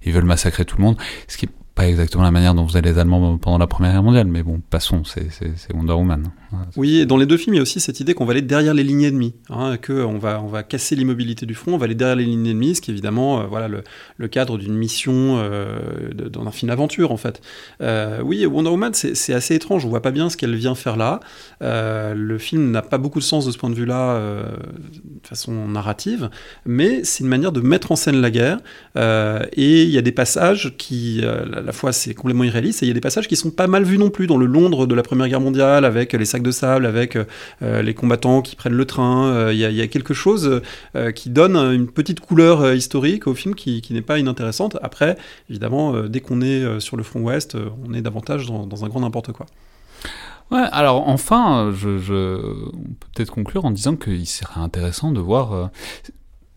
ils 0.04 0.12
veulent 0.12 0.24
massacrer 0.24 0.64
tout 0.64 0.78
le 0.78 0.84
monde. 0.84 0.96
Ce 1.28 1.36
qui 1.36 1.44
est 1.44 1.50
pas 1.78 1.86
exactement 1.86 2.24
la 2.24 2.32
manière 2.32 2.54
dont 2.54 2.66
faisaient 2.66 2.82
les 2.82 2.98
Allemands 2.98 3.38
pendant 3.38 3.56
la 3.56 3.68
Première 3.68 3.92
Guerre 3.92 4.02
mondiale, 4.02 4.26
mais 4.26 4.42
bon, 4.42 4.60
passons, 4.68 5.04
c'est 5.04 5.28
Wonder 5.72 5.92
Woman. 5.92 6.24
Oui, 6.76 6.98
et 6.98 7.06
dans 7.06 7.16
les 7.16 7.26
deux 7.26 7.36
films, 7.36 7.54
il 7.54 7.58
y 7.58 7.60
a 7.60 7.62
aussi 7.62 7.78
cette 7.78 8.00
idée 8.00 8.14
qu'on 8.14 8.24
va 8.24 8.32
aller 8.32 8.42
derrière 8.42 8.74
les 8.74 8.82
lignes 8.82 9.04
ennemies, 9.04 9.34
hein, 9.48 9.76
qu'on 9.76 10.18
va, 10.18 10.42
on 10.42 10.48
va 10.48 10.64
casser 10.64 10.96
l'immobilité 10.96 11.46
du 11.46 11.54
front, 11.54 11.74
on 11.74 11.78
va 11.78 11.84
aller 11.84 11.94
derrière 11.94 12.16
les 12.16 12.24
lignes 12.24 12.48
ennemies, 12.48 12.74
ce 12.74 12.80
qui 12.80 12.90
est 12.90 12.94
évidemment 12.94 13.42
euh, 13.42 13.44
voilà, 13.44 13.68
le, 13.68 13.84
le 14.16 14.28
cadre 14.28 14.58
d'une 14.58 14.74
mission, 14.74 15.38
euh, 15.38 15.78
dans 16.32 16.44
un 16.44 16.50
film 16.50 16.72
aventure 16.72 17.12
en 17.12 17.16
fait. 17.16 17.40
Euh, 17.80 18.22
oui, 18.24 18.44
Wonder 18.44 18.70
Woman, 18.70 18.92
c'est 18.92 19.32
assez 19.32 19.54
étrange, 19.54 19.84
on 19.84 19.88
voit 19.88 20.02
pas 20.02 20.10
bien 20.10 20.30
ce 20.30 20.36
qu'elle 20.36 20.56
vient 20.56 20.74
faire 20.74 20.96
là. 20.96 21.20
Euh, 21.62 22.12
le 22.12 22.38
film 22.38 22.72
n'a 22.72 22.82
pas 22.82 22.98
beaucoup 22.98 23.20
de 23.20 23.24
sens 23.24 23.46
de 23.46 23.52
ce 23.52 23.58
point 23.58 23.70
de 23.70 23.76
vue-là, 23.76 24.18
de 24.18 25.26
façon 25.28 25.68
narrative, 25.68 26.28
mais 26.66 27.04
c'est 27.04 27.22
une 27.22 27.30
manière 27.30 27.52
de 27.52 27.60
mettre 27.60 27.92
en 27.92 27.96
scène 27.96 28.20
la 28.20 28.32
guerre, 28.32 28.58
et 28.96 29.82
il 29.84 29.90
y 29.90 29.98
a 29.98 30.02
des 30.02 30.12
passages 30.12 30.74
qui 30.76 31.22
la 31.68 31.72
fois 31.72 31.92
c'est 31.92 32.14
complètement 32.14 32.44
irréaliste, 32.44 32.82
et 32.82 32.86
il 32.86 32.88
y 32.88 32.90
a 32.92 32.94
des 32.94 33.00
passages 33.00 33.28
qui 33.28 33.36
sont 33.36 33.50
pas 33.50 33.66
mal 33.66 33.84
vus 33.84 33.98
non 33.98 34.08
plus, 34.08 34.26
dans 34.26 34.38
le 34.38 34.46
Londres 34.46 34.86
de 34.86 34.94
la 34.94 35.02
Première 35.02 35.28
Guerre 35.28 35.42
mondiale, 35.42 35.84
avec 35.84 36.14
les 36.14 36.24
sacs 36.24 36.42
de 36.42 36.50
sable, 36.50 36.86
avec 36.86 37.18
les 37.60 37.94
combattants 37.94 38.40
qui 38.40 38.56
prennent 38.56 38.72
le 38.72 38.86
train. 38.86 39.50
Il 39.52 39.58
y, 39.58 39.82
a 39.82 39.86
quelque 39.86 40.14
chose 40.14 40.62
qui 41.14 41.28
donne 41.28 41.56
une 41.56 41.86
petite 41.88 42.20
couleur 42.20 42.72
historique 42.72 43.26
au 43.26 43.34
film 43.34 43.54
qui, 43.54 43.82
n'est 43.90 44.00
pas 44.00 44.18
inintéressante. 44.18 44.78
Après, 44.82 45.16
évidemment, 45.50 46.04
dès 46.04 46.20
qu'on 46.20 46.40
est 46.40 46.80
sur 46.80 46.96
le 46.96 47.02
front 47.02 47.20
ouest, 47.20 47.56
on 47.86 47.92
est 47.92 48.02
davantage 48.02 48.46
dans, 48.46 48.84
un 48.84 48.88
grand 48.88 49.00
n'importe 49.00 49.32
quoi. 49.32 49.46
Ouais, 50.50 50.64
alors 50.72 51.06
enfin, 51.08 51.72
je, 51.74 52.68
on 52.72 52.94
peut 52.94 53.06
peut-être 53.14 53.30
conclure 53.30 53.66
en 53.66 53.70
disant 53.70 53.96
qu'il 53.96 54.26
serait 54.26 54.60
intéressant 54.60 55.12
de 55.12 55.20
voir 55.20 55.52
euh, 55.52 55.66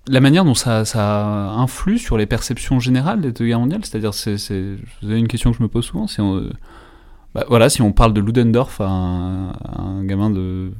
la 0.07 0.19
manière 0.19 0.45
dont 0.45 0.53
ça, 0.53 0.85
ça, 0.85 1.49
influe 1.51 1.99
sur 1.99 2.17
les 2.17 2.25
perceptions 2.25 2.79
générales 2.79 3.21
des 3.21 3.31
deux 3.31 3.45
guerres 3.45 3.59
mondiales. 3.59 3.85
C'est-à-dire, 3.85 4.13
c'est, 4.13 4.37
c'est, 4.37 4.75
une 5.03 5.27
question 5.27 5.51
que 5.51 5.57
je 5.57 5.63
me 5.63 5.67
pose 5.67 5.85
souvent. 5.85 6.07
Si 6.07 6.21
on, 6.21 6.49
bah, 7.33 7.45
voilà, 7.47 7.69
si 7.69 7.81
on 7.81 7.93
parle 7.93 8.13
de 8.13 8.21
Ludendorff 8.21 8.81
un, 8.81 9.53
à 9.63 9.81
un 9.81 10.03
gamin 10.03 10.29
de 10.29 10.71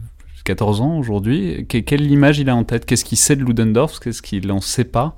14 0.44 0.82
ans 0.82 0.98
aujourd'hui, 0.98 1.66
quelle 1.68 2.10
image 2.10 2.40
il 2.40 2.50
a 2.50 2.56
en 2.56 2.64
tête? 2.64 2.86
Qu'est-ce 2.86 3.06
qu'il 3.06 3.18
sait 3.18 3.36
de 3.36 3.44
Ludendorff? 3.44 4.00
Qu'est-ce 4.00 4.22
qu'il 4.22 4.48
n'en 4.48 4.62
sait 4.62 4.84
pas? 4.84 5.16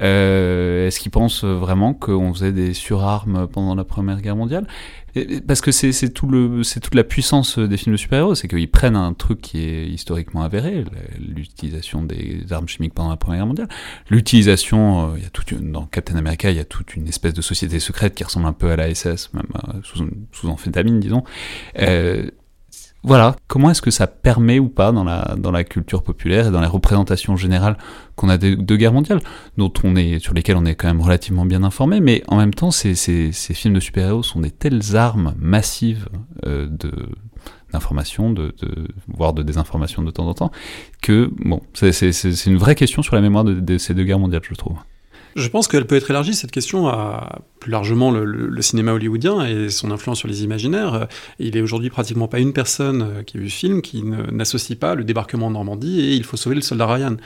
Euh, 0.00 0.86
Est-ce 0.86 1.00
qu'il 1.00 1.10
pense 1.10 1.44
vraiment 1.44 1.92
qu'on 1.92 2.32
faisait 2.32 2.52
des 2.52 2.72
surarmes 2.72 3.48
pendant 3.48 3.74
la 3.74 3.84
Première 3.84 4.20
Guerre 4.20 4.36
mondiale? 4.36 4.66
Parce 5.46 5.60
que 5.60 5.72
c'est 5.72 6.10
tout 6.10 6.28
le 6.28 6.62
c'est 6.62 6.80
toute 6.80 6.94
la 6.94 7.02
puissance 7.02 7.58
des 7.58 7.76
films 7.76 7.94
de 7.94 7.96
super-héros, 7.96 8.34
c'est 8.34 8.46
qu'ils 8.46 8.70
prennent 8.70 8.94
un 8.94 9.14
truc 9.14 9.40
qui 9.40 9.64
est 9.64 9.86
historiquement 9.86 10.42
avéré, 10.42 10.84
l'utilisation 11.18 12.02
des 12.02 12.44
armes 12.52 12.68
chimiques 12.68 12.94
pendant 12.94 13.10
la 13.10 13.16
Première 13.16 13.40
Guerre 13.40 13.46
mondiale, 13.46 13.68
l'utilisation, 14.10 15.10
euh, 15.10 15.14
il 15.16 15.22
y 15.22 15.26
a 15.26 15.30
toute 15.30 15.54
dans 15.54 15.86
Captain 15.86 16.16
America, 16.16 16.50
il 16.50 16.56
y 16.56 16.60
a 16.60 16.64
toute 16.64 16.94
une 16.94 17.08
espèce 17.08 17.34
de 17.34 17.42
société 17.42 17.80
secrète 17.80 18.14
qui 18.14 18.22
ressemble 18.22 18.46
un 18.46 18.52
peu 18.52 18.70
à 18.70 18.76
la 18.76 18.94
SS, 18.94 19.32
même 19.34 19.46
euh, 19.68 19.80
sous, 19.82 20.06
sous 20.32 20.48
amphétamine, 20.48 21.00
disons. 21.00 21.24
Voilà, 23.08 23.36
comment 23.46 23.70
est-ce 23.70 23.80
que 23.80 23.90
ça 23.90 24.06
permet 24.06 24.58
ou 24.58 24.68
pas 24.68 24.92
dans 24.92 25.02
la, 25.02 25.34
la 25.42 25.64
culture 25.64 26.02
populaire 26.02 26.48
et 26.48 26.50
dans 26.50 26.60
les 26.60 26.66
représentations 26.66 27.36
générales 27.36 27.78
qu'on 28.16 28.28
a 28.28 28.36
de, 28.36 28.54
de 28.54 28.76
guerres 28.76 28.92
mondiales, 28.92 29.20
dont 29.56 29.72
on 29.82 29.96
est, 29.96 30.18
sur 30.18 30.34
lesquelles 30.34 30.58
on 30.58 30.66
est 30.66 30.74
quand 30.74 30.88
même 30.88 31.00
relativement 31.00 31.46
bien 31.46 31.64
informé, 31.64 32.00
mais 32.00 32.22
en 32.28 32.36
même 32.36 32.52
temps, 32.52 32.70
ces, 32.70 32.94
films 33.32 33.74
de 33.74 33.80
super-héros 33.80 34.22
sont 34.22 34.40
des 34.40 34.50
telles 34.50 34.94
armes 34.94 35.34
massives 35.38 36.08
euh, 36.46 36.66
de 36.68 36.92
d'information, 37.72 38.30
de, 38.32 38.54
de, 38.62 38.88
voire 39.08 39.34
de 39.34 39.42
désinformation 39.42 40.02
de 40.02 40.10
temps 40.10 40.26
en 40.26 40.32
temps, 40.32 40.50
que 41.02 41.30
c'est 41.74 42.46
une 42.46 42.56
vraie 42.56 42.74
question 42.74 43.02
sur 43.02 43.14
la 43.14 43.20
mémoire 43.20 43.44
de, 43.44 43.60
de 43.60 43.76
ces 43.76 43.92
deux 43.92 44.04
guerres 44.04 44.18
mondiales, 44.18 44.40
je 44.42 44.54
trouve. 44.54 44.78
Je 45.36 45.48
pense 45.48 45.68
qu'elle 45.68 45.86
peut 45.86 45.96
être 45.96 46.10
élargie, 46.10 46.34
cette 46.34 46.50
question, 46.50 46.88
à 46.88 47.40
plus 47.58 47.70
largement 47.70 48.10
le, 48.10 48.62
cinéma 48.62 48.92
hollywoodien 48.92 49.46
et 49.46 49.70
son 49.70 49.90
influence 49.90 50.18
sur 50.18 50.28
les 50.28 50.44
imaginaires. 50.44 51.08
Il 51.38 51.56
est 51.56 51.60
aujourd'hui 51.60 51.90
pratiquement 51.90 52.28
pas 52.28 52.38
une 52.38 52.52
personne 52.52 53.02
euh, 53.02 53.22
qui 53.22 53.36
a 53.36 53.40
vu 53.40 53.50
ce 53.50 53.56
film 53.56 53.82
qui 53.82 54.02
n'associe 54.02 54.78
pas 54.78 54.94
le 54.94 55.04
débarquement 55.04 55.46
en 55.46 55.50
Normandie 55.50 56.00
et 56.00 56.14
Il 56.14 56.24
faut 56.24 56.36
sauver 56.36 56.56
le 56.56 56.60
soldat 56.60 56.86
Ryan, 56.86 57.16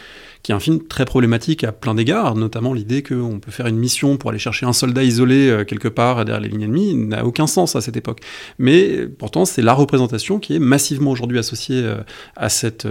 qui 0.43 0.53
est 0.53 0.55
un 0.55 0.61
film 0.61 0.83
très 0.87 1.05
problématique 1.05 1.65
à 1.65 1.73
plein 1.73 1.95
d'égards, 1.95 2.35
notamment 2.35 2.75
l'idée 2.75 3.03
qu'on 3.03 3.41
peut 3.41 3.51
faire 3.51 3.67
une 3.67 3.77
mission 3.77 4.17
pour 4.17 4.31
aller 4.31 4.39
chercher 4.39 4.67
un 4.67 4.73
soldat 4.73 5.03
isolé 5.03 5.49
euh, 5.49 5.65
quelque 5.65 5.89
part 5.89 6.25
derrière 6.25 6.41
les 6.41 6.49
lignes 6.49 6.63
ennemies 6.63 6.95
n'a 6.95 7.25
aucun 7.25 7.47
sens 7.47 7.77
à 7.77 7.81
cette 7.81 7.97
époque. 7.97 8.21
Mais 8.59 9.07
pourtant, 9.07 9.45
c'est 9.45 9.63
la 9.63 9.75
représentation 9.75 10.39
qui 10.39 10.55
est 10.55 10.59
massivement 10.59 11.11
aujourd'hui 11.11 11.39
associée 11.39 11.83
euh, 11.83 11.97
à 12.37 12.49
cet 12.49 12.87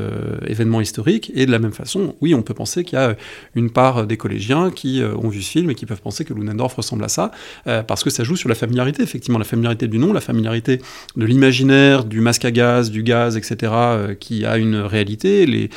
événement 0.46 0.82
historique 0.82 1.32
et 1.36 1.46
de 1.46 1.52
la 1.52 1.60
même 1.60 1.74
façon, 1.74 2.16
oui, 2.22 2.34
on 2.34 2.42
peut 2.42 2.54
penser 2.54 2.84
qu'il 2.84 2.98
y 2.98 3.02
a 3.02 3.16
une 3.56 3.70
part 3.70 4.08
des 4.08 4.18
collégiens 4.18 4.72
qui 4.72 5.02
ont 5.04 5.30
vu 5.30 5.42
ce 5.42 5.52
film 5.52 5.70
et 5.70 5.76
qui 5.76 5.86
peuvent 5.86 6.02
penser 6.02 6.26
que 6.26 6.34
Lunendorf 6.34 6.76
ressemble 6.76 7.04
à 7.04 7.10
ça. 7.10 7.31
Euh, 7.68 7.84
parce 7.84 8.04
que 8.04 8.10
ça 8.10 8.24
joue 8.24 8.36
sur 8.36 8.50
la 8.50 8.56
familiarité, 8.56 9.04
effectivement, 9.04 9.40
la 9.40 9.46
familiarité 9.46 9.88
du 9.88 9.98
nom, 9.98 10.14
la 10.14 10.22
familiarité 10.22 10.82
de 11.16 11.26
l'imaginaire, 11.26 12.04
du 12.06 12.22
masque 12.22 12.46
à 12.46 12.52
gaz, 12.52 12.92
du 12.92 13.04
gaz, 13.04 13.38
etc., 13.38 13.72
euh, 13.74 14.16
qui 14.16 14.46
a 14.46 14.58
une 14.58 14.76
réalité. 14.76 15.46
Les, 15.46 15.70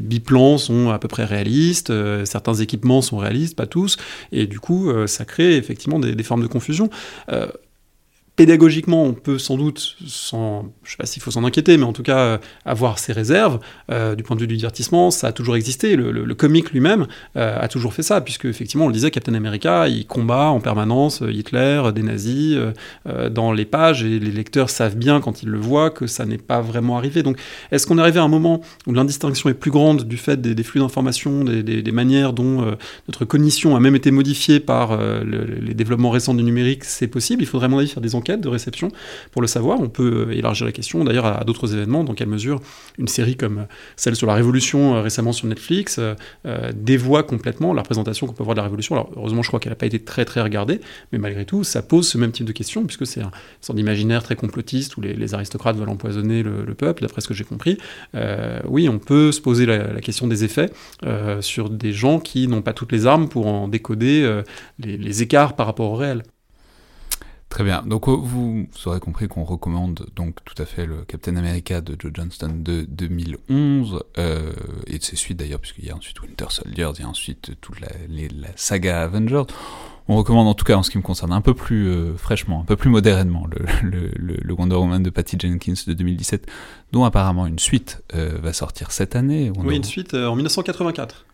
biplans 0.00 0.58
sont 0.58 0.90
à 0.90 0.98
peu 0.98 1.08
près 1.08 1.24
réalistes, 1.24 1.90
euh, 1.90 2.24
certains 2.24 2.54
équipements 2.54 3.02
sont 3.02 3.18
réalistes, 3.18 3.56
pas 3.56 3.66
tous, 3.66 3.96
et 4.32 4.46
du 4.46 4.58
coup, 4.58 4.90
ça 5.06 5.24
crée 5.24 5.56
effectivement 5.56 5.98
des 5.98 6.22
formes 6.22 6.42
de 6.42 6.46
confusion 6.46 6.90
pédagogiquement, 8.36 9.04
on 9.04 9.12
peut 9.12 9.38
sans 9.38 9.58
doute, 9.58 9.96
sans, 10.06 10.62
je 10.82 10.88
ne 10.88 10.90
sais 10.92 10.96
pas 10.96 11.04
s'il 11.04 11.22
faut 11.22 11.30
s'en 11.30 11.44
inquiéter, 11.44 11.76
mais 11.76 11.84
en 11.84 11.92
tout 11.92 12.02
cas 12.02 12.18
euh, 12.18 12.38
avoir 12.64 12.98
ses 12.98 13.12
réserves. 13.12 13.60
Euh, 13.90 14.14
du 14.14 14.22
point 14.22 14.34
de 14.34 14.40
vue 14.40 14.46
du 14.46 14.56
divertissement, 14.56 15.10
ça 15.10 15.26
a 15.26 15.32
toujours 15.32 15.56
existé. 15.56 15.94
Le, 15.94 16.34
comique 16.34 16.70
lui-même 16.70 17.06
euh, 17.36 17.58
a 17.60 17.68
toujours 17.68 17.92
fait 17.92 18.02
ça, 18.02 18.22
puisque 18.22 18.46
effectivement, 18.46 18.86
on 18.86 18.88
le 18.88 18.94
disait, 18.94 19.10
Captain 19.10 19.34
America, 19.34 19.88
il 19.88 20.06
combat 20.06 20.46
en 20.46 20.60
permanence 20.60 21.22
Hitler, 21.28 21.82
des 21.94 22.02
nazis 22.02 22.56
dans 23.30 23.52
les 23.52 23.66
pages, 23.66 24.04
et 24.04 24.18
les 24.18 24.30
lecteurs 24.30 24.70
savent 24.70 24.96
bien 24.96 25.20
quand 25.20 25.42
ils 25.42 25.48
le 25.48 25.58
voient 25.58 25.90
que 25.90 26.06
ça 26.06 26.24
n'est 26.24 26.38
pas 26.38 26.62
vraiment 26.62 26.96
arrivé. 26.96 27.22
Donc, 27.22 27.38
est-ce 27.72 27.86
qu'on 27.86 27.98
est 27.98 28.00
arrivé 28.00 28.20
à 28.20 28.22
un 28.22 28.28
moment 28.28 28.62
où 28.86 28.94
l'indistinction 28.94 29.50
est 29.50 29.54
plus 29.54 29.70
grande 29.70 30.04
du 30.04 30.16
fait 30.16 30.40
des, 30.40 30.62
flux 30.62 30.80
d'informations, 30.80 31.44
des, 31.44 31.62
des, 31.62 31.92
manières 31.92 32.32
dont 32.32 32.74
notre 33.08 33.24
cognition 33.26 33.76
a 33.76 33.80
même 33.80 33.96
été 33.96 34.10
modifiée 34.10 34.60
par 34.60 34.98
les 35.24 35.74
développements 35.74 36.10
récents 36.10 36.34
du 36.34 36.42
numérique? 36.42 36.84
C'est 36.84 37.08
possible? 37.08 37.42
Il 37.42 37.46
faudrait 37.46 37.68
vraiment 37.68 37.86
faire 37.86 38.00
des 38.00 38.14
enquêtes 38.14 38.29
de 38.36 38.48
réception 38.48 38.88
pour 39.32 39.42
le 39.42 39.48
savoir. 39.48 39.80
On 39.80 39.88
peut 39.88 40.26
euh, 40.28 40.36
élargir 40.36 40.66
la 40.66 40.72
question 40.72 41.04
d'ailleurs 41.04 41.26
à, 41.26 41.44
d'autres 41.44 41.74
événements. 41.74 42.04
Dans 42.04 42.14
quelle 42.14 42.28
mesure 42.28 42.60
une 42.98 43.08
série 43.08 43.36
comme 43.36 43.66
celle 43.96 44.16
sur 44.16 44.26
la 44.26 44.34
Révolution 44.34 44.96
euh, 44.96 45.02
récemment 45.02 45.32
sur 45.32 45.46
Netflix 45.46 45.98
euh, 45.98 46.14
dévoie 46.74 47.22
complètement 47.22 47.72
la 47.72 47.82
représentation 47.82 48.26
qu'on 48.26 48.32
peut 48.32 48.44
voir 48.44 48.54
de 48.54 48.60
la 48.60 48.64
Révolution. 48.64 48.94
Alors 48.94 49.10
heureusement, 49.16 49.42
je 49.42 49.48
crois 49.48 49.60
qu'elle 49.60 49.72
n'a 49.72 49.76
pas 49.76 49.86
été 49.86 49.98
très 49.98 50.24
très 50.24 50.40
regardée, 50.40 50.80
mais 51.12 51.18
malgré 51.18 51.44
tout, 51.44 51.64
ça 51.64 51.82
pose 51.82 52.08
ce 52.08 52.18
même 52.18 52.32
type 52.32 52.46
de 52.46 52.52
question 52.52 52.84
puisque 52.84 53.06
c'est 53.06 53.20
un 53.20 53.30
sort 53.60 53.74
d'imaginaire 53.74 54.22
très 54.22 54.36
complotiste 54.36 54.96
où 54.96 55.00
les, 55.00 55.34
aristocrates 55.34 55.76
veulent 55.76 55.88
empoisonner 55.88 56.42
le, 56.42 56.74
peuple, 56.74 57.02
d'après 57.02 57.20
ce 57.20 57.28
que 57.28 57.34
j'ai 57.34 57.44
compris. 57.44 57.78
oui, 58.66 58.88
on 58.88 58.98
peut 58.98 59.30
se 59.32 59.40
poser 59.40 59.66
la, 59.66 60.00
question 60.00 60.26
des 60.26 60.44
effets 60.44 60.70
sur 61.40 61.70
des 61.70 61.92
gens 61.92 62.18
qui 62.18 62.48
n'ont 62.48 62.62
pas 62.62 62.72
toutes 62.72 62.90
les 62.92 63.06
armes 63.06 63.28
pour 63.28 63.46
en 63.46 63.68
décoder 63.68 64.42
les 64.78 65.22
écarts 65.22 65.54
par 65.54 65.66
rapport 65.66 65.92
au 65.92 65.96
réel. 65.96 66.22
Très 67.50 67.64
bien. 67.64 67.82
Donc 67.84 68.08
euh, 68.08 68.12
vous, 68.12 68.68
aurez 68.86 69.00
compris 69.00 69.26
qu'on 69.26 69.42
recommande 69.42 70.06
donc 70.14 70.36
tout 70.44 70.54
à 70.62 70.64
fait 70.64 70.86
le 70.86 71.02
Captain 71.02 71.34
America 71.34 71.80
de 71.80 71.96
Joe 71.98 72.12
Johnston 72.14 72.52
de 72.54 72.86
2011 72.88 74.04
euh, 74.18 74.52
et 74.86 74.98
de 74.98 75.02
ses 75.02 75.16
suites 75.16 75.36
d'ailleurs 75.36 75.58
puisqu'il 75.58 75.84
y 75.84 75.90
a 75.90 75.96
ensuite 75.96 76.22
Winter 76.22 76.46
Soldier, 76.48 76.88
il 76.94 77.02
y 77.02 77.04
a 77.04 77.08
ensuite 77.08 77.60
toute 77.60 77.80
la, 77.80 77.88
saga 78.54 79.02
Avengers. 79.02 79.42
On 80.06 80.16
recommande 80.16 80.46
en 80.46 80.54
tout 80.54 80.64
cas 80.64 80.76
en 80.76 80.84
ce 80.84 80.90
qui 80.90 80.98
me 80.98 81.02
concerne 81.02 81.32
un 81.32 81.40
peu 81.40 81.52
plus 81.52 81.88
euh, 81.88 82.16
fraîchement, 82.16 82.60
un 82.60 82.64
peu 82.64 82.76
plus 82.76 82.88
modérément 82.88 83.48
le, 83.82 84.12
le, 84.16 84.54
Wonder 84.54 84.76
Woman 84.76 85.02
de 85.02 85.10
Patty 85.10 85.36
Jenkins 85.36 85.74
de 85.88 85.92
2017 85.92 86.46
dont 86.92 87.04
apparemment 87.04 87.46
une 87.46 87.58
suite 87.58 88.02
va 88.12 88.52
sortir 88.52 88.92
cette 88.92 89.16
année. 89.16 89.52
oui, 89.58 89.76
une 89.76 89.84
suite 89.84 90.14
en 90.14 90.36
1984. 90.36 91.26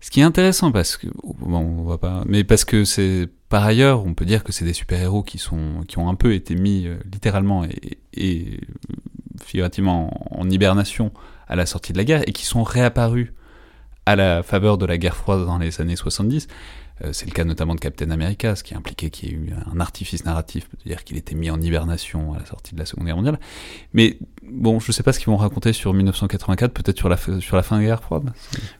Ce 0.00 0.10
qui 0.10 0.20
est 0.20 0.24
intéressant 0.24 0.72
parce 0.72 0.96
que 0.96 1.08
bon, 1.24 1.58
on 1.58 1.84
va 1.84 1.98
pas, 1.98 2.22
mais 2.26 2.42
parce 2.42 2.64
que 2.64 2.84
c'est 2.84 3.28
par 3.50 3.64
ailleurs, 3.64 4.04
on 4.06 4.14
peut 4.14 4.24
dire 4.24 4.44
que 4.44 4.52
c'est 4.52 4.64
des 4.64 4.72
super-héros 4.72 5.22
qui 5.22 5.38
sont 5.38 5.84
qui 5.86 5.98
ont 5.98 6.08
un 6.08 6.14
peu 6.14 6.34
été 6.34 6.54
mis 6.54 6.86
euh, 6.86 6.96
littéralement 7.12 7.64
et, 7.64 7.98
et, 8.14 8.60
figurativement 9.42 10.38
en, 10.38 10.48
hibernation 10.48 11.12
à 11.48 11.56
la 11.56 11.66
sortie 11.66 11.92
de 11.92 11.98
la 11.98 12.04
guerre 12.04 12.22
et 12.26 12.32
qui 12.32 12.46
sont 12.46 12.62
réapparus 12.62 13.32
à 14.06 14.16
la 14.16 14.42
faveur 14.42 14.78
de 14.78 14.86
la 14.86 14.96
guerre 14.96 15.16
froide 15.16 15.44
dans 15.44 15.58
les 15.58 15.80
années 15.80 15.96
70. 15.96 16.48
Euh, 17.04 17.10
c'est 17.12 17.26
le 17.26 17.32
cas 17.32 17.44
notamment 17.44 17.74
de 17.74 17.80
Captain 17.80 18.10
America, 18.10 18.54
ce 18.56 18.62
qui 18.62 18.74
impliquait 18.74 19.10
qu'il 19.10 19.28
y 19.28 19.32
ait 19.32 19.34
eu 19.34 19.50
un 19.72 19.80
artifice 19.80 20.24
narratif, 20.24 20.68
c'est-à-dire 20.70 21.04
qu'il 21.04 21.16
était 21.16 21.34
mis 21.34 21.50
en 21.50 21.60
hibernation 21.60 22.34
à 22.34 22.38
la 22.38 22.46
sortie 22.46 22.74
de 22.74 22.78
la 22.78 22.86
Seconde 22.86 23.06
Guerre 23.06 23.16
mondiale. 23.16 23.40
Mais 23.94 24.18
bon, 24.42 24.80
je 24.80 24.92
sais 24.92 25.02
pas 25.02 25.12
ce 25.12 25.18
qu'ils 25.18 25.28
vont 25.28 25.36
raconter 25.36 25.72
sur 25.72 25.94
1984, 25.94 26.72
peut-être 26.72 26.98
sur 26.98 27.08
la, 27.08 27.16
fin 27.16 27.32
de 27.32 27.80
la 27.80 27.86
guerre 27.86 28.02
froide. 28.02 28.30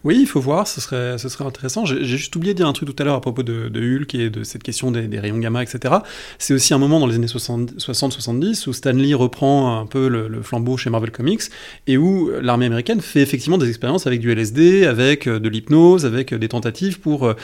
Oui, 0.05 0.19
il 0.21 0.27
faut 0.27 0.41
voir, 0.41 0.67
ce 0.67 0.81
serait, 0.81 1.17
intéressant. 1.41 1.85
J'ai 1.87 2.05
juste 2.05 2.35
oublié 2.37 2.55
de 2.55 2.59
dire 2.59 2.67
un 2.67 2.73
truc 2.73 2.95
tout 2.95 3.03
à 3.03 3.05
l'heure 3.05 3.17
à 3.17 3.21
propos 3.21 3.43
de, 3.43 3.69
de, 3.69 3.81
Hulk 3.81 4.15
et 4.15 4.31
de 4.31 4.45
cette 4.45 4.63
question 4.63 4.91
des, 4.91 5.19
rayons 5.19 5.39
gamma, 5.39 5.63
etc. 5.63 5.95
C'est 6.39 6.55
aussi 6.55 6.75
un 6.75 6.79
moment 6.79 7.01
dans 7.01 7.07
les 7.07 7.15
années 7.15 7.27
60-70 7.27 8.69
où 8.69 8.73
Stan 8.73 8.93
Lee 8.93 9.15
reprend 9.15 9.81
un 9.81 9.87
peu 9.87 10.09
le, 10.09 10.43
flambeau 10.43 10.77
chez 10.77 10.91
Marvel 10.91 11.11
Comics 11.11 11.43
et 11.87 11.97
où 11.97 12.31
l'armée 12.41 12.67
américaine 12.67 13.01
fait 13.01 13.21
effectivement 13.21 13.59
des 13.59 13.69
expériences 13.69 14.07
avec 14.07 14.21
du 14.21 14.31
LSD, 14.31 14.87
avec 14.87 15.27
euh, 15.27 15.39
de 15.39 15.49
l'hypnose, 15.49 16.07
avec 16.07 16.33
euh, 16.33 16.39
des 16.39 16.49
tentatives 16.49 17.01
pour 17.01 17.27
euh, 17.27 17.35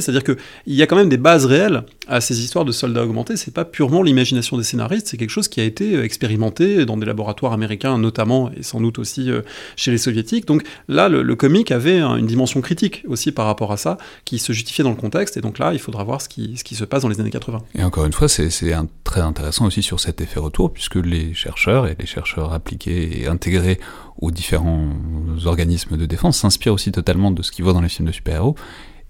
C'est-à-dire 0.00 0.24
qu'il 0.24 0.74
y 0.74 0.82
a 0.82 0.86
quand 0.86 0.96
même 0.96 1.08
des 1.08 1.16
bases 1.16 1.46
réelles 1.46 1.84
à 2.08 2.20
ces 2.20 2.40
histoires 2.40 2.64
de 2.64 2.72
soldats 2.72 3.04
augmentés. 3.04 3.36
C'est 3.36 3.54
pas 3.54 3.64
purement 3.64 4.02
l'imagination 4.02 4.56
des 4.56 4.64
scénaristes, 4.64 5.08
c'est 5.08 5.16
quelque 5.16 5.30
chose 5.30 5.48
qui 5.48 5.60
a 5.60 5.64
été 5.64 6.00
expérimenté 6.00 6.84
dans 6.86 6.96
des 6.96 7.06
laboratoires 7.06 7.52
américains 7.52 7.98
notamment, 7.98 8.50
et 8.56 8.62
sans 8.62 8.80
doute 8.80 8.98
aussi 8.98 9.30
euh, 9.30 9.42
chez 9.76 9.90
les 9.90 9.98
soviétiques. 9.98 10.46
Donc 10.46 10.62
là, 10.88 11.08
le, 11.08 11.36
comique 11.36 11.70
avait 11.70 12.00
une 12.00 12.26
dimension 12.26 12.60
critique 12.60 13.04
aussi 13.06 13.32
par 13.32 13.46
rapport 13.46 13.72
à 13.72 13.76
ça, 13.76 13.98
qui 14.24 14.38
se 14.38 14.52
justifiait 14.52 14.84
dans 14.84 14.90
le 14.90 14.96
contexte, 14.96 15.36
et 15.36 15.40
donc 15.40 15.58
là, 15.58 15.72
il 15.72 15.78
faudra 15.78 16.04
voir 16.04 16.20
ce 16.20 16.28
qui, 16.28 16.56
ce 16.56 16.64
qui 16.64 16.74
se 16.74 16.84
passe 16.84 17.02
dans 17.02 17.08
les 17.08 17.20
années 17.20 17.30
80. 17.30 17.60
Et 17.74 17.84
encore 17.84 18.06
une 18.06 18.12
fois, 18.12 18.28
c'est 18.28 18.48
très 19.04 19.20
intéressant 19.20 19.66
aussi 19.66 19.82
sur 19.82 20.00
cet 20.00 20.20
effet 20.20 20.40
retour, 20.40 20.72
puisque 20.72 20.96
les 20.96 21.34
chercheurs, 21.34 21.86
et 21.86 21.96
les 21.98 22.06
chercheurs 22.06 22.52
appliqués 22.52 23.22
et 23.22 23.26
intégrés 23.26 23.78
aux 24.20 24.30
différents 24.30 24.88
organismes 25.44 25.96
de 25.96 26.06
défense 26.06 26.38
s'inspirent 26.38 26.72
aussi 26.72 26.90
totalement 26.90 27.30
de 27.30 27.42
ce 27.42 27.52
qu'ils 27.52 27.64
voient 27.64 27.72
dans 27.72 27.80
les 27.80 27.88
films 27.88 28.08
de 28.08 28.12
super-héros, 28.12 28.56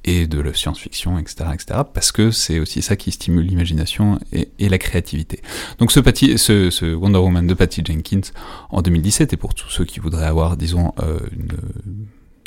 et 0.08 0.26
de 0.26 0.40
la 0.40 0.54
science-fiction, 0.54 1.18
etc., 1.18 1.50
etc., 1.52 1.80
parce 1.92 2.12
que 2.12 2.30
c'est 2.30 2.58
aussi 2.58 2.82
ça 2.82 2.96
qui 2.96 3.12
stimule 3.12 3.46
l'imagination 3.46 4.18
et, 4.32 4.48
la 4.68 4.78
créativité. 4.78 5.40
Donc 5.78 5.92
ce, 5.92 6.00
Patty, 6.00 6.38
ce, 6.38 6.70
ce, 6.70 6.94
Wonder 6.94 7.18
Woman 7.18 7.46
de 7.46 7.54
Patty 7.54 7.82
Jenkins 7.84 8.32
en 8.70 8.82
2017, 8.82 9.32
et 9.32 9.36
pour 9.36 9.54
tous 9.54 9.70
ceux 9.70 9.84
qui 9.84 10.00
voudraient 10.00 10.26
avoir, 10.26 10.56
disons, 10.56 10.92
euh, 11.00 11.18
une 11.32 11.48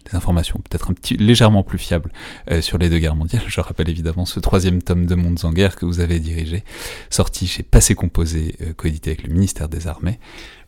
des 0.10 0.15
informations 0.15 0.60
peut-être 0.60 0.91
un 0.91 0.93
petit 0.93 1.15
légèrement 1.17 1.63
plus 1.63 1.78
fiables 1.78 2.12
euh, 2.50 2.62
sur 2.62 2.78
les 2.78 2.89
deux 2.89 3.00
guerres 3.00 3.15
mondiales. 3.15 3.43
Je 3.47 3.62
rappelle 3.62 3.89
évidemment 3.89 4.26
ce 4.26 4.39
troisième 4.39 4.82
tome 4.82 5.06
de 5.06 5.15
Mondes 5.15 5.39
en 5.43 5.52
guerre 5.52 5.76
que 5.76 5.86
vous 5.86 6.00
avez 6.00 6.19
dirigé, 6.19 6.63
sorti 7.10 7.47
chez 7.47 7.63
Passé 7.63 7.95
Composé, 7.95 8.56
euh, 8.62 8.74
coédité 8.74 9.12
avec 9.12 9.24
le 9.24 9.34
ministère 9.34 9.70
des 9.70 9.88
Armées 9.88 10.20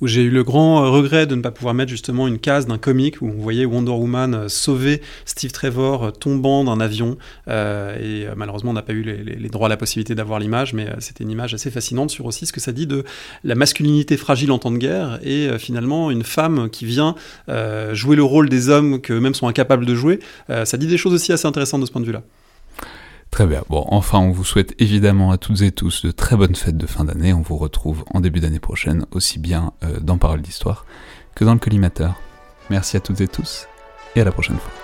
où 0.04 0.08
j'ai 0.08 0.24
eu 0.24 0.30
le 0.30 0.44
grand 0.44 0.84
euh, 0.84 0.90
regret 0.90 1.26
de 1.28 1.34
ne 1.34 1.42
pas 1.42 1.52
pouvoir 1.52 1.74
mettre 1.74 1.90
justement 1.90 2.28
une 2.28 2.38
case 2.38 2.68
d'un 2.68 2.78
comic 2.78 3.22
où 3.22 3.28
on 3.28 3.42
voyait 3.42 3.64
Wonder 3.64 3.94
Woman 3.94 4.34
euh, 4.34 4.48
sauver 4.50 5.02
Steve 5.24 5.54
Trevor 5.54 6.04
euh, 6.04 6.12
tombant 6.12 6.66
d'un 6.66 6.82
avion. 6.82 7.18
et 7.48 8.26
malheureusement, 8.36 8.72
on 8.72 8.74
n'a 8.74 8.82
pas 8.82 8.92
eu 8.92 9.04
les, 9.04 9.48
droits 9.48 9.70
la 9.70 9.78
possibilité 9.78 10.14
d'avoir 10.14 10.40
l'image, 10.40 10.74
mais 10.74 10.88
c'était 11.00 11.24
une 11.24 11.32
image 11.32 11.54
assez 11.54 11.72
fascinante 11.72 12.12
sur 12.12 12.26
aussi 12.26 12.46
ce 12.46 12.52
que 12.52 12.60
ça 12.60 12.74
dit 12.74 12.86
de 12.86 13.06
la 13.46 13.56
masculinité 13.56 14.18
fragile 14.18 14.52
en 14.52 14.60
temps 14.60 14.72
de 14.72 14.78
guerre 14.78 15.20
et 15.24 15.48
finalement 15.58 16.12
une 16.12 16.24
femme 16.24 16.70
qui 16.70 16.86
vient 16.86 17.16
jouer 17.94 18.16
le 18.16 18.24
rôle 18.24 18.50
des 18.50 18.70
hommes 18.70 19.00
qu'eux-mêmes 19.00 19.36
sont 19.36 19.48
incapables 19.48 19.86
de 19.86 19.96
jouer. 19.96 20.20
ça 20.50 20.78
dit 20.78 20.88
des 20.88 20.98
choses 20.98 21.14
aussi 21.14 21.32
assez 21.32 21.48
intéressantes 21.48 21.82
de 21.82 21.86
ce 21.86 21.92
point 21.92 22.02
de 22.02 22.08
vue-là. 22.08 22.24
Très 23.34 23.48
bien. 23.48 23.64
Bon, 23.68 23.84
enfin, 23.88 24.20
on 24.20 24.30
vous 24.30 24.44
souhaite 24.44 24.76
évidemment 24.78 25.32
à 25.32 25.40
toutes 25.40 25.64
et 25.64 25.72
tous 25.72 26.06
de 26.06 26.12
très 26.12 26.36
bonnes 26.36 26.54
fêtes 26.54 26.78
de 26.78 26.86
fin 26.86 27.04
d'année. 27.04 27.34
On 27.34 27.42
vous 27.42 27.58
retrouve 27.58 28.04
en 28.14 28.20
début 28.20 28.40
d'année 28.40 28.60
prochaine, 28.60 29.08
aussi 29.10 29.40
bien 29.40 29.74
euh, 29.84 30.00
dans 30.00 30.20
Parole 30.20 30.44
d'Histoire 30.44 30.86
que 31.34 31.44
dans 31.44 31.54
le 31.54 31.60
collimateur. 31.60 32.22
Merci 32.70 32.96
à 32.96 33.00
toutes 33.00 33.22
et 33.22 33.28
tous, 33.28 33.66
et 34.16 34.22
à 34.22 34.24
la 34.24 34.32
prochaine 34.32 34.58
fois. 34.58 34.83